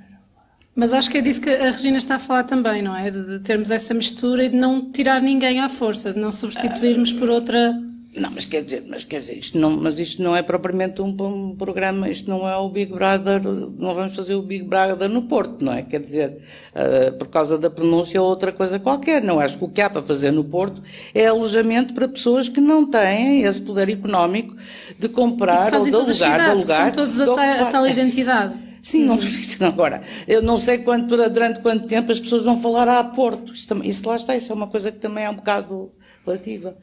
mas 0.76 0.92
acho 0.92 1.12
que 1.12 1.20
é 1.20 1.22
disso 1.22 1.42
que 1.42 1.50
a 1.50 1.70
Regina 1.70 1.98
está 1.98 2.16
a 2.16 2.20
falar 2.20 2.44
também, 2.46 2.82
não 2.82 2.96
é? 2.96 3.12
De, 3.12 3.24
de 3.24 3.40
termos 3.42 3.70
essa 3.70 3.94
mistura 3.94 4.46
e 4.46 4.50
de 4.50 4.56
não 4.56 4.92
tirar 4.92 5.22
ninguém 5.22 5.60
à 5.60 5.70
força, 5.70 6.12
de 6.12 6.20
não 6.20 6.32
substituirmos 6.32 7.14
por 7.14 7.30
outra 7.30 7.80
não, 8.16 8.32
mas 8.32 8.46
quer 8.46 8.64
dizer, 8.64 8.84
mas 8.88 9.04
quer 9.04 9.20
dizer, 9.20 9.38
isto 9.38 9.60
não, 9.60 9.72
mas 9.72 10.00
isto 10.00 10.24
não 10.24 10.36
é 10.36 10.42
propriamente 10.42 11.02
um, 11.02 11.16
um, 11.20 11.56
programa, 11.56 12.10
isto 12.10 12.30
não 12.30 12.48
é 12.48 12.56
o 12.56 12.70
Big 12.70 12.94
Brother, 12.94 13.42
não 13.44 13.94
vamos 13.94 14.16
fazer 14.16 14.36
o 14.36 14.42
Big 14.42 14.64
Brother 14.64 15.10
no 15.10 15.24
Porto, 15.24 15.64
não 15.64 15.74
é? 15.74 15.82
Quer 15.82 16.00
dizer, 16.00 16.42
uh, 16.74 17.18
por 17.18 17.28
causa 17.28 17.58
da 17.58 17.70
pronúncia 17.70 18.22
ou 18.22 18.30
outra 18.30 18.52
coisa 18.52 18.80
qualquer. 18.80 19.22
Não, 19.22 19.40
acho 19.40 19.58
que 19.58 19.66
o 19.66 19.70
que 19.70 19.82
há 19.82 19.90
para 19.90 20.02
fazer 20.02 20.32
no 20.32 20.44
Porto 20.44 20.82
é 21.14 21.28
alojamento 21.28 21.94
para 21.94 22.08
pessoas 22.08 22.48
que 22.48 22.62
não 22.62 22.90
têm 22.90 23.44
esse 23.44 23.62
poder 23.62 23.90
económico 23.90 24.56
de 24.98 25.10
comprar 25.10 25.74
ou 25.74 25.84
de 25.84 25.94
alugar, 25.94 26.14
cidades, 26.14 26.46
de 26.46 26.52
alugar. 26.52 26.84
São 26.84 26.92
todos 26.92 27.22
a, 27.22 27.62
a 27.62 27.66
tal 27.66 27.88
identidade. 27.88 28.66
Sim, 28.82 29.06
não, 29.60 29.68
agora, 29.68 30.04
eu 30.28 30.44
não 30.44 30.60
sei 30.60 30.78
quanto, 30.78 31.08
durante 31.08 31.60
quanto 31.60 31.88
tempo 31.88 32.12
as 32.12 32.20
pessoas 32.20 32.46
vão 32.46 32.62
falar 32.62 32.88
a 32.88 33.04
Porto. 33.04 33.52
Isso, 33.52 33.68
isso 33.84 34.08
lá 34.08 34.16
está, 34.16 34.36
isso 34.36 34.52
é 34.52 34.56
uma 34.56 34.68
coisa 34.68 34.92
que 34.92 35.00
também 35.00 35.26
é 35.26 35.30
um 35.30 35.36
bocado 35.36 35.92
relativa. 36.26 36.78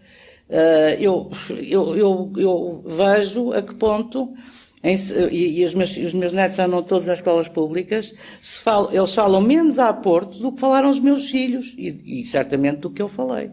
Uh, 0.49 1.01
eu, 1.01 1.31
eu, 1.49 1.97
eu, 1.97 2.33
eu, 2.37 2.85
vejo 2.87 3.53
a 3.53 3.63
que 3.63 3.75
ponto, 3.75 4.35
em, 4.85 4.97
e, 5.31 5.61
e 5.61 5.65
os, 5.65 5.75
meus, 5.75 5.97
os, 5.97 6.13
meus, 6.13 6.33
netos 6.33 6.59
andam 6.59 6.83
todos 6.83 7.07
nas 7.07 7.19
escolas 7.19 7.49
públicas, 7.49 8.15
fala, 8.43 8.95
eles 8.95 9.15
falam 9.15 9.41
menos 9.41 9.79
a 9.79 9.93
Porto 9.93 10.39
do 10.39 10.53
que 10.53 10.61
falaram 10.61 10.91
os 10.91 11.01
meus 11.01 11.31
filhos, 11.31 11.75
e, 11.79 12.21
e, 12.21 12.25
certamente 12.25 12.81
do 12.81 12.91
que 12.91 13.01
eu 13.01 13.09
falei. 13.09 13.51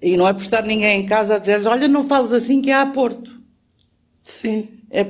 E 0.00 0.16
não 0.16 0.26
é 0.26 0.32
por 0.32 0.42
estar 0.42 0.62
ninguém 0.62 1.00
em 1.00 1.06
casa 1.06 1.36
a 1.36 1.38
dizer, 1.38 1.66
olha, 1.66 1.88
não 1.88 2.04
fales 2.04 2.32
assim 2.32 2.62
que 2.62 2.70
é 2.70 2.74
a 2.74 2.86
Porto. 2.86 3.32
Sim. 4.22 4.68
É, 4.90 5.04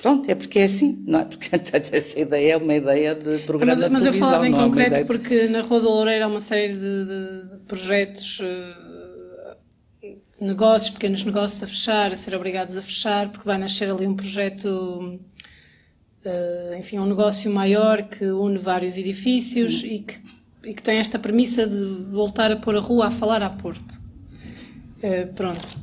pronto, 0.00 0.30
é 0.30 0.34
porque 0.34 0.60
é 0.60 0.64
assim, 0.64 1.02
não 1.06 1.20
é? 1.20 1.24
Porque 1.24 1.48
essa 1.92 2.20
ideia 2.20 2.52
é 2.52 2.56
uma 2.56 2.74
ideia 2.74 3.14
de 3.14 3.38
programa 3.40 3.72
mas, 3.72 3.78
de 3.78 3.88
televisão. 3.88 3.90
Mas 3.90 4.04
eu 4.04 4.12
falava 4.12 4.48
em 4.48 4.52
é 4.52 4.56
concreto 4.56 4.90
ideia... 4.90 5.04
porque 5.04 5.48
na 5.48 5.62
Rua 5.62 5.80
do 5.80 5.88
Loureiro 5.88 6.24
há 6.24 6.28
uma 6.28 6.40
série 6.40 6.72
de, 6.72 7.04
de, 7.04 7.50
de 7.50 7.56
projetos 7.66 8.40
uh, 8.40 8.87
negócios, 10.40 10.90
pequenos 10.90 11.24
negócios 11.24 11.62
a 11.62 11.66
fechar, 11.66 12.12
a 12.12 12.16
ser 12.16 12.34
obrigados 12.34 12.76
a 12.76 12.82
fechar, 12.82 13.28
porque 13.30 13.44
vai 13.44 13.58
nascer 13.58 13.90
ali 13.90 14.06
um 14.06 14.14
projeto, 14.14 15.20
uh, 16.24 16.74
enfim, 16.78 16.98
um 16.98 17.06
negócio 17.06 17.50
maior 17.50 18.02
que 18.02 18.24
une 18.24 18.58
vários 18.58 18.96
edifícios 18.96 19.82
e 19.82 20.00
que, 20.00 20.14
e 20.64 20.74
que 20.74 20.82
tem 20.82 20.98
esta 20.98 21.18
premissa 21.18 21.66
de 21.66 22.04
voltar 22.10 22.50
a 22.52 22.56
pôr 22.56 22.76
a 22.76 22.80
rua 22.80 23.06
a 23.06 23.10
falar 23.10 23.42
a 23.42 23.50
Porto. 23.50 24.00
Uh, 25.02 25.32
pronto. 25.34 25.78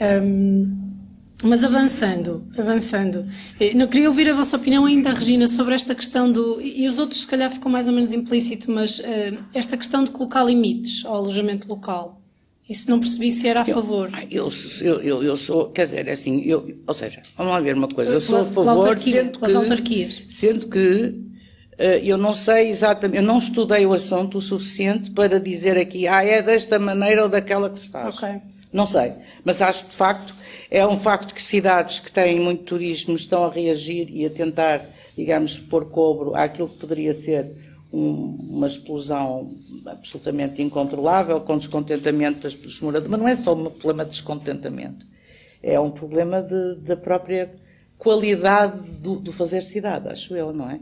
Um, 0.00 0.92
mas 1.44 1.64
avançando, 1.64 2.46
avançando, 2.56 3.26
eh, 3.58 3.74
não 3.74 3.88
queria 3.88 4.08
ouvir 4.08 4.28
a 4.30 4.32
vossa 4.32 4.56
opinião 4.56 4.84
ainda, 4.84 5.12
Regina, 5.12 5.48
sobre 5.48 5.74
esta 5.74 5.92
questão 5.92 6.30
do. 6.30 6.60
E 6.60 6.86
os 6.86 6.98
outros, 6.98 7.22
se 7.22 7.26
calhar, 7.26 7.50
ficou 7.50 7.70
mais 7.70 7.88
ou 7.88 7.92
menos 7.92 8.12
implícito, 8.12 8.70
mas 8.70 9.00
uh, 9.00 9.02
esta 9.52 9.76
questão 9.76 10.04
de 10.04 10.12
colocar 10.12 10.44
limites 10.44 11.04
ao 11.04 11.16
alojamento 11.16 11.68
local. 11.68 12.21
Isso 12.68 12.88
não 12.88 13.00
percebi 13.00 13.32
se 13.32 13.48
era 13.48 13.62
a 13.62 13.64
favor. 13.64 14.10
Eu, 14.30 14.50
eu, 14.80 15.02
eu, 15.02 15.22
eu 15.22 15.36
sou, 15.36 15.70
quer 15.70 15.84
dizer, 15.84 16.06
é 16.06 16.12
assim, 16.12 16.42
eu, 16.42 16.78
ou 16.86 16.94
seja, 16.94 17.20
vamos 17.36 17.52
lá 17.52 17.60
ver 17.60 17.74
uma 17.74 17.88
coisa, 17.88 18.12
eu 18.12 18.20
sou 18.20 18.42
a 18.42 18.44
favor, 18.44 18.98
sendo 18.98 19.38
que, 19.38 19.52
autarquias. 19.52 20.22
sendo 20.28 20.68
que 20.68 20.78
uh, 20.78 21.82
eu 22.02 22.16
não 22.16 22.34
sei 22.34 22.70
exatamente, 22.70 23.16
eu 23.18 23.22
não 23.22 23.38
estudei 23.38 23.84
o 23.84 23.92
assunto 23.92 24.38
o 24.38 24.40
suficiente 24.40 25.10
para 25.10 25.40
dizer 25.40 25.76
aqui, 25.76 26.06
ah, 26.06 26.24
é 26.24 26.40
desta 26.40 26.78
maneira 26.78 27.24
ou 27.24 27.28
daquela 27.28 27.68
que 27.68 27.80
se 27.80 27.88
faz. 27.88 28.16
Okay. 28.16 28.40
Não 28.72 28.86
sei, 28.86 29.12
mas 29.44 29.60
acho 29.60 29.84
que 29.84 29.90
de 29.90 29.96
facto 29.96 30.34
é 30.70 30.86
um 30.86 30.98
facto 30.98 31.34
que 31.34 31.42
cidades 31.42 31.98
que 31.98 32.10
têm 32.10 32.40
muito 32.40 32.62
turismo 32.62 33.14
estão 33.14 33.44
a 33.44 33.50
reagir 33.50 34.08
e 34.10 34.24
a 34.24 34.30
tentar, 34.30 34.80
digamos, 35.14 35.58
pôr 35.58 35.90
cobro 35.90 36.34
àquilo 36.34 36.68
que 36.68 36.78
poderia 36.78 37.12
ser 37.12 37.52
um, 37.92 38.36
uma 38.56 38.66
explosão 38.66 39.48
absolutamente 39.86 40.62
incontrolável, 40.62 41.40
com 41.40 41.58
descontentamento 41.58 42.40
das, 42.40 42.80
moradores. 42.80 43.10
Mas 43.10 43.20
não 43.20 43.28
é 43.28 43.34
só 43.34 43.54
um 43.54 43.70
problema 43.70 44.04
de 44.04 44.10
descontentamento, 44.12 45.06
é 45.62 45.78
um 45.78 45.90
problema 45.90 46.42
de, 46.42 46.76
da 46.76 46.96
própria 46.96 47.52
qualidade 47.98 49.02
do, 49.02 49.16
do, 49.16 49.32
fazer 49.32 49.62
cidade, 49.62 50.08
acho 50.08 50.34
eu, 50.34 50.52
não 50.52 50.70
é? 50.70 50.80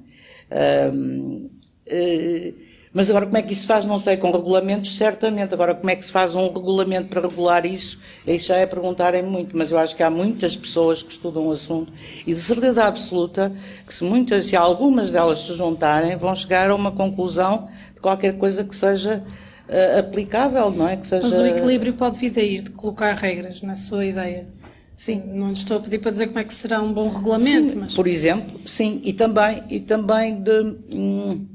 Um, 0.92 1.50
uh, 1.86 2.69
mas 2.92 3.08
agora 3.08 3.26
como 3.26 3.38
é 3.38 3.42
que 3.42 3.52
isso 3.52 3.62
se 3.62 3.66
faz? 3.68 3.84
Não 3.84 3.98
sei, 3.98 4.16
com 4.16 4.32
regulamentos, 4.32 4.96
certamente. 4.96 5.54
Agora 5.54 5.76
como 5.76 5.88
é 5.90 5.94
que 5.94 6.04
se 6.04 6.10
faz 6.10 6.34
um 6.34 6.52
regulamento 6.52 7.08
para 7.08 7.20
regular 7.20 7.64
isso? 7.64 8.00
Isso 8.26 8.48
já 8.48 8.56
é 8.56 8.66
perguntarem 8.66 9.22
muito, 9.22 9.56
mas 9.56 9.70
eu 9.70 9.78
acho 9.78 9.94
que 9.94 10.02
há 10.02 10.10
muitas 10.10 10.56
pessoas 10.56 11.00
que 11.00 11.12
estudam 11.12 11.46
o 11.46 11.52
assunto 11.52 11.92
e 12.26 12.32
de 12.32 12.40
certeza 12.40 12.84
absoluta 12.84 13.52
que 13.86 13.94
se 13.94 14.02
muitas, 14.02 14.46
se 14.46 14.56
algumas 14.56 15.12
delas 15.12 15.38
se 15.38 15.54
juntarem, 15.54 16.16
vão 16.16 16.34
chegar 16.34 16.68
a 16.68 16.74
uma 16.74 16.90
conclusão 16.90 17.68
de 17.94 18.00
qualquer 18.00 18.36
coisa 18.36 18.64
que 18.64 18.74
seja 18.74 19.22
uh, 19.68 19.98
aplicável, 20.00 20.72
não 20.72 20.88
é? 20.88 20.96
Que 20.96 21.06
seja... 21.06 21.28
Mas 21.28 21.38
o 21.38 21.46
equilíbrio 21.46 21.92
pode 21.94 22.18
vir 22.18 22.30
daí, 22.30 22.60
de 22.60 22.70
colocar 22.70 23.14
regras, 23.14 23.62
na 23.62 23.76
sua 23.76 24.04
ideia. 24.04 24.48
Sim. 24.96 25.22
Não 25.28 25.52
estou 25.52 25.76
a 25.76 25.80
pedir 25.80 25.98
para 25.98 26.10
dizer 26.10 26.26
como 26.26 26.40
é 26.40 26.44
que 26.44 26.52
será 26.52 26.82
um 26.82 26.92
bom 26.92 27.08
regulamento, 27.08 27.70
sim, 27.70 27.76
mas... 27.76 27.94
Por 27.94 28.08
exemplo, 28.08 28.60
sim, 28.66 29.00
e 29.04 29.12
também, 29.12 29.62
e 29.70 29.78
também 29.78 30.42
de... 30.42 30.76
Hum, 30.92 31.46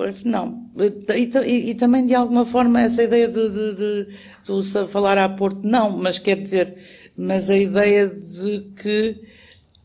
Pois 0.00 0.24
não. 0.24 0.70
E, 0.78 1.28
e, 1.46 1.70
e, 1.72 1.74
também, 1.74 2.06
de 2.06 2.14
alguma 2.14 2.46
forma, 2.46 2.80
essa 2.80 3.02
ideia 3.02 3.28
de, 3.28 3.50
de, 3.50 3.74
de, 3.74 4.62
de, 4.62 4.88
falar 4.88 5.18
a 5.18 5.28
Porto, 5.28 5.60
não, 5.62 5.90
mas 5.90 6.18
quer 6.18 6.40
dizer, 6.40 6.74
mas 7.14 7.50
a 7.50 7.56
ideia 7.58 8.06
de 8.08 8.72
que 8.82 9.20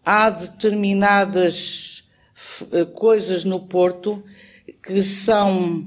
há 0.05 0.30
determinadas 0.30 2.07
eh, 2.72 2.86
coisas 2.86 3.43
no 3.43 3.68
Porto 3.68 4.24
que 4.82 5.03
são 5.03 5.86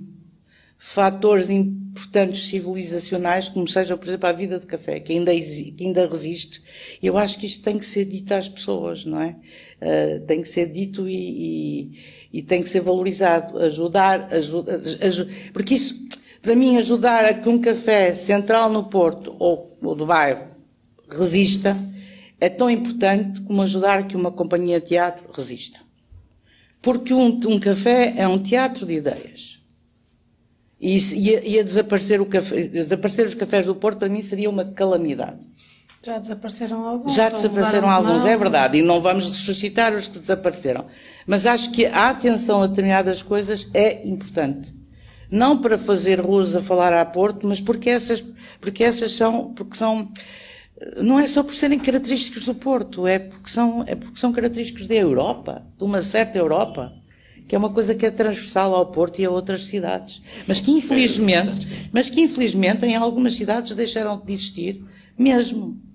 fatores 0.77 1.49
importantes 1.49 2.49
civilizacionais, 2.49 3.49
como 3.49 3.67
seja, 3.67 3.97
por 3.97 4.07
exemplo, 4.07 4.29
a 4.29 4.33
vida 4.33 4.59
de 4.59 4.67
café, 4.67 5.01
que 5.01 5.15
ainda, 5.15 5.33
que 5.35 5.75
ainda 5.81 6.07
resiste. 6.07 6.63
Eu 7.03 7.17
acho 7.17 7.39
que 7.39 7.47
isto 7.47 7.63
tem 7.63 7.79
que 7.79 7.87
ser 7.87 8.05
dito 8.05 8.35
às 8.35 8.47
pessoas, 8.47 9.07
não 9.07 9.23
é? 9.23 9.37
Uh, 9.81 10.27
tem 10.27 10.43
que 10.43 10.49
ser 10.49 10.67
dito 10.71 11.09
e, 11.09 11.15
e 11.15 12.18
e 12.33 12.43
tem 12.43 12.63
que 12.63 12.69
ser 12.69 12.81
valorizado, 12.81 13.59
ajudar, 13.59 14.33
ajuda, 14.33 14.81
ajuda, 15.03 15.31
porque 15.53 15.75
isso, 15.75 16.07
para 16.43 16.55
mim, 16.55 16.77
ajudar 16.77 17.25
a 17.25 17.35
que 17.35 17.49
um 17.49 17.59
café 17.59 18.15
central 18.15 18.71
no 18.71 18.85
Porto 18.85 19.35
ou, 19.39 19.77
ou 19.83 19.95
do 19.95 20.07
bairro 20.07 20.47
resista 21.11 21.77
é 22.41 22.49
tão 22.49 22.71
importante 22.71 23.41
como 23.43 23.63
ajudar 23.63 24.01
a 24.01 24.03
que 24.03 24.17
uma 24.17 24.31
companhia 24.31 24.81
de 24.81 24.87
teatro 24.89 25.25
resista. 25.33 25.81
Porque 26.81 27.13
um, 27.13 27.41
um 27.47 27.59
café 27.59 28.15
é 28.17 28.29
um 28.29 28.39
teatro 28.39 28.87
de 28.87 28.95
ideias. 28.95 29.59
E 30.81 30.97
ia 31.25 31.65
desaparecer, 31.65 32.25
café, 32.27 32.69
desaparecer 32.69 33.27
os 33.27 33.35
cafés 33.35 33.67
do 33.67 33.75
Porto, 33.75 33.99
para 33.99 34.09
mim, 34.09 34.23
seria 34.23 34.49
uma 34.49 34.65
calamidade. 34.65 35.45
Já 36.09 36.19
desapareceram 36.19 36.87
alguns. 36.87 37.15
Já 37.15 37.29
desapareceram 37.29 37.91
alguns, 37.91 38.25
é 38.25 38.35
verdade, 38.35 38.79
e 38.79 38.83
não 38.83 38.99
vamos 38.99 39.29
ressuscitar 39.29 39.95
os 39.95 40.09
que 40.09 40.19
desapareceram. 40.19 40.87
Mas 41.27 41.45
acho 41.45 41.71
que 41.71 41.85
a 41.85 42.09
atenção 42.09 42.63
a 42.63 42.67
determinadas 42.67 43.23
coisas 43.23 43.71
é 43.75 44.09
importante. 44.09 44.75
Não 45.31 45.59
para 45.59 45.77
fazer 45.77 46.19
ruas 46.19 46.57
a 46.57 46.63
falar 46.63 46.95
a 46.95 47.05
Porto, 47.05 47.47
mas 47.47 47.61
porque 47.61 47.91
essas, 47.91 48.25
porque 48.59 48.83
essas 48.83 49.13
são, 49.13 49.53
porque 49.53 49.77
são, 49.77 50.09
não 50.97 51.21
é 51.21 51.27
só 51.27 51.43
por 51.43 51.55
serem 51.55 51.79
característicos 51.79 52.47
do 52.47 52.55
Porto, 52.55 53.07
é 53.07 53.19
porque 53.19 53.51
são, 53.51 53.85
é 53.87 53.95
porque 53.95 54.19
são 54.19 54.33
característicos 54.33 54.87
da 54.87 54.95
Europa, 54.95 55.63
de 55.77 55.85
uma 55.85 56.01
certa 56.01 56.39
Europa, 56.39 56.91
que 57.47 57.55
é 57.55 57.59
uma 57.59 57.69
coisa 57.69 57.95
que 57.95 58.07
é 58.07 58.11
transversal 58.11 58.75
ao 58.75 58.87
Porto 58.87 59.19
e 59.19 59.27
a 59.27 59.31
outras 59.31 59.67
cidades. 59.67 60.23
Mas 60.47 60.59
que 60.59 60.71
infelizmente, 60.71 61.91
mas 61.93 62.09
que 62.09 62.23
infelizmente 62.23 62.87
em 62.87 62.97
algumas 62.97 63.35
cidades 63.35 63.75
deixaram 63.75 64.17
de 64.17 64.33
existir 64.33 64.83
mesmo. 65.19 65.88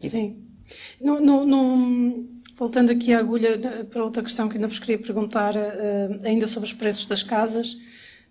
Sim. 0.00 0.36
No, 1.00 1.20
no, 1.20 1.44
no, 1.44 2.28
voltando 2.56 2.90
aqui 2.90 3.12
à 3.12 3.18
agulha 3.18 3.86
para 3.90 4.04
outra 4.04 4.22
questão 4.22 4.48
que 4.48 4.56
ainda 4.56 4.68
vos 4.68 4.78
queria 4.78 4.98
perguntar, 4.98 5.54
uh, 5.56 6.20
ainda 6.24 6.46
sobre 6.46 6.66
os 6.66 6.72
preços 6.72 7.06
das 7.06 7.22
casas, 7.22 7.76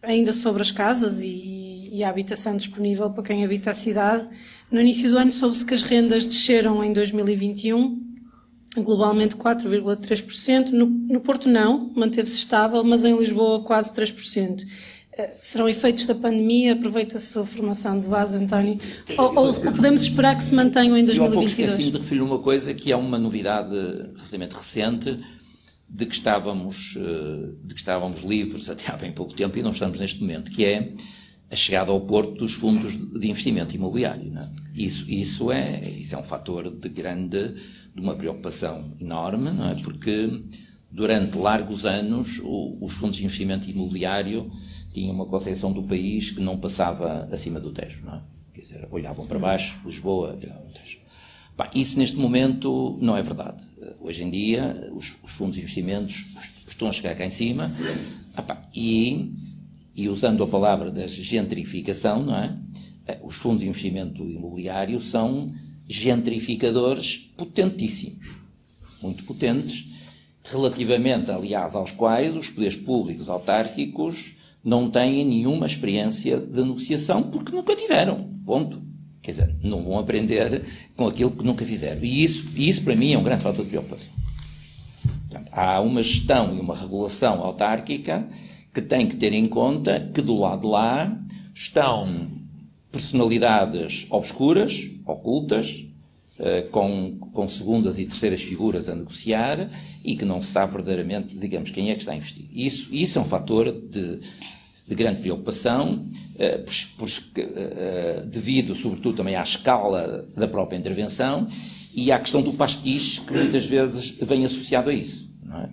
ainda 0.01 0.33
sobre 0.33 0.61
as 0.61 0.71
casas 0.71 1.21
e, 1.21 1.89
e, 1.91 2.03
a 2.03 2.09
habitação 2.09 2.55
disponível 2.55 3.09
para 3.09 3.23
quem 3.23 3.43
habita 3.43 3.71
a 3.71 3.73
cidade. 3.73 4.27
No 4.71 4.79
início 4.79 5.09
do 5.09 5.17
ano 5.17 5.31
soube-se 5.31 5.65
que 5.65 5.73
as 5.73 5.81
rendas 5.81 6.25
desceram 6.25 6.83
em 6.83 6.93
2021, 6.93 8.05
globalmente 8.77 9.35
4,3%. 9.35 10.71
No, 10.71 10.85
no 10.85 11.21
Porto 11.21 11.49
não, 11.49 11.91
manteve-se 11.95 12.37
estável, 12.37 12.83
mas 12.83 13.03
em 13.03 13.17
Lisboa 13.17 13.63
quase 13.63 13.93
3% 13.95 14.63
serão 15.41 15.67
efeitos 15.67 16.05
da 16.05 16.15
pandemia? 16.15 16.73
Aproveita 16.73 17.17
a 17.17 17.19
sua 17.19 17.45
formação 17.45 17.99
de 17.99 18.07
base, 18.07 18.37
António. 18.37 18.79
Ou, 19.17 19.35
ou, 19.35 19.53
podemos 19.53 20.03
esperar 20.03 20.35
que 20.35 20.43
se 20.43 20.53
mantenham 20.53 20.97
em 20.97 21.05
2022? 21.05 21.17
Eu 21.17 21.25
há 21.25 21.31
pouco 21.31 21.49
esqueci 21.49 21.91
de 21.91 21.97
referir 21.97 22.21
uma 22.21 22.39
coisa 22.39 22.73
que 22.73 22.91
é 22.91 22.95
uma 22.95 23.17
novidade 23.17 23.75
relativamente 24.15 24.55
recente, 24.55 25.19
de 25.89 26.05
que 26.05 26.13
estávamos, 26.13 26.97
eh, 26.97 27.49
de 27.63 27.73
que 27.73 27.79
estávamos 27.79 28.21
livres 28.21 28.69
até 28.71 28.91
há 28.91 28.97
bem 28.97 29.11
pouco 29.11 29.33
tempo 29.33 29.57
e 29.57 29.61
não 29.61 29.71
estamos 29.71 29.99
neste 29.99 30.19
momento, 30.19 30.51
que 30.51 30.65
é 30.65 30.93
a 31.49 31.55
chegada 31.55 31.91
ao 31.91 32.01
Porto 32.01 32.33
dos 32.33 32.53
fundos 32.53 32.97
de 32.97 33.29
investimento 33.29 33.73
imobiliário. 33.75 34.37
É? 34.37 34.49
Isso, 34.75 35.09
isso, 35.09 35.51
é, 35.51 35.89
isso 35.89 36.13
é 36.15 36.17
um 36.17 36.23
fator 36.23 36.69
de 36.69 36.89
grande, 36.89 37.53
de 37.95 38.01
uma 38.01 38.15
preocupação 38.15 38.83
enorme, 38.99 39.51
não 39.51 39.69
é? 39.69 39.75
porque 39.75 40.43
durante 40.91 41.37
largos 41.37 41.85
anos 41.85 42.39
o, 42.43 42.77
os 42.81 42.93
fundos 42.93 43.17
de 43.17 43.25
investimento 43.25 43.69
imobiliário 43.69 44.51
tinham 44.97 45.13
uma 45.13 45.27
concepção 45.27 45.71
do 45.71 45.83
país 45.83 46.31
que 46.31 46.41
não 46.41 46.57
passava 46.57 47.29
acima 47.31 47.59
do 47.59 47.71
Tejo, 47.71 48.03
não 48.05 48.15
é? 48.15 48.21
Quer 48.51 48.61
dizer, 48.61 48.87
olhavam 48.89 49.27
para 49.27 49.37
baixo, 49.37 49.79
Lisboa, 49.85 50.35
olhavam 50.41 50.71
Tejo. 50.73 50.97
Bah, 51.55 51.69
isso 51.75 51.99
neste 51.99 52.17
momento 52.17 52.97
não 52.99 53.15
é 53.15 53.21
verdade. 53.21 53.63
Hoje 53.99 54.23
em 54.23 54.29
dia, 54.31 54.91
os, 54.95 55.15
os 55.23 55.31
fundos 55.31 55.55
de 55.55 55.61
investimentos 55.61 56.25
estão 56.67 56.87
a 56.87 56.91
chegar 56.91 57.15
cá 57.15 57.25
em 57.25 57.29
cima 57.29 57.71
ah, 58.35 58.57
e, 58.73 59.33
e 59.95 60.09
usando 60.09 60.43
a 60.43 60.47
palavra 60.47 60.89
da 60.91 61.05
gentrificação, 61.05 62.23
não 62.23 62.35
é? 62.35 62.57
Eh, 63.07 63.19
os 63.23 63.35
fundos 63.35 63.61
de 63.61 63.67
investimento 63.67 64.23
imobiliário 64.23 64.99
são 64.99 65.47
gentrificadores 65.87 67.31
potentíssimos, 67.37 68.41
muito 69.01 69.23
potentes, 69.23 69.93
relativamente, 70.43 71.29
aliás, 71.29 71.75
aos 71.75 71.91
quais 71.91 72.35
os 72.35 72.49
poderes 72.49 72.75
públicos 72.75 73.29
autárquicos 73.29 74.36
não 74.67 74.89
têm 74.91 75.23
nenhuma 75.23 75.65
experiência 75.65 76.37
de 76.37 76.61
negociação 76.61 77.23
porque 77.23 77.55
nunca 77.55 77.73
tiveram. 77.73 78.29
Ponto. 78.45 78.81
Quer 79.21 79.31
dizer, 79.31 79.55
não 79.63 79.81
vão 79.81 79.97
aprender 79.97 80.61
com 80.93 81.07
aquilo 81.07 81.31
que 81.31 81.45
nunca 81.45 81.65
fizeram. 81.65 82.03
E 82.03 82.21
isso, 82.21 82.45
isso 82.53 82.81
para 82.83 82.93
mim, 82.93 83.13
é 83.13 83.17
um 83.17 83.23
grande 83.23 83.43
fator 83.43 83.63
de 83.63 83.69
preocupação. 83.69 84.11
Portanto, 85.29 85.49
há 85.53 85.79
uma 85.79 86.03
gestão 86.03 86.53
e 86.53 86.59
uma 86.59 86.75
regulação 86.75 87.41
autárquica 87.41 88.27
que 88.73 88.81
tem 88.81 89.07
que 89.07 89.15
ter 89.15 89.31
em 89.31 89.47
conta 89.47 90.11
que 90.13 90.21
do 90.21 90.37
lado 90.37 90.61
de 90.61 90.67
lá 90.67 91.17
estão 91.55 92.27
personalidades 92.91 94.05
obscuras, 94.09 94.91
ocultas, 95.05 95.85
eh, 96.39 96.63
com, 96.63 97.17
com 97.33 97.47
segundas 97.47 97.99
e 97.99 98.05
terceiras 98.05 98.41
figuras 98.41 98.89
a 98.89 98.95
negociar 98.95 99.71
e 100.03 100.17
que 100.17 100.25
não 100.25 100.41
se 100.41 100.51
sabe 100.51 100.73
verdadeiramente, 100.73 101.37
digamos, 101.37 101.71
quem 101.71 101.89
é 101.89 101.95
que 101.95 102.01
está 102.01 102.11
a 102.11 102.15
investir. 102.15 102.45
Isso, 102.53 102.93
isso 102.93 103.17
é 103.17 103.21
um 103.21 103.25
fator 103.25 103.71
de, 103.71 104.19
de 104.87 104.95
grande 104.95 105.21
preocupação, 105.21 106.07
eh, 106.39 106.63
eh, 107.35 108.23
devido, 108.27 108.75
sobretudo, 108.75 109.17
também 109.17 109.35
à 109.35 109.43
escala 109.43 110.27
da 110.35 110.47
própria 110.47 110.77
intervenção 110.77 111.47
e 111.93 112.11
à 112.11 112.19
questão 112.19 112.41
do 112.41 112.53
pastiche, 112.53 113.21
que 113.21 113.33
muitas 113.33 113.65
vezes 113.65 114.11
vem 114.21 114.45
associado 114.45 114.89
a 114.89 114.93
isso. 114.93 115.29
Não 115.43 115.59
é? 115.59 115.69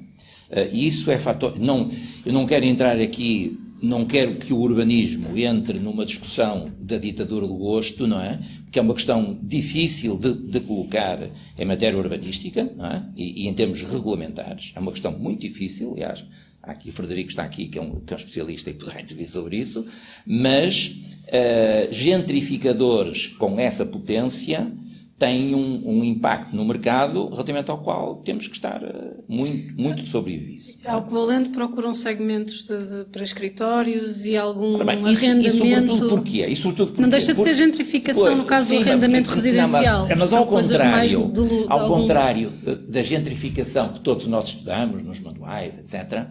Eh, 0.50 0.70
isso 0.72 1.10
é 1.10 1.18
fator. 1.18 1.58
Não, 1.58 1.88
eu 2.26 2.32
não 2.32 2.46
quero 2.46 2.64
entrar 2.64 2.98
aqui 2.98 3.58
não 3.84 4.04
quero 4.04 4.36
que 4.36 4.52
o 4.52 4.58
urbanismo 4.58 5.36
entre 5.36 5.78
numa 5.78 6.06
discussão 6.06 6.72
da 6.80 6.96
ditadura 6.96 7.46
do 7.46 7.54
gosto, 7.54 8.06
não 8.06 8.18
é? 8.18 8.40
Que 8.72 8.78
é 8.78 8.82
uma 8.82 8.94
questão 8.94 9.38
difícil 9.42 10.18
de, 10.18 10.32
de 10.32 10.60
colocar 10.60 11.18
em 11.58 11.64
matéria 11.66 11.98
urbanística, 11.98 12.64
não 12.76 12.86
é? 12.86 13.04
E, 13.14 13.42
e, 13.44 13.48
em 13.48 13.52
termos 13.52 13.82
regulamentares. 13.82 14.72
É 14.74 14.80
uma 14.80 14.90
questão 14.90 15.12
muito 15.12 15.42
difícil, 15.42 15.92
aliás. 15.92 16.24
Aqui 16.66 16.90
o 16.90 16.92
Frederico 16.92 17.30
está 17.30 17.42
aqui, 17.42 17.68
que 17.68 17.78
é 17.78 17.82
um, 17.82 18.00
que 18.00 18.12
é 18.12 18.16
um 18.16 18.18
especialista 18.18 18.70
e 18.70 18.74
poderá 18.74 19.00
intervir 19.00 19.28
sobre 19.28 19.56
isso. 19.56 19.86
Mas 20.26 20.86
uh, 20.86 21.92
gentrificadores 21.92 23.26
com 23.26 23.58
essa 23.58 23.84
potência 23.84 24.70
tem 25.16 25.54
um, 25.54 25.82
um, 25.86 26.04
impacto 26.04 26.54
no 26.54 26.64
mercado 26.64 27.28
relativamente 27.28 27.70
ao 27.70 27.78
qual 27.78 28.16
temos 28.16 28.48
que 28.48 28.56
estar 28.56 28.82
uh, 28.82 29.24
muito, 29.28 29.80
muito 29.80 30.02
de 30.02 30.08
sobreviver. 30.08 30.76
Ao 30.84 31.04
que 31.04 31.12
valente 31.12 31.50
procuram 31.50 31.94
segmentos 31.94 32.64
de, 32.64 32.86
de, 32.86 33.04
para 33.04 33.22
escritórios 33.22 34.24
e 34.24 34.36
algum 34.36 34.84
bem, 34.84 34.98
arrendamento. 35.04 35.46
Isso, 35.46 35.58
sobretudo 35.58 36.08
porquê? 36.08 36.46
E 36.46 36.56
sobretudo 36.56 36.86
porquê? 36.88 37.02
Não 37.02 37.08
deixa 37.08 37.32
de 37.32 37.42
ser 37.42 37.54
gentrificação 37.54 38.36
no 38.36 38.44
caso 38.44 38.68
sim, 38.68 38.76
do 38.76 38.82
arrendamento 38.82 39.28
não, 39.28 39.36
residencial. 39.36 40.02
Não, 40.02 40.08
mas, 40.08 40.18
mas 40.18 40.32
ao 40.32 40.46
contrário, 40.46 41.28
do, 41.28 41.66
ao 41.68 41.80
algum... 41.80 42.00
contrário 42.00 42.52
eh, 42.66 42.74
da 42.74 43.02
gentrificação 43.02 43.90
que 43.90 44.00
todos 44.00 44.26
nós 44.26 44.48
estudamos 44.48 45.04
nos 45.04 45.20
manuais, 45.20 45.78
etc., 45.78 46.26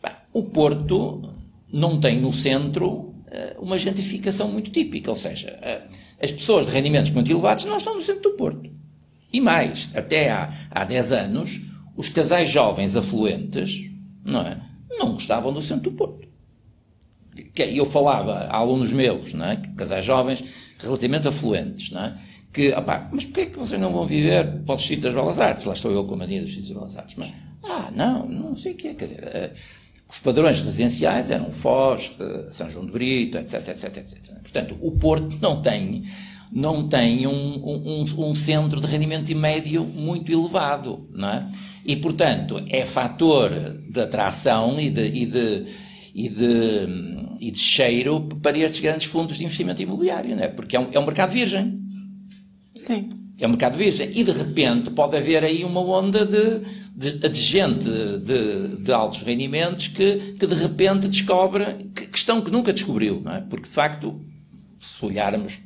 bem, 0.00 0.12
o 0.32 0.44
Porto 0.44 1.20
não 1.72 1.98
tem 1.98 2.20
no 2.20 2.32
centro 2.32 3.12
eh, 3.28 3.56
uma 3.58 3.76
gentrificação 3.76 4.48
muito 4.48 4.70
típica, 4.70 5.10
ou 5.10 5.16
seja, 5.16 5.58
as 6.20 6.30
pessoas 6.30 6.66
de 6.66 6.72
rendimentos 6.72 7.10
muito 7.10 7.30
elevados 7.30 7.64
não 7.64 7.76
estão 7.76 7.94
no 7.94 8.00
centro 8.00 8.22
do 8.22 8.36
Porto. 8.36 8.70
E 9.32 9.40
mais, 9.40 9.90
até 9.94 10.30
há, 10.30 10.52
há 10.70 10.84
10 10.84 11.12
anos, 11.12 11.60
os 11.96 12.08
casais 12.08 12.48
jovens 12.50 12.96
afluentes 12.96 13.90
não, 14.24 14.40
é, 14.40 14.60
não 14.90 15.12
gostavam 15.12 15.52
do 15.52 15.62
centro 15.62 15.90
do 15.90 15.96
Porto. 15.96 16.28
Eu 17.56 17.86
falava 17.86 18.46
a 18.46 18.56
alunos 18.56 18.92
meus, 18.92 19.34
não 19.34 19.46
é, 19.46 19.56
casais 19.76 20.04
jovens 20.04 20.44
relativamente 20.78 21.28
afluentes, 21.28 21.90
não 21.90 22.02
é, 22.02 22.18
que, 22.52 22.72
opá, 22.72 23.08
mas 23.12 23.24
porquê 23.24 23.42
é 23.42 23.46
que 23.46 23.58
vocês 23.58 23.80
não 23.80 23.92
vão 23.92 24.04
viver 24.04 24.62
para 24.64 24.74
os 24.74 24.82
sítios 24.82 25.04
das 25.04 25.14
Belas 25.14 25.38
Artes? 25.38 25.64
Lá 25.66 25.72
estou 25.72 25.92
eu 25.92 26.04
com 26.04 26.14
a 26.14 26.16
mania 26.16 26.40
dos 26.40 26.50
sítios 26.50 26.68
das 26.68 26.76
Belas 26.76 26.96
Artes. 26.96 27.14
Mas, 27.16 27.32
ah, 27.62 27.90
não, 27.94 28.26
não 28.26 28.56
sei 28.56 28.72
o 28.72 28.74
que 28.74 28.88
é. 28.88 28.94
Quer 28.94 29.04
dizer, 29.06 29.22
uh, 29.22 29.58
os 30.10 30.18
padrões 30.18 30.60
residenciais 30.60 31.30
eram 31.30 31.52
Foz, 31.52 32.10
uh, 32.18 32.52
São 32.52 32.68
João 32.68 32.84
de 32.84 32.90
Brito, 32.90 33.38
etc, 33.38 33.68
etc, 33.68 33.96
etc. 33.98 34.18
Portanto, 34.42 34.76
o 34.80 34.90
Porto 34.90 35.38
não 35.40 35.62
tem, 35.62 36.02
não 36.52 36.88
tem 36.88 37.28
um, 37.28 37.32
um, 37.32 38.30
um 38.30 38.34
centro 38.34 38.80
de 38.80 38.88
rendimento 38.88 39.34
médio 39.36 39.84
muito 39.84 40.32
elevado, 40.32 41.08
não 41.12 41.28
é? 41.28 41.46
E, 41.86 41.96
portanto, 41.96 42.62
é 42.68 42.84
fator 42.84 43.50
de 43.88 44.00
atração 44.00 44.78
e 44.80 44.90
de, 44.90 45.06
e 45.06 45.26
de, 45.26 45.64
e 46.14 46.28
de, 46.28 46.88
e 47.40 47.50
de 47.52 47.58
cheiro 47.58 48.20
para 48.42 48.58
estes 48.58 48.80
grandes 48.80 49.06
fundos 49.06 49.38
de 49.38 49.44
investimento 49.44 49.80
imobiliário, 49.80 50.34
não 50.34 50.42
é? 50.42 50.48
Porque 50.48 50.76
é 50.76 50.80
um, 50.80 50.88
é 50.92 50.98
um 50.98 51.06
mercado 51.06 51.30
virgem. 51.30 51.80
Sim. 52.74 53.08
É 53.38 53.46
um 53.46 53.50
mercado 53.50 53.78
virgem. 53.78 54.10
E, 54.14 54.24
de 54.24 54.32
repente, 54.32 54.90
pode 54.90 55.16
haver 55.16 55.44
aí 55.44 55.64
uma 55.64 55.80
onda 55.80 56.26
de, 56.26 56.62
de, 57.00 57.28
de 57.28 57.40
gente 57.40 57.88
de, 57.88 58.76
de, 58.76 58.92
altos 58.92 59.22
rendimentos 59.22 59.88
que, 59.88 60.34
que, 60.38 60.46
de 60.46 60.54
repente, 60.54 61.08
descobre 61.08 61.64
que, 61.94 62.08
questão 62.08 62.42
que 62.42 62.50
nunca 62.50 62.74
descobriu, 62.74 63.22
não 63.24 63.34
é? 63.34 63.40
Porque, 63.40 63.66
de 63.66 63.72
facto, 63.72 64.20
se 64.78 65.02
olharmos 65.06 65.62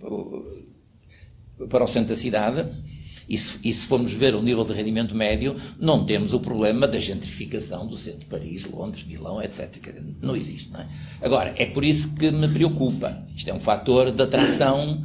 para 1.69 1.85
o 1.85 1.87
centro 1.89 2.11
da 2.11 2.17
cidade, 2.17 2.65
e 3.29 3.37
se, 3.37 3.59
e 3.65 3.73
se, 3.73 3.87
formos 3.87 4.13
ver 4.13 4.35
o 4.37 4.43
nível 4.43 4.65
de 4.65 4.75
rendimento 4.75 5.13
médio, 5.15 5.57
não 5.81 6.05
temos 6.05 6.33
o 6.35 6.41
problema 6.41 6.87
da 6.87 7.01
gentrificação 7.01 7.85
do 7.85 7.97
centro 7.97 8.21
de 8.21 8.27
Paris, 8.27 8.65
Londres, 8.67 9.05
Milão, 9.05 9.43
etc. 9.43 9.93
Não 10.21 10.37
existe, 10.37 10.71
não 10.71 10.81
é? 10.81 10.89
Agora, 11.21 11.53
é 11.57 11.67
por 11.67 11.85
isso 11.85 12.15
que 12.15 12.31
me 12.31 12.47
preocupa. 12.47 13.27
Isto 13.35 13.51
é 13.51 13.55
um 13.55 13.59
fator 13.59 14.13
de 14.13 14.23
atração 14.23 15.05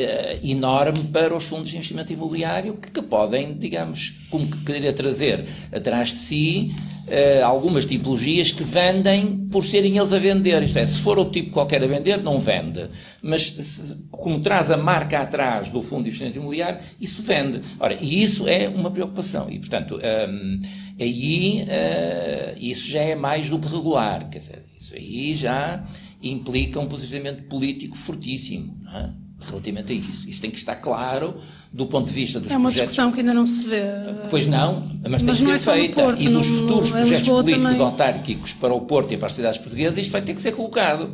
eh, 0.00 0.38
enorme 0.44 1.04
para 1.12 1.34
os 1.34 1.44
fundos 1.44 1.70
de 1.70 1.76
investimento 1.76 2.12
imobiliário 2.12 2.74
que, 2.74 2.88
que 2.88 3.02
podem, 3.02 3.58
digamos, 3.58 4.20
como 4.30 4.46
que 4.46 4.64
querer 4.64 4.92
trazer 4.92 5.44
atrás 5.72 6.10
de 6.10 6.14
si 6.14 6.74
uh, 7.08 7.44
algumas 7.44 7.84
tipologias 7.84 8.52
que 8.52 8.62
vendem 8.62 9.48
por 9.50 9.64
serem 9.64 9.98
eles 9.98 10.12
a 10.12 10.18
vender. 10.18 10.62
Isto 10.62 10.78
é, 10.78 10.86
se 10.86 11.00
for 11.00 11.18
o 11.18 11.24
tipo 11.24 11.50
qualquer 11.50 11.82
a 11.82 11.86
vender, 11.88 12.22
não 12.22 12.38
vende. 12.38 12.86
Mas 13.20 13.42
se, 13.42 14.04
como 14.08 14.38
traz 14.38 14.70
a 14.70 14.76
marca 14.76 15.18
atrás 15.18 15.70
do 15.70 15.82
fundo 15.82 16.04
de 16.04 16.10
investimento 16.10 16.38
imobiliário, 16.38 16.78
isso 17.00 17.20
vende. 17.22 17.60
Ora, 17.80 17.98
e 18.00 18.22
isso 18.22 18.46
é 18.46 18.68
uma 18.68 18.92
preocupação. 18.92 19.50
E, 19.50 19.58
portanto, 19.58 19.96
um, 19.96 20.00
ehm, 20.00 20.60
aí 21.00 21.64
uh, 21.64 22.56
isso 22.60 22.88
já 22.88 23.00
é 23.00 23.16
mais 23.16 23.50
do 23.50 23.58
que 23.58 23.66
regular. 23.66 24.28
Quer 24.30 24.38
dizer, 24.38 24.64
isso 24.78 24.94
aí 24.94 25.34
já 25.34 25.84
implica 26.22 26.78
um 26.78 26.86
posicionamento 26.86 27.48
político 27.48 27.96
fortíssimo. 27.96 28.78
Não 28.82 28.96
é? 28.96 29.27
Relativamente 29.46 29.92
a 29.92 29.96
isso. 29.96 30.28
Isso 30.28 30.40
tem 30.40 30.50
que 30.50 30.58
estar 30.58 30.76
claro 30.76 31.36
do 31.72 31.86
ponto 31.86 32.06
de 32.06 32.12
vista 32.12 32.40
dos 32.40 32.48
projetos. 32.48 32.54
É 32.54 32.58
uma 32.58 32.68
projetos... 32.68 32.92
discussão 32.92 33.12
que 33.12 33.20
ainda 33.20 33.34
não 33.34 33.44
se 33.44 33.64
vê. 33.64 33.82
Pois 34.30 34.46
não, 34.46 34.82
mas, 35.02 35.22
mas 35.22 35.22
tem 35.22 35.34
que 35.34 35.58
ser 35.58 35.72
é 35.72 35.76
feita. 35.76 36.02
Porto, 36.02 36.22
e 36.22 36.28
nos 36.28 36.46
futuros 36.46 36.90
projetos 36.90 37.28
políticos 37.28 37.64
também. 37.64 37.80
autárquicos 37.80 38.52
para 38.54 38.74
o 38.74 38.80
Porto 38.82 39.12
e 39.12 39.16
para 39.16 39.26
as 39.26 39.34
cidades 39.34 39.58
portuguesas, 39.58 39.98
isto 39.98 40.12
vai 40.12 40.22
ter 40.22 40.34
que 40.34 40.40
ser 40.40 40.52
colocado 40.52 41.10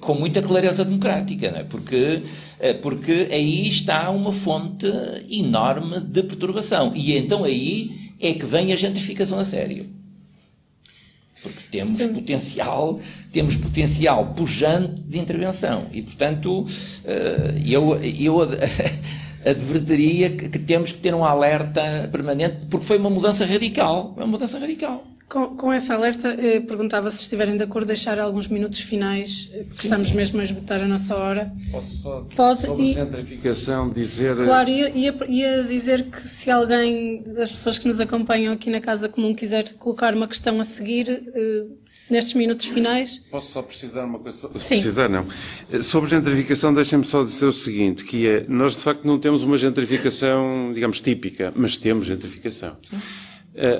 com 0.00 0.14
muita 0.14 0.42
clareza 0.42 0.84
democrática, 0.84 1.50
não 1.50 1.58
é? 1.60 1.64
porque, 1.64 2.22
eh, 2.60 2.74
porque 2.74 3.28
aí 3.30 3.66
está 3.66 4.10
uma 4.10 4.30
fonte 4.30 4.86
enorme 5.30 6.00
de 6.00 6.22
perturbação. 6.22 6.92
E 6.94 7.16
então 7.16 7.42
aí 7.42 8.12
é 8.20 8.34
que 8.34 8.44
vem 8.44 8.72
a 8.72 8.76
gentrificação 8.76 9.38
a 9.38 9.44
sério. 9.44 9.86
Porque 11.42 11.60
temos 11.70 11.96
Sim. 11.96 12.14
potencial 12.14 13.00
temos 13.34 13.56
potencial 13.56 14.26
pujante 14.36 15.02
de 15.02 15.18
intervenção. 15.18 15.86
E, 15.92 16.00
portanto, 16.00 16.64
eh, 17.04 17.60
eu, 17.66 18.00
eu 18.00 18.40
advertiria 19.44 20.30
que, 20.30 20.48
que, 20.48 20.58
temos 20.60 20.92
que 20.92 21.00
ter 21.00 21.12
um 21.12 21.24
alerta 21.24 22.08
permanente, 22.12 22.58
porque 22.70 22.86
foi 22.86 22.96
uma 22.96 23.10
mudança 23.10 23.44
radical. 23.44 24.14
É 24.16 24.20
uma 24.20 24.28
mudança 24.28 24.56
radical. 24.60 25.04
Com, 25.28 25.56
com 25.56 25.72
essa 25.72 25.94
alerta, 25.94 26.28
eh, 26.28 26.60
perguntava 26.60 27.10
se 27.10 27.22
estiverem 27.22 27.56
de 27.56 27.64
acordo 27.64 27.88
deixar 27.88 28.20
alguns 28.20 28.46
minutos 28.46 28.78
finais, 28.78 29.50
eh, 29.52 29.64
porque 29.64 29.82
sim, 29.82 29.88
estamos 29.88 30.10
sim. 30.10 30.14
mesmo 30.14 30.40
a 30.40 30.44
esgotar 30.44 30.80
a 30.80 30.86
nossa 30.86 31.16
hora. 31.16 31.52
Posso 31.72 31.96
só, 32.02 32.24
Pode, 32.36 32.60
sobre 32.60 32.84
e, 32.84 32.92
gentrificação 32.92 33.90
dizer... 33.90 34.36
Claro, 34.36 34.70
ia, 34.70 34.90
ia, 34.90 35.16
ia, 35.26 35.64
dizer 35.64 36.04
que 36.04 36.20
se 36.20 36.52
alguém 36.52 37.24
das 37.24 37.50
pessoas 37.50 37.80
que 37.80 37.88
nos 37.88 37.98
acompanham 37.98 38.54
aqui 38.54 38.70
na 38.70 38.80
Casa 38.80 39.08
Comum 39.08 39.34
quiser 39.34 39.72
colocar 39.74 40.14
uma 40.14 40.28
questão 40.28 40.60
a 40.60 40.64
seguir... 40.64 41.08
Eh, 42.14 42.16
nestes 42.16 42.34
minutos 42.34 42.66
finais. 42.66 43.20
Posso 43.30 43.52
só 43.52 43.62
precisar 43.62 44.04
uma 44.04 44.18
coisa? 44.18 44.48
Sim. 44.58 44.74
Precisar, 44.74 45.08
não. 45.08 45.26
Sobre 45.82 46.08
gentrificação, 46.10 46.72
deixem-me 46.72 47.04
só 47.04 47.24
dizer 47.24 47.46
o 47.46 47.52
seguinte, 47.52 48.04
que 48.04 48.26
é, 48.26 48.44
nós 48.48 48.76
de 48.76 48.82
facto 48.82 49.04
não 49.04 49.18
temos 49.18 49.42
uma 49.42 49.58
gentrificação, 49.58 50.72
digamos, 50.72 51.00
típica, 51.00 51.52
mas 51.56 51.76
temos 51.76 52.06
gentrificação. 52.06 52.76
Sim. 52.82 52.98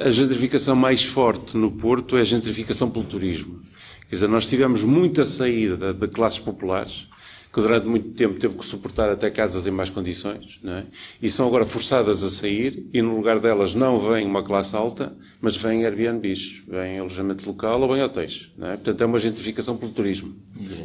A 0.06 0.10
gentrificação 0.10 0.76
mais 0.76 1.02
forte 1.02 1.56
no 1.56 1.72
Porto 1.72 2.16
é 2.16 2.20
a 2.20 2.24
gentrificação 2.24 2.88
pelo 2.88 3.04
turismo. 3.04 3.60
Quer 4.08 4.14
dizer, 4.14 4.28
nós 4.28 4.46
tivemos 4.46 4.84
muita 4.84 5.26
saída 5.26 5.92
de 5.92 6.06
classes 6.06 6.38
populares, 6.38 7.08
que 7.54 7.60
durante 7.60 7.86
muito 7.86 8.10
tempo 8.10 8.36
teve 8.40 8.56
que 8.56 8.66
suportar 8.66 9.08
até 9.08 9.30
casas 9.30 9.64
em 9.64 9.70
más 9.70 9.88
condições, 9.88 10.58
não 10.60 10.72
é? 10.72 10.84
e 11.22 11.30
são 11.30 11.46
agora 11.46 11.64
forçadas 11.64 12.24
a 12.24 12.28
sair, 12.28 12.84
e 12.92 13.00
no 13.00 13.14
lugar 13.14 13.38
delas 13.38 13.74
não 13.74 14.00
vem 14.00 14.26
uma 14.26 14.42
classe 14.42 14.74
alta, 14.74 15.16
mas 15.40 15.56
vem 15.56 15.86
Airbnbs, 15.86 16.62
vem 16.66 16.98
alojamento 16.98 17.46
local 17.46 17.80
ou 17.80 17.94
vem 17.94 18.02
hotéis. 18.02 18.50
Não 18.58 18.66
é? 18.66 18.72
Portanto, 18.72 19.00
é 19.00 19.06
uma 19.06 19.20
gentrificação 19.20 19.76
pelo 19.76 19.92
turismo. 19.92 20.34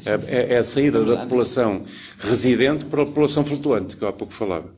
É, 0.05 0.36
é, 0.36 0.53
é 0.53 0.57
a 0.59 0.63
saída 0.63 1.03
da 1.03 1.17
população 1.17 1.84
residente 2.20 2.86
para 2.86 3.01
a 3.01 3.05
população 3.07 3.43
flutuante, 3.43 3.97
que 3.97 4.03
eu 4.03 4.07
há 4.07 4.13
pouco 4.13 4.32
falava. 4.32 4.72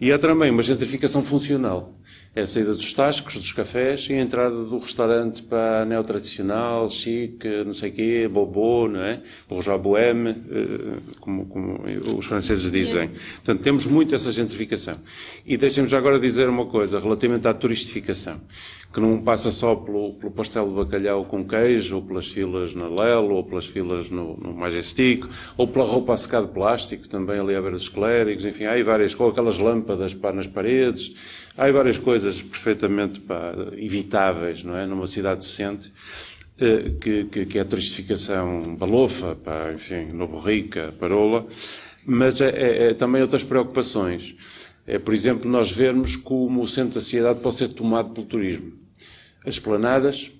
E 0.00 0.10
há 0.10 0.18
também 0.18 0.50
uma 0.50 0.62
gentrificação 0.62 1.22
funcional 1.22 1.96
é 2.34 2.42
a 2.42 2.46
saída 2.46 2.72
dos 2.72 2.92
tascos, 2.92 3.34
dos 3.34 3.52
cafés 3.52 4.06
e 4.10 4.14
a 4.14 4.20
entrada 4.20 4.54
do 4.64 4.78
restaurante 4.78 5.42
para 5.42 5.84
neo-tradicional, 5.84 6.88
chique, 6.90 7.48
não 7.64 7.74
sei 7.74 7.90
o 7.90 7.92
quê, 7.92 8.28
bobô, 8.30 8.88
não 8.88 9.02
é? 9.02 9.20
Bourgeois 9.48 9.80
bohème, 9.80 10.30
eh, 10.30 10.98
como, 11.20 11.46
como 11.46 11.80
os 12.16 12.26
franceses 12.26 12.70
dizem. 12.70 13.08
Portanto, 13.08 13.62
temos 13.62 13.86
muito 13.86 14.14
essa 14.14 14.30
gentrificação. 14.30 14.96
E 15.44 15.56
deixem-me 15.56 15.88
já 15.88 15.98
agora 15.98 16.18
dizer 16.20 16.48
uma 16.48 16.66
coisa 16.66 17.00
relativamente 17.00 17.48
à 17.48 17.54
turistificação 17.54 18.40
que 18.92 19.00
não 19.00 19.18
passa 19.20 19.50
só 19.50 19.74
pelo, 19.74 20.14
pelo 20.14 20.32
pastel 20.32 20.66
de 20.66 20.74
bacalhau 20.74 21.24
com 21.24 21.46
queijo, 21.46 21.96
ou 21.96 22.02
pelas 22.02 22.26
filas 22.26 22.74
na 22.74 22.88
Lelo, 22.88 23.34
ou 23.34 23.44
pelas 23.44 23.66
filas 23.66 24.08
no, 24.08 24.34
no 24.34 24.54
Majestic, 24.54 25.26
ou 25.56 25.68
pela 25.68 25.84
roupa 25.84 26.14
a 26.14 26.16
secar 26.16 26.42
de 26.42 26.48
plástico, 26.48 27.06
também 27.06 27.38
ali 27.38 27.54
à 27.54 27.60
beira 27.60 27.76
dos 27.76 27.88
clérigos, 27.88 28.44
enfim, 28.44 28.64
há 28.64 28.72
aí 28.72 28.82
várias, 28.82 29.14
com 29.14 29.28
aquelas 29.28 29.58
lâmpadas 29.58 30.14
pá, 30.14 30.32
nas 30.32 30.46
paredes, 30.46 31.14
há 31.58 31.70
várias 31.70 31.98
coisas 31.98 32.40
perfeitamente 32.40 33.20
pá, 33.20 33.52
evitáveis, 33.76 34.64
não 34.64 34.76
é? 34.76 34.86
Numa 34.86 35.06
cidade 35.06 35.40
decente, 35.40 35.92
eh, 36.58 36.92
que, 37.00 37.24
que, 37.24 37.44
que, 37.44 37.58
é 37.58 37.60
a 37.60 37.64
turistificação 37.64 38.76
balofa, 38.76 39.34
pá, 39.34 39.72
enfim, 39.74 40.06
Novo 40.14 40.38
Rica, 40.40 40.94
Parola, 40.98 41.46
mas 42.06 42.40
é, 42.40 42.48
é, 42.48 42.90
é 42.90 42.94
também 42.94 43.20
outras 43.20 43.44
preocupações 43.44 44.34
é, 44.88 44.98
por 44.98 45.12
exemplo, 45.12 45.50
nós 45.50 45.70
vermos 45.70 46.16
como 46.16 46.62
o 46.62 46.66
centro 46.66 46.94
da 46.94 47.00
cidade 47.02 47.40
pode 47.40 47.56
ser 47.56 47.68
tomado 47.68 48.14
pelo 48.14 48.26
turismo. 48.26 48.72
As 49.44 49.54
esplanadas, 49.54 50.32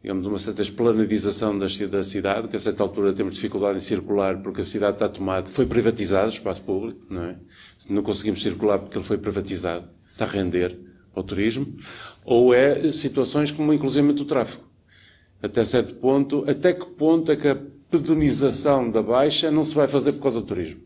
digamos, 0.00 0.24
uma 0.24 0.38
certa 0.38 0.62
esplanadização 0.62 1.58
da 1.58 1.68
cidade, 2.04 2.46
que 2.46 2.54
a 2.54 2.60
certa 2.60 2.84
altura 2.84 3.12
temos 3.12 3.34
dificuldade 3.34 3.78
em 3.78 3.80
circular 3.80 4.40
porque 4.40 4.60
a 4.60 4.64
cidade 4.64 4.92
está 4.92 5.08
tomada, 5.08 5.50
foi 5.50 5.66
privatizado 5.66 6.26
o 6.26 6.28
espaço 6.28 6.62
público, 6.62 7.04
não 7.10 7.24
é? 7.24 7.36
Não 7.88 8.00
conseguimos 8.00 8.40
circular 8.40 8.78
porque 8.78 8.96
ele 8.96 9.04
foi 9.04 9.18
privatizado, 9.18 9.88
está 10.22 10.24
a 10.24 10.28
render 10.28 10.78
ao 11.14 11.22
turismo, 11.22 11.66
ou 12.24 12.54
é 12.54 12.92
situações 12.92 13.50
como 13.50 13.72
inclusive 13.72 14.08
o 14.08 14.24
tráfego. 14.24 14.64
Até 15.42 15.64
certo 15.64 15.94
ponto, 15.94 16.44
até 16.48 16.72
que 16.74 16.84
ponto 16.84 17.32
é 17.32 17.36
que 17.36 17.48
a 17.48 17.58
pedonização 17.90 18.90
da 18.90 19.02
Baixa 19.02 19.50
não 19.50 19.64
se 19.64 19.74
vai 19.74 19.88
fazer 19.88 20.12
por 20.12 20.22
causa 20.22 20.40
do 20.40 20.46
turismo? 20.46 20.80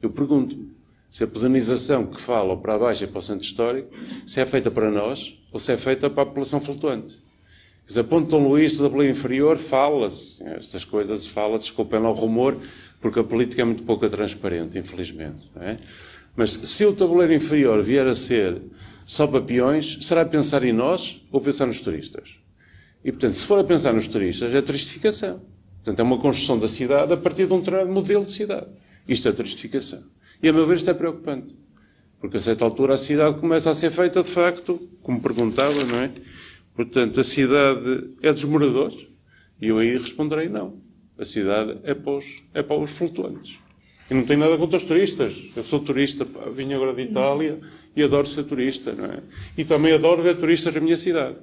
Eu 0.00 0.10
pergunto-me 0.10 0.72
se 1.10 1.24
a 1.24 1.26
pedonização 1.26 2.06
que 2.06 2.20
fala 2.20 2.56
para 2.56 2.74
a 2.74 2.78
Baixa 2.78 3.04
e 3.04 3.06
para 3.06 3.18
o 3.18 3.22
centro 3.22 3.44
histórico, 3.44 3.90
se 4.26 4.40
é 4.40 4.46
feita 4.46 4.70
para 4.70 4.90
nós 4.90 5.38
ou 5.52 5.58
se 5.58 5.72
é 5.72 5.78
feita 5.78 6.08
para 6.08 6.22
a 6.22 6.26
população 6.26 6.60
flutuante. 6.60 7.14
Quer 7.14 7.88
dizer, 7.88 8.04
Ponto 8.04 8.28
Dom 8.28 8.48
Luís, 8.48 8.76
da 8.76 8.88
Belém 8.88 9.10
Inferior, 9.10 9.56
fala-se, 9.56 10.42
estas 10.44 10.84
coisas 10.84 11.26
fala-se, 11.26 11.64
desculpem 11.64 11.98
lá 11.98 12.10
o 12.10 12.14
rumor, 12.14 12.58
porque 13.00 13.18
a 13.18 13.24
política 13.24 13.62
é 13.62 13.64
muito 13.64 13.82
pouco 13.84 14.06
transparente, 14.10 14.78
infelizmente. 14.78 15.50
É? 15.56 15.76
Mas 16.38 16.52
se 16.52 16.86
o 16.86 16.94
tabuleiro 16.94 17.34
inferior 17.34 17.82
vier 17.82 18.06
a 18.06 18.14
ser 18.14 18.62
só 19.04 19.26
para 19.26 19.42
peões, 19.42 19.98
será 20.02 20.24
pensar 20.24 20.62
em 20.62 20.72
nós 20.72 21.26
ou 21.32 21.40
pensar 21.40 21.66
nos 21.66 21.80
turistas? 21.80 22.38
E, 23.04 23.10
portanto, 23.10 23.34
se 23.34 23.44
for 23.44 23.58
a 23.58 23.64
pensar 23.64 23.92
nos 23.92 24.06
turistas, 24.06 24.54
é 24.54 24.62
turistificação. 24.62 25.42
Portanto, 25.78 25.98
é 25.98 26.02
uma 26.04 26.16
construção 26.20 26.56
da 26.56 26.68
cidade 26.68 27.12
a 27.12 27.16
partir 27.16 27.48
de 27.48 27.52
um 27.52 27.58
determinado 27.58 27.90
modelo 27.90 28.24
de 28.24 28.30
cidade. 28.30 28.68
Isto 29.08 29.28
é 29.28 29.32
turistificação. 29.32 30.04
E, 30.40 30.48
a 30.48 30.52
meu 30.52 30.64
ver, 30.64 30.76
isto 30.76 30.88
é 30.88 30.94
preocupante. 30.94 31.56
Porque, 32.20 32.36
a 32.36 32.40
certa 32.40 32.64
altura, 32.64 32.94
a 32.94 32.98
cidade 32.98 33.40
começa 33.40 33.68
a 33.72 33.74
ser 33.74 33.90
feita, 33.90 34.22
de 34.22 34.30
facto, 34.30 34.88
como 35.02 35.20
perguntava, 35.20 35.84
não 35.86 35.98
é? 35.98 36.12
Portanto, 36.72 37.18
a 37.18 37.24
cidade 37.24 38.10
é 38.22 38.32
dos 38.32 38.44
moradores? 38.44 39.08
E 39.60 39.66
eu 39.66 39.78
aí 39.78 39.98
responderei 39.98 40.48
não. 40.48 40.80
A 41.18 41.24
cidade 41.24 41.80
é 41.82 41.94
para 41.94 42.12
os, 42.12 42.44
é 42.54 42.62
para 42.62 42.78
os 42.78 42.92
flutuantes. 42.92 43.58
E 44.10 44.14
não 44.14 44.24
tenho 44.24 44.40
nada 44.40 44.56
contra 44.56 44.76
os 44.76 44.84
turistas. 44.84 45.34
Eu 45.54 45.62
sou 45.62 45.80
turista, 45.80 46.26
vim 46.54 46.72
agora 46.72 46.94
de 46.94 47.02
Itália 47.02 47.58
e 47.94 48.02
adoro 48.02 48.26
ser 48.26 48.44
turista, 48.44 48.92
não 48.92 49.04
é? 49.04 49.18
E 49.56 49.64
também 49.64 49.92
adoro 49.92 50.22
ver 50.22 50.36
turistas 50.36 50.74
na 50.74 50.80
minha 50.80 50.96
cidade. 50.96 51.36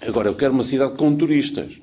Agora, 0.00 0.28
eu 0.28 0.34
quero 0.34 0.52
uma 0.52 0.62
cidade 0.62 0.96
com 0.96 1.14
turistas. 1.16 1.80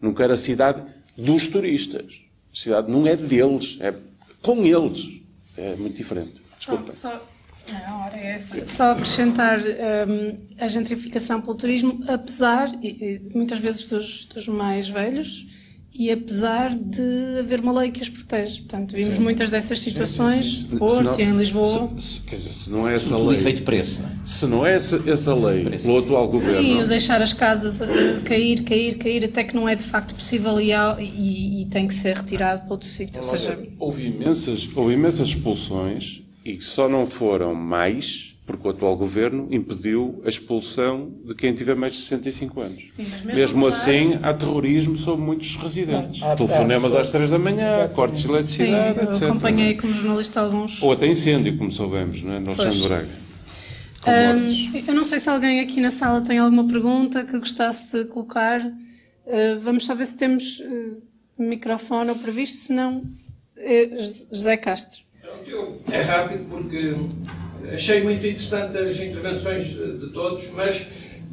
Não 0.00 0.12
quero 0.12 0.32
a 0.32 0.36
cidade 0.36 0.82
dos 1.16 1.46
turistas. 1.46 2.22
A 2.52 2.56
cidade 2.56 2.90
não 2.90 3.06
é 3.06 3.16
deles, 3.16 3.78
é 3.80 3.94
com 4.42 4.64
eles. 4.64 5.20
É 5.56 5.74
muito 5.76 5.96
diferente. 5.96 6.34
Desculpa. 6.56 6.92
Só, 6.92 7.22
só, 7.66 7.76
hora 7.76 8.16
é. 8.16 8.38
Só 8.38 8.92
acrescentar 8.92 9.58
um, 9.60 10.36
a 10.58 10.68
gentrificação 10.68 11.40
pelo 11.40 11.54
turismo, 11.54 12.04
apesar, 12.06 12.72
e, 12.82 12.88
e, 12.88 13.36
muitas 13.36 13.58
vezes, 13.58 13.86
dos, 13.86 14.26
dos 14.26 14.48
mais 14.48 14.88
velhos, 14.88 15.46
e 15.98 16.12
apesar 16.12 16.76
de 16.76 17.40
haver 17.40 17.58
uma 17.58 17.72
lei 17.80 17.90
que 17.90 18.00
os 18.00 18.08
protege. 18.08 18.60
Portanto, 18.60 18.94
vimos 18.94 19.16
sim. 19.16 19.20
muitas 19.22 19.50
dessas 19.50 19.80
situações, 19.80 20.46
sim, 20.46 20.68
sim, 20.70 20.78
Porto 20.78 21.18
e 21.18 21.24
em 21.24 21.36
Lisboa. 21.36 21.90
Se, 21.98 22.06
se, 22.06 22.20
quer 22.20 22.36
dizer, 22.36 22.50
se 22.50 22.70
não 22.70 22.88
é 22.88 22.94
essa 22.94 23.18
lei. 23.18 23.36
efeito 23.36 23.64
preço, 23.64 24.00
não 24.00 24.08
é? 24.08 24.12
Se 24.24 24.46
não 24.46 24.66
é 24.66 24.74
essa, 24.76 25.02
essa 25.10 25.34
lei 25.34 25.64
pelo 25.64 25.98
atual 25.98 26.28
governo. 26.28 26.62
Sim, 26.62 26.82
o 26.82 26.86
deixar 26.86 27.20
as 27.20 27.32
casas 27.32 27.80
uh, 27.80 28.22
cair, 28.24 28.62
cair, 28.62 28.96
cair, 28.96 29.24
até 29.24 29.42
que 29.42 29.56
não 29.56 29.68
é 29.68 29.74
de 29.74 29.82
facto 29.82 30.14
possível 30.14 30.60
e, 30.60 30.70
e, 31.00 31.62
e 31.62 31.66
tem 31.66 31.88
que 31.88 31.94
ser 31.94 32.16
retirado 32.16 32.62
para 32.62 32.70
outro 32.70 32.88
sítio. 32.88 33.20
Ou 33.20 33.28
seja... 33.28 33.58
houve, 33.76 34.06
imensas, 34.06 34.68
houve 34.76 34.94
imensas 34.94 35.26
expulsões 35.26 36.22
e 36.44 36.60
só 36.60 36.88
não 36.88 37.08
foram 37.08 37.56
mais 37.56 38.37
porque 38.48 38.66
o 38.66 38.70
atual 38.70 38.96
governo 38.96 39.46
impediu 39.50 40.22
a 40.24 40.28
expulsão 40.28 41.12
de 41.22 41.34
quem 41.34 41.54
tiver 41.54 41.76
mais 41.76 41.92
de 41.92 41.98
65 41.98 42.60
anos. 42.62 42.84
Sim, 42.88 43.02
mesmo, 43.02 43.34
mesmo 43.34 43.66
assim, 43.66 44.18
há 44.22 44.32
terrorismo 44.32 44.96
sobre 44.96 45.22
muitos 45.22 45.54
residentes. 45.56 46.22
Há, 46.22 46.34
Telefonemas 46.34 46.94
às 46.94 47.10
3 47.10 47.30
da 47.30 47.38
manhã, 47.38 47.86
cortes 47.94 48.22
de 48.22 48.28
eletricidade, 48.28 49.00
etc. 49.04 49.24
acompanhei 49.24 49.74
como 49.74 49.92
jornalista 49.92 50.40
alguns. 50.40 50.82
Ou 50.82 50.92
até 50.92 51.06
incêndio, 51.06 51.58
como 51.58 51.70
soubemos, 51.70 52.22
não 52.22 52.32
é? 52.32 52.40
no 52.40 52.50
Alexandre 52.52 52.88
Braga. 52.88 53.08
Um, 54.06 54.78
eu 54.88 54.94
não 54.94 55.04
sei 55.04 55.20
se 55.20 55.28
alguém 55.28 55.60
aqui 55.60 55.82
na 55.82 55.90
sala 55.90 56.22
tem 56.22 56.38
alguma 56.38 56.66
pergunta 56.66 57.24
que 57.24 57.38
gostasse 57.38 57.98
de 57.98 58.04
colocar. 58.06 58.64
Uh, 58.64 59.60
vamos 59.60 59.84
saber 59.84 60.06
se 60.06 60.16
temos 60.16 60.60
uh, 60.60 61.02
microfone 61.38 62.08
ou 62.08 62.16
previsto, 62.16 62.56
se 62.56 62.72
não, 62.72 62.96
uh, 62.96 64.02
José 64.32 64.56
Castro. 64.56 65.02
É 65.90 66.00
rápido 66.00 66.46
porque 66.48 66.94
achei 67.72 68.02
muito 68.02 68.26
interessante 68.26 68.76
as 68.78 68.96
intervenções 68.96 69.66
de 69.66 70.08
todos, 70.08 70.48
mas 70.54 70.84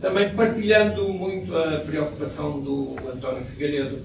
também 0.02 0.30
partilhando 0.36 1.08
muito 1.10 1.56
a 1.58 1.80
preocupação 1.80 2.60
do 2.62 2.96
António 3.14 3.44
Figueiredo 3.44 3.98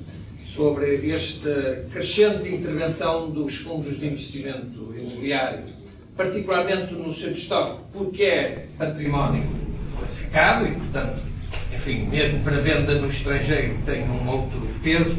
sobre 0.55 1.11
esta 1.11 1.85
crescente 1.93 2.49
intervenção 2.49 3.31
dos 3.31 3.57
fundos 3.57 3.99
de 3.99 4.07
investimento 4.07 4.95
imobiliário, 4.99 5.65
particularmente 6.17 6.95
no 6.95 7.13
centro 7.13 7.35
histórico, 7.35 7.81
porque 7.93 8.23
é 8.23 8.67
património 8.77 9.49
classificado 9.97 10.67
e, 10.67 10.73
portanto, 10.73 11.23
enfim, 11.73 12.07
mesmo 12.07 12.43
para 12.45 12.61
venda 12.61 12.95
no 13.01 13.07
estrangeiro 13.07 13.79
tem 13.87 14.03
um 14.03 14.29
outro 14.29 14.61
peso. 14.83 15.17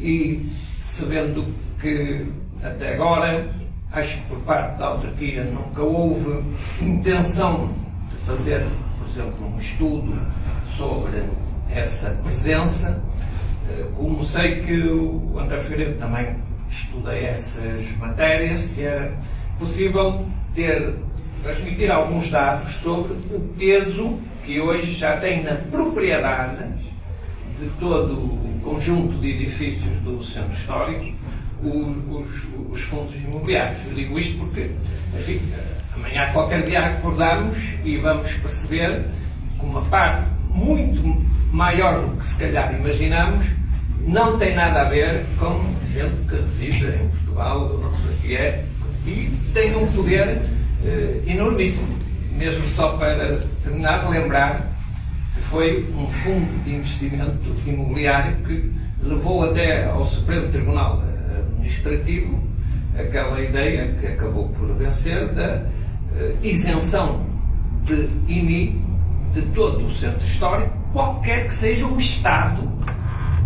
E 0.00 0.48
sabendo 0.82 1.54
que 1.80 2.26
até 2.62 2.94
agora 2.94 3.48
acho 3.92 4.16
que 4.18 4.26
por 4.26 4.38
parte 4.40 4.78
da 4.78 4.86
autarquia 4.86 5.44
nunca 5.44 5.82
houve 5.82 6.42
intenção 6.80 7.70
de 8.08 8.16
fazer, 8.18 8.66
por 8.98 9.08
exemplo, 9.08 9.46
um 9.46 9.58
estudo 9.58 10.20
sobre 10.76 11.22
essa 11.70 12.10
presença. 12.22 13.02
Eh, 13.68 13.86
como 13.96 14.22
sei 14.22 14.62
que 14.62 14.88
o 14.88 15.38
André 15.38 15.58
Figueiredo 15.58 15.98
também 15.98 16.36
estuda 16.68 17.16
essas 17.16 17.96
matérias, 17.96 18.58
se 18.58 18.84
é 18.84 19.12
possível 19.58 20.26
ter, 20.54 20.94
transmitir 21.42 21.90
alguns 21.90 22.30
dados 22.30 22.72
sobre 22.74 23.12
o 23.12 23.40
peso 23.58 24.18
que 24.44 24.60
hoje 24.60 24.92
já 24.92 25.16
tem 25.18 25.42
na 25.42 25.56
propriedade 25.56 26.64
de 27.58 27.68
todo 27.80 28.14
o 28.14 28.60
conjunto 28.62 29.18
de 29.18 29.30
edifícios 29.30 29.92
do 30.02 30.22
centro 30.22 30.52
histórico 30.52 31.16
os, 31.62 32.70
os, 32.70 32.80
fundos 32.82 33.14
imobiliários. 33.16 33.78
Eu 33.86 33.94
digo 33.94 34.18
isto 34.18 34.38
porque, 34.38 34.70
enfim, 35.14 35.40
amanhã 35.94 36.30
qualquer 36.32 36.62
dia 36.62 36.86
acordamos 36.86 37.58
e 37.84 37.98
vamos 37.98 38.32
perceber 38.34 39.04
que 39.58 39.66
uma 39.66 39.82
parte 39.82 40.28
muito 40.50 41.02
maior 41.52 42.06
do 42.06 42.16
que 42.16 42.24
se 42.24 42.38
calhar 42.38 42.74
imaginamos 42.74 43.46
não 44.06 44.38
tem 44.38 44.54
nada 44.54 44.82
a 44.82 44.88
ver 44.88 45.24
com 45.38 45.74
gente 45.92 46.28
que 46.28 46.36
reside 46.36 46.86
em 46.86 47.08
Portugal, 47.08 47.78
não 47.78 47.90
sei 47.90 48.10
o 48.10 48.18
que 48.18 48.36
é, 48.36 48.64
e 49.06 49.30
tem 49.52 49.76
um 49.76 49.86
poder 49.86 50.42
eh, 50.84 51.22
enormíssimo. 51.26 51.96
Mesmo 52.32 52.62
só 52.68 52.96
para 52.96 53.36
terminar, 53.62 54.08
lembrar 54.08 54.72
que 55.34 55.42
foi 55.42 55.90
um 55.92 56.08
fundo 56.08 56.62
de 56.62 56.76
investimento 56.76 57.54
imobiliário 57.66 58.36
que 58.44 58.72
levou 59.02 59.44
até 59.44 59.86
ao 59.86 60.04
Supremo 60.04 60.48
Tribunal 60.50 61.02
administrativo 61.58 62.40
aquela 62.96 63.40
ideia 63.40 63.94
que 64.00 64.06
acabou 64.06 64.48
por 64.50 64.74
vencer 64.74 65.28
da 65.34 65.56
uh, 65.56 66.38
isenção 66.42 67.26
de 67.84 68.08
IMI 68.28 68.82
de 69.32 69.42
todo 69.52 69.84
o 69.84 69.90
centro 69.90 70.26
histórico, 70.26 70.72
qualquer 70.92 71.46
que 71.46 71.52
seja 71.52 71.86
o 71.86 71.96
estado 71.98 72.62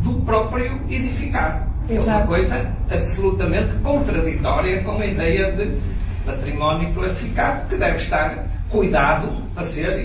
do 0.03 0.21
próprio 0.25 0.81
edificado. 0.89 1.71
Exato. 1.89 2.19
É 2.19 2.23
uma 2.23 2.27
coisa 2.27 2.75
absolutamente 2.91 3.75
contraditória 3.83 4.83
com 4.85 4.99
a 4.99 5.07
ideia 5.07 5.53
de 5.53 5.79
património 6.25 6.95
classificado 6.95 7.69
que 7.69 7.77
deve 7.77 7.97
estar 7.97 8.47
cuidado 8.69 9.43
para 9.53 9.65
ser 9.65 9.99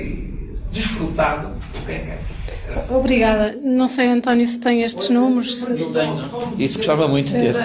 desfrutado 0.72 1.56
por 1.72 1.82
quem 1.86 2.06
quer. 2.06 2.22
Obrigada. 2.90 3.58
Não 3.64 3.88
sei, 3.88 4.08
António, 4.08 4.46
se 4.46 4.60
tem 4.60 4.84
estes 4.84 5.10
números. 5.10 5.64
Se... 5.64 5.74
Não 5.74 5.92
tenho, 5.92 6.22
Isso 6.58 6.78
gostava 6.78 7.08
muito 7.08 7.32
de 7.32 7.40
ter. 7.40 7.56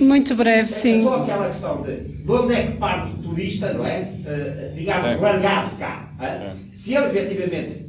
muito 0.00 0.34
breve, 0.34 0.68
sim. 0.70 1.02
Só 1.02 1.22
aquela 1.22 1.48
questão 1.48 1.82
de, 1.82 1.96
de 1.96 2.30
onde 2.30 2.54
é 2.54 2.62
que 2.62 2.72
parte 2.78 3.12
o 3.12 3.22
turista, 3.22 3.72
não 3.74 3.86
é? 3.86 4.12
Uh, 4.24 4.74
digamos, 4.74 5.20
largado 5.20 5.76
cá. 5.78 6.10
Uh, 6.18 6.56
se 6.72 6.94
ele 6.94 7.06
efetivamente 7.06 7.86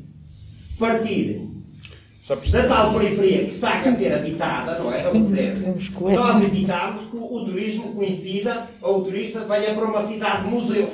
partir 0.77 1.41
da 2.35 2.67
tal 2.67 2.93
periferia 2.93 3.39
que 3.39 3.49
está 3.49 3.79
a 3.79 3.91
ser 3.91 4.13
habitada, 4.13 4.77
não 4.77 4.93
é? 4.93 5.01
Nós 5.03 6.43
evitamos 6.43 7.01
que 7.01 7.17
o 7.17 7.45
turismo 7.45 7.95
coincida 7.95 8.67
ou 8.81 8.99
o 8.99 9.03
turista 9.03 9.39
venha 9.45 9.73
para 9.73 9.85
uma 9.85 9.99
cidade 9.99 10.47
museu. 10.47 10.91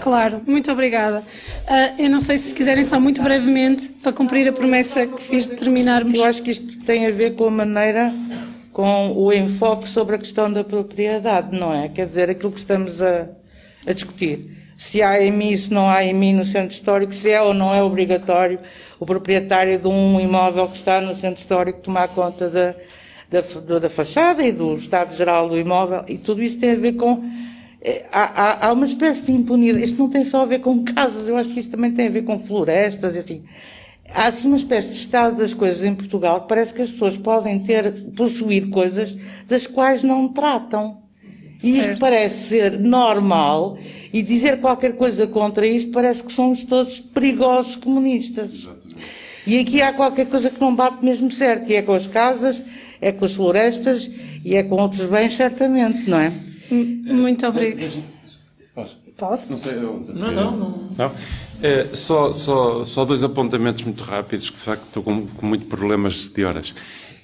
Claro, 0.00 0.40
muito 0.46 0.70
obrigada. 0.70 1.18
Uh, 1.18 2.02
eu 2.02 2.10
não 2.10 2.20
sei 2.20 2.38
se 2.38 2.54
quiserem 2.54 2.84
só 2.84 3.00
muito 3.00 3.20
brevemente, 3.22 3.88
para 4.02 4.12
cumprir 4.12 4.46
a 4.48 4.52
promessa 4.52 5.04
que 5.04 5.20
fiz 5.20 5.46
de 5.48 5.56
terminarmos. 5.56 6.14
Eu 6.14 6.24
acho 6.24 6.42
que 6.42 6.52
isto 6.52 6.78
tem 6.84 7.06
a 7.06 7.10
ver 7.10 7.34
com 7.34 7.46
a 7.46 7.50
maneira, 7.50 8.12
com 8.72 9.12
o 9.16 9.32
enfoque 9.32 9.88
sobre 9.88 10.14
a 10.14 10.18
questão 10.18 10.52
da 10.52 10.62
propriedade, 10.62 11.58
não 11.58 11.74
é? 11.74 11.88
Quer 11.88 12.06
dizer, 12.06 12.30
aquilo 12.30 12.52
que 12.52 12.58
estamos 12.58 13.02
a, 13.02 13.26
a 13.84 13.92
discutir. 13.92 14.56
se 14.76 15.02
há 15.02 15.20
EMI, 15.20 15.58
se 15.58 15.74
não 15.74 15.90
há 15.90 16.04
EMI 16.04 16.34
no 16.34 16.44
centro 16.44 16.72
histórico, 16.72 17.12
se 17.12 17.32
é 17.32 17.42
ou 17.42 17.52
não 17.52 17.74
é 17.74 17.82
obrigatório 17.82 18.60
o 18.98 19.06
proprietário 19.06 19.78
de 19.78 19.86
um 19.86 20.20
imóvel 20.20 20.68
que 20.68 20.76
está 20.76 21.00
no 21.00 21.14
centro 21.14 21.40
histórico 21.40 21.80
tomar 21.80 22.08
conta 22.08 22.48
da, 22.48 22.74
da, 23.30 23.78
da 23.78 23.90
fachada 23.90 24.44
e 24.44 24.52
do 24.52 24.72
estado 24.72 25.14
geral 25.14 25.48
do 25.48 25.58
imóvel, 25.58 26.04
e 26.08 26.18
tudo 26.18 26.42
isso 26.42 26.58
tem 26.58 26.72
a 26.72 26.76
ver 26.76 26.94
com. 26.94 27.22
Eh, 27.80 28.06
há, 28.10 28.42
há, 28.42 28.68
há 28.68 28.72
uma 28.72 28.86
espécie 28.86 29.24
de 29.26 29.32
impunidade. 29.32 29.84
Isto 29.84 29.98
não 29.98 30.10
tem 30.10 30.24
só 30.24 30.42
a 30.42 30.46
ver 30.46 30.60
com 30.60 30.82
casas, 30.84 31.28
eu 31.28 31.36
acho 31.36 31.50
que 31.50 31.60
isso 31.60 31.70
também 31.70 31.92
tem 31.92 32.08
a 32.08 32.10
ver 32.10 32.22
com 32.22 32.38
florestas 32.38 33.14
e 33.14 33.18
assim. 33.18 33.44
Há 34.10 34.28
assim 34.28 34.48
uma 34.48 34.56
espécie 34.56 34.88
de 34.88 34.96
estado 34.96 35.36
das 35.36 35.52
coisas 35.52 35.84
em 35.84 35.94
Portugal 35.94 36.40
que 36.40 36.48
parece 36.48 36.72
que 36.72 36.80
as 36.80 36.90
pessoas 36.90 37.18
podem 37.18 37.58
ter, 37.60 38.10
possuir 38.16 38.70
coisas 38.70 39.14
das 39.46 39.66
quais 39.66 40.02
não 40.02 40.28
tratam. 40.28 41.02
E 41.62 41.72
certo. 41.72 41.90
isto 41.90 42.00
parece 42.00 42.48
ser 42.48 42.78
normal 42.78 43.76
e 44.12 44.22
dizer 44.22 44.60
qualquer 44.60 44.96
coisa 44.96 45.26
contra 45.26 45.66
isto 45.66 45.90
parece 45.90 46.22
que 46.22 46.32
somos 46.32 46.62
todos 46.62 47.00
perigosos 47.00 47.76
comunistas. 47.76 48.68
E 49.48 49.60
aqui 49.60 49.80
há 49.80 49.94
qualquer 49.94 50.26
coisa 50.26 50.50
que 50.50 50.60
não 50.60 50.76
bate 50.76 51.02
mesmo 51.02 51.30
certo, 51.30 51.70
e 51.70 51.74
é 51.74 51.80
com 51.80 51.94
as 51.94 52.06
casas, 52.06 52.62
é 53.00 53.10
com 53.10 53.24
as 53.24 53.34
florestas 53.34 54.10
e 54.44 54.54
é 54.54 54.62
com 54.62 54.74
outros 54.74 55.06
bens, 55.06 55.34
certamente, 55.34 56.08
não 56.08 56.18
é? 56.18 56.30
Muito 56.70 57.46
obrigado. 57.46 58.02
Posso? 58.74 59.00
Posso? 59.16 59.46
Não 59.48 59.56
sei. 59.56 59.72
Eu... 59.72 60.04
Não, 60.06 60.32
não, 60.32 60.50
não. 60.52 60.88
não? 60.98 61.12
É, 61.62 61.86
só, 61.94 62.30
só, 62.30 62.84
só 62.84 63.06
dois 63.06 63.24
apontamentos 63.24 63.82
muito 63.84 64.04
rápidos, 64.04 64.50
que 64.50 64.56
de 64.56 64.62
facto 64.62 64.84
estou 64.84 65.02
com, 65.02 65.26
com 65.26 65.46
muitos 65.46 65.66
problemas 65.66 66.28
de 66.28 66.44
horas. 66.44 66.74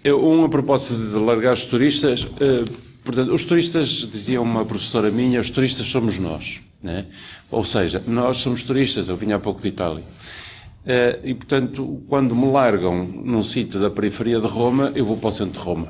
Um, 0.07 0.45
a 0.45 0.49
propósito 0.49 0.97
de 0.97 1.16
largar 1.16 1.53
os 1.53 1.64
turistas. 1.64 2.25
Uh, 2.25 2.64
portanto, 3.05 3.35
os 3.35 3.45
turistas, 3.45 3.89
dizia 4.11 4.41
uma 4.41 4.64
professora 4.64 5.11
minha, 5.11 5.39
os 5.39 5.51
turistas 5.51 5.87
somos 5.87 6.18
nós. 6.18 6.62
Né? 6.83 7.05
Ou 7.51 7.64
seja, 7.66 8.03
nós 8.07 8.39
somos 8.39 8.62
turistas. 8.62 9.11
Eu 9.11 9.16
vinha 9.16 9.37
há 9.37 9.39
pouco 9.39 9.61
de 9.61 9.68
Itália. 9.68 10.03
Uh, 10.85 11.18
e, 11.24 11.35
portanto, 11.35 12.03
quando 12.09 12.37
me 12.37 12.51
largam 12.51 13.05
num 13.05 13.43
sítio 13.43 13.80
da 13.80 13.91
periferia 13.91 14.39
de 14.39 14.47
Roma, 14.47 14.93
eu 14.95 15.07
vou 15.07 15.16
para 15.16 15.28
o 15.28 15.32
centro 15.32 15.59
de 15.59 15.66
Roma. 15.66 15.89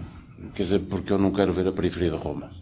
Quer 0.55 0.63
dizer, 0.63 0.79
porque 0.89 1.13
eu 1.13 1.19
não 1.19 1.33
quero 1.33 1.53
ver 1.53 1.67
a 1.67 1.73
periferia 1.73 2.11
de 2.11 2.17
Roma. 2.17 2.53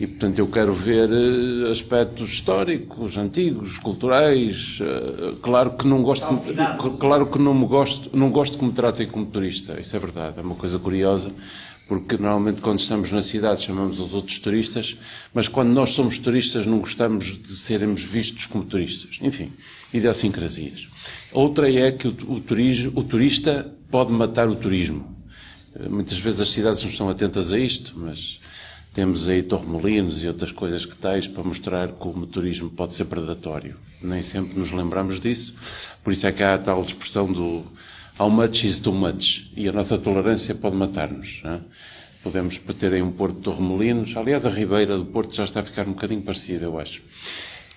E, 0.00 0.06
portanto, 0.06 0.40
eu 0.40 0.48
quero 0.48 0.74
ver 0.74 1.08
uh, 1.08 1.70
aspectos 1.70 2.32
históricos, 2.32 3.16
antigos, 3.16 3.78
culturais. 3.78 4.80
Uh, 4.80 5.36
claro 5.36 5.72
que 5.72 5.86
não 5.86 6.02
gosto, 6.02 6.26
que, 6.36 6.98
claro 6.98 7.26
que 7.26 7.38
não 7.38 7.54
me 7.54 7.66
gosto, 7.66 8.10
não 8.16 8.30
gosto 8.30 8.58
que 8.58 8.64
me 8.64 8.72
tratem 8.72 9.06
como 9.06 9.26
turista. 9.26 9.78
Isso 9.78 9.94
é 9.94 10.00
verdade. 10.00 10.38
É 10.38 10.42
uma 10.42 10.56
coisa 10.56 10.80
curiosa, 10.80 11.30
porque 11.86 12.16
normalmente 12.16 12.60
quando 12.60 12.80
estamos 12.80 13.12
na 13.12 13.22
cidade 13.22 13.62
chamamos 13.62 14.00
os 14.00 14.14
outros 14.14 14.38
turistas, 14.38 14.98
mas 15.32 15.46
quando 15.46 15.70
nós 15.70 15.90
somos 15.90 16.18
turistas 16.18 16.66
não 16.66 16.80
gostamos 16.80 17.38
de 17.38 17.54
sermos 17.54 18.02
vistos 18.02 18.46
como 18.46 18.64
turistas. 18.64 19.18
Enfim, 19.22 19.52
idiosincrasias. 19.94 20.97
Outra 21.32 21.70
é 21.72 21.92
que 21.92 22.08
o, 22.08 22.16
o, 22.28 22.40
turismo, 22.40 22.92
o 22.94 23.04
turista 23.04 23.70
pode 23.90 24.12
matar 24.12 24.48
o 24.48 24.54
turismo. 24.54 25.16
Muitas 25.88 26.18
vezes 26.18 26.40
as 26.40 26.48
cidades 26.48 26.82
não 26.82 26.90
estão 26.90 27.08
atentas 27.08 27.52
a 27.52 27.58
isto, 27.58 27.94
mas 27.96 28.40
temos 28.92 29.28
aí 29.28 29.42
torremolinos 29.42 30.24
e 30.24 30.26
outras 30.26 30.50
coisas 30.50 30.84
que 30.84 30.96
tais 30.96 31.28
para 31.28 31.44
mostrar 31.44 31.88
como 31.88 32.24
o 32.24 32.26
turismo 32.26 32.68
pode 32.70 32.94
ser 32.94 33.04
predatório. 33.04 33.76
Nem 34.02 34.20
sempre 34.22 34.58
nos 34.58 34.72
lembramos 34.72 35.20
disso, 35.20 35.54
por 36.02 36.12
isso 36.12 36.26
é 36.26 36.32
que 36.32 36.42
há 36.42 36.54
a 36.54 36.58
tal 36.58 36.80
expressão 36.82 37.30
do 37.30 37.64
how 38.18 38.28
much 38.28 38.64
is 38.64 38.78
too 38.78 38.92
much, 38.92 39.50
e 39.56 39.68
a 39.68 39.72
nossa 39.72 39.96
tolerância 39.96 40.54
pode 40.54 40.74
matar-nos. 40.74 41.42
Podemos 42.24 42.58
ter 42.58 42.92
aí 42.92 43.00
um 43.00 43.12
porto 43.12 43.36
de 43.36 43.42
torremolinos, 43.42 44.16
aliás 44.16 44.44
a 44.44 44.50
ribeira 44.50 44.96
do 44.96 45.04
porto 45.04 45.32
já 45.32 45.44
está 45.44 45.60
a 45.60 45.62
ficar 45.62 45.86
um 45.86 45.92
bocadinho 45.92 46.22
parecida, 46.22 46.64
eu 46.64 46.78
acho. 46.80 47.00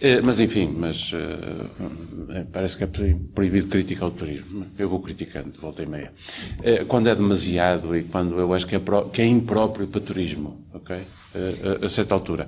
Eh, 0.01 0.19
mas 0.21 0.39
enfim, 0.39 0.73
mas 0.75 1.13
uh, 1.13 2.47
parece 2.51 2.75
que 2.75 2.83
é 2.83 2.87
proibido 2.87 3.67
criticar 3.67 4.07
o 4.07 4.11
turismo. 4.11 4.65
Eu 4.77 4.89
vou 4.89 4.99
criticando, 4.99 5.51
volta 5.61 5.83
e 5.83 5.85
meia. 5.85 6.11
Quando 6.87 7.07
é 7.07 7.15
demasiado 7.15 7.95
e 7.95 8.03
quando 8.03 8.39
eu 8.39 8.51
acho 8.53 8.65
que 8.65 8.75
é, 8.75 8.81
que 9.13 9.21
é 9.21 9.25
impróprio 9.25 9.87
para 9.87 10.01
turismo, 10.01 10.65
ok? 10.73 10.97
A, 11.83 11.87
certa 11.87 12.15
altura. 12.15 12.47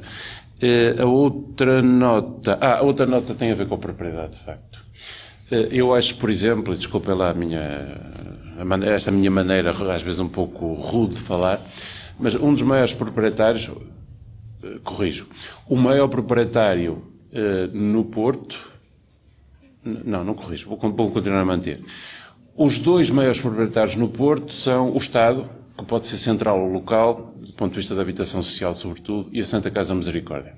a 1.00 1.06
outra 1.06 1.82
nota, 1.82 2.58
ah, 2.60 2.80
a 2.80 2.82
outra 2.82 3.06
nota 3.06 3.36
tem 3.36 3.52
a 3.52 3.56
ver 3.56 3.68
com 3.68 3.76
a 3.76 3.78
propriedade, 3.78 4.38
de 4.38 4.44
facto. 4.44 4.84
eu 5.72 5.94
acho, 5.94 6.18
por 6.18 6.30
exemplo, 6.30 6.76
desculpem 6.76 7.14
lá 7.14 7.30
a 7.30 7.34
minha, 7.34 7.62
esta 8.88 9.12
minha 9.12 9.30
maneira, 9.32 9.72
às 9.94 10.02
vezes 10.02 10.20
um 10.20 10.28
pouco 10.28 10.74
rude 10.74 11.16
de 11.16 11.22
falar, 11.22 11.62
mas 12.20 12.36
um 12.36 12.52
dos 12.52 12.64
maiores 12.64 12.94
proprietários, 12.94 13.70
corrijo, 14.84 15.28
o 15.68 15.76
maior 15.76 16.08
proprietário 16.08 17.04
eh, 17.04 17.13
no 17.74 18.06
Porto. 18.06 18.72
Não, 19.84 20.24
não 20.24 20.34
corrijo, 20.34 20.70
vou, 20.70 20.78
vou 20.78 21.12
continuar 21.12 21.42
a 21.42 21.46
manter. 21.46 21.82
Os 22.56 22.78
dois 22.78 23.10
maiores 23.10 23.42
proprietários 23.42 23.96
no 23.96 24.10
Porto 24.10 24.54
são 24.54 24.92
o 24.92 24.98
Estado, 24.98 25.50
que 25.78 25.84
pode 25.84 26.06
ser 26.06 26.18
central 26.18 26.60
ou 26.60 26.72
local, 26.72 27.34
do 27.36 27.52
ponto 27.54 27.72
de 27.72 27.78
vista 27.78 27.96
da 27.96 28.02
habitação 28.02 28.44
social, 28.44 28.76
sobretudo, 28.76 29.30
e 29.32 29.42
a 29.42 29.46
Santa 29.46 29.72
Casa 29.72 29.96
Misericórdia. 29.96 30.56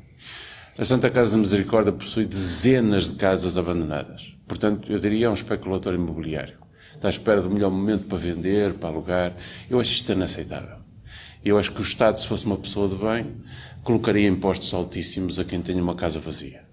A 0.77 0.83
Santa 0.83 1.09
Casa 1.09 1.37
Misericórdia 1.37 1.93
possui 1.93 2.25
dezenas 2.25 3.09
de 3.09 3.15
casas 3.15 3.57
abandonadas. 3.57 4.35
Portanto, 4.45 4.91
eu 4.91 4.99
diria 4.99 5.27
é 5.27 5.29
um 5.29 5.33
especulador 5.33 5.93
imobiliário. 5.93 6.57
Está 6.93 7.07
à 7.07 7.09
espera 7.09 7.41
do 7.41 7.49
melhor 7.49 7.71
momento 7.71 8.07
para 8.07 8.17
vender, 8.17 8.73
para 8.73 8.89
alugar. 8.89 9.33
Eu 9.69 9.79
acho 9.79 9.93
isto 9.93 10.11
inaceitável. 10.11 10.77
Eu 11.45 11.57
acho 11.57 11.71
que 11.71 11.79
o 11.79 11.83
Estado, 11.83 12.19
se 12.19 12.27
fosse 12.27 12.45
uma 12.45 12.57
pessoa 12.57 12.89
de 12.89 12.95
bem, 12.95 13.37
colocaria 13.83 14.27
impostos 14.27 14.73
altíssimos 14.73 15.39
a 15.39 15.45
quem 15.45 15.61
tem 15.61 15.79
uma 15.79 15.95
casa 15.95 16.19
vazia. 16.19 16.64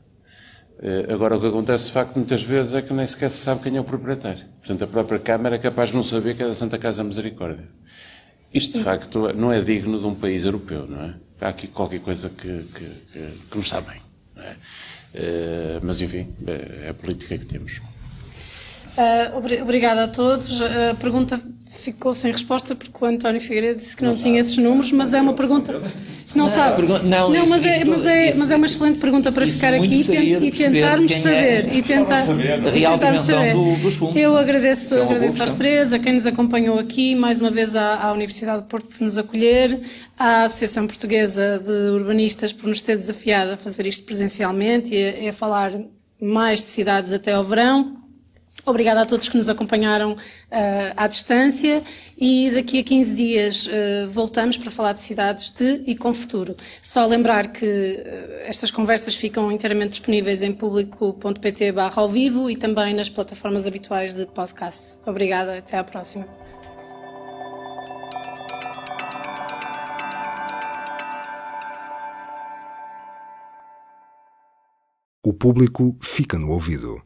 Eh, 0.83 1.07
agora, 1.12 1.37
o 1.37 1.41
que 1.41 1.47
acontece, 1.47 1.87
de 1.87 1.93
facto, 1.93 2.16
muitas 2.16 2.43
vezes 2.43 2.74
é 2.74 2.83
que 2.83 2.93
nem 2.93 3.07
sequer 3.07 3.30
se 3.30 3.37
sabe 3.37 3.62
quem 3.62 3.76
é 3.76 3.80
o 3.80 3.85
proprietário. 3.85 4.45
Portanto, 4.59 4.83
a 4.83 4.87
própria 4.89 5.18
Câmara 5.20 5.55
é 5.55 5.59
capaz 5.59 5.91
de 5.91 5.95
não 5.95 6.03
saber 6.03 6.35
que 6.35 6.43
é 6.43 6.47
da 6.47 6.55
Santa 6.55 6.76
Casa 6.76 7.05
Misericórdia. 7.05 7.68
Isto, 8.53 8.78
de 8.78 8.85
facto, 8.85 9.33
não 9.35 9.53
é 9.53 9.61
digno 9.61 10.01
de 10.01 10.07
um 10.07 10.14
país 10.14 10.45
europeu, 10.45 10.87
não 10.89 11.01
é? 11.01 11.14
Há 11.41 11.49
aqui 11.49 11.68
qualquer 11.68 12.01
coisa 12.01 12.28
que, 12.28 12.64
que, 12.74 12.85
que, 13.12 13.55
não 13.55 13.61
está 13.61 13.80
bem. 13.80 14.01
Não 14.35 14.43
é? 14.43 14.53
Uh, 14.53 15.80
mas, 15.83 16.01
enfim, 16.01 16.28
é, 16.47 16.87
é 16.87 16.89
a 16.91 16.95
política 16.95 17.39
que 17.39 17.47
temos. 17.47 17.80
Uh, 18.97 19.62
obrigada 19.62 20.05
a 20.05 20.09
todos. 20.09 20.61
A 20.61 20.95
pergunta 20.95 21.40
ficou 21.82 22.14
sem 22.14 22.30
resposta 22.30 22.74
porque 22.74 22.93
o 23.01 23.07
António 23.07 23.40
Figueiredo 23.40 23.76
disse 23.76 23.97
que 23.97 24.05
não, 24.05 24.12
não 24.12 24.18
tinha 24.18 24.40
esses 24.40 24.57
números, 24.59 24.93
mas 24.93 25.14
é 25.14 25.20
uma 25.20 25.34
pergunta. 25.34 25.80
Não, 26.34 26.49
sabe. 26.49 26.82
Não, 26.86 27.30
não 27.30 27.47
mas, 27.47 27.64
é, 27.64 27.84
mas, 27.84 28.07
é, 28.07 28.34
mas 28.34 28.51
é 28.51 28.57
uma 28.57 28.66
excelente 28.66 28.99
pergunta 28.99 29.30
para 29.30 29.47
ficar 29.47 29.74
aqui 29.74 30.01
e, 30.01 30.51
tentarmos 30.51 31.11
é 31.11 31.16
saber. 31.16 31.36
É, 31.36 31.76
e 31.76 31.82
tentar, 31.82 32.22
tentarmos 32.72 33.22
saber. 33.22 33.55
Do, 33.55 34.18
Eu 34.18 34.36
agradeço, 34.36 34.95
é 34.95 35.03
agradeço 35.03 35.43
aos 35.43 35.53
três, 35.53 35.93
a 35.93 35.99
quem 35.99 36.14
nos 36.14 36.24
acompanhou 36.24 36.78
aqui, 36.78 37.14
mais 37.14 37.40
uma 37.40 37.51
vez 37.51 37.76
à, 37.76 38.07
à 38.07 38.12
Universidade 38.12 38.62
de 38.62 38.68
Porto 38.68 38.86
por 38.86 39.03
nos 39.03 39.18
acolher, 39.18 39.78
à 40.18 40.45
Associação 40.45 40.86
Portuguesa 40.86 41.61
de 41.62 41.90
Urbanistas 41.90 42.53
por 42.53 42.66
nos 42.68 42.80
ter 42.80 42.97
desafiado 42.97 43.53
a 43.53 43.57
fazer 43.57 43.86
isto 43.86 44.05
presencialmente 44.05 44.95
e 44.95 45.26
a, 45.26 45.30
a 45.30 45.32
falar 45.32 45.72
mais 46.20 46.61
de 46.61 46.66
cidades 46.66 47.12
até 47.12 47.32
ao 47.32 47.45
verão. 47.45 48.02
Obrigada 48.65 49.03
a 49.03 49.07
todos 49.07 49.29
que 49.29 49.37
nos 49.37 49.49
acompanharam 49.49 50.13
uh, 50.13 50.17
à 50.97 51.09
distância 51.09 51.83
e 52.17 52.51
daqui 52.53 52.79
a 52.79 52.85
15 52.85 53.15
dias 53.15 53.67
uh, 53.67 54.09
voltamos 54.09 54.57
para 54.57 54.71
falar 54.71 54.93
de 54.93 55.01
cidades 55.01 55.51
de 55.51 55.83
e 55.85 55.97
com 55.97 56.15
futuro. 56.15 56.57
Só 56.81 57.05
lembrar 57.07 57.49
que 57.49 57.67
uh, 57.67 58.49
estas 58.49 58.71
conversas 58.71 59.17
ficam 59.17 59.51
inteiramente 59.51 59.91
disponíveis 59.91 60.43
em 60.43 60.53
público.pt 60.53 61.75
ao 61.97 62.09
vivo 62.09 62.49
e 62.49 62.55
também 62.55 62.95
nas 62.95 63.09
plataformas 63.09 63.67
habituais 63.67 64.15
de 64.15 64.27
podcast. 64.27 64.99
Obrigada, 65.05 65.59
até 65.59 65.77
à 65.77 65.83
próxima. 65.83 66.29
O 75.25 75.33
público 75.33 75.97
fica 76.01 76.39
no 76.39 76.51
ouvido. 76.51 77.03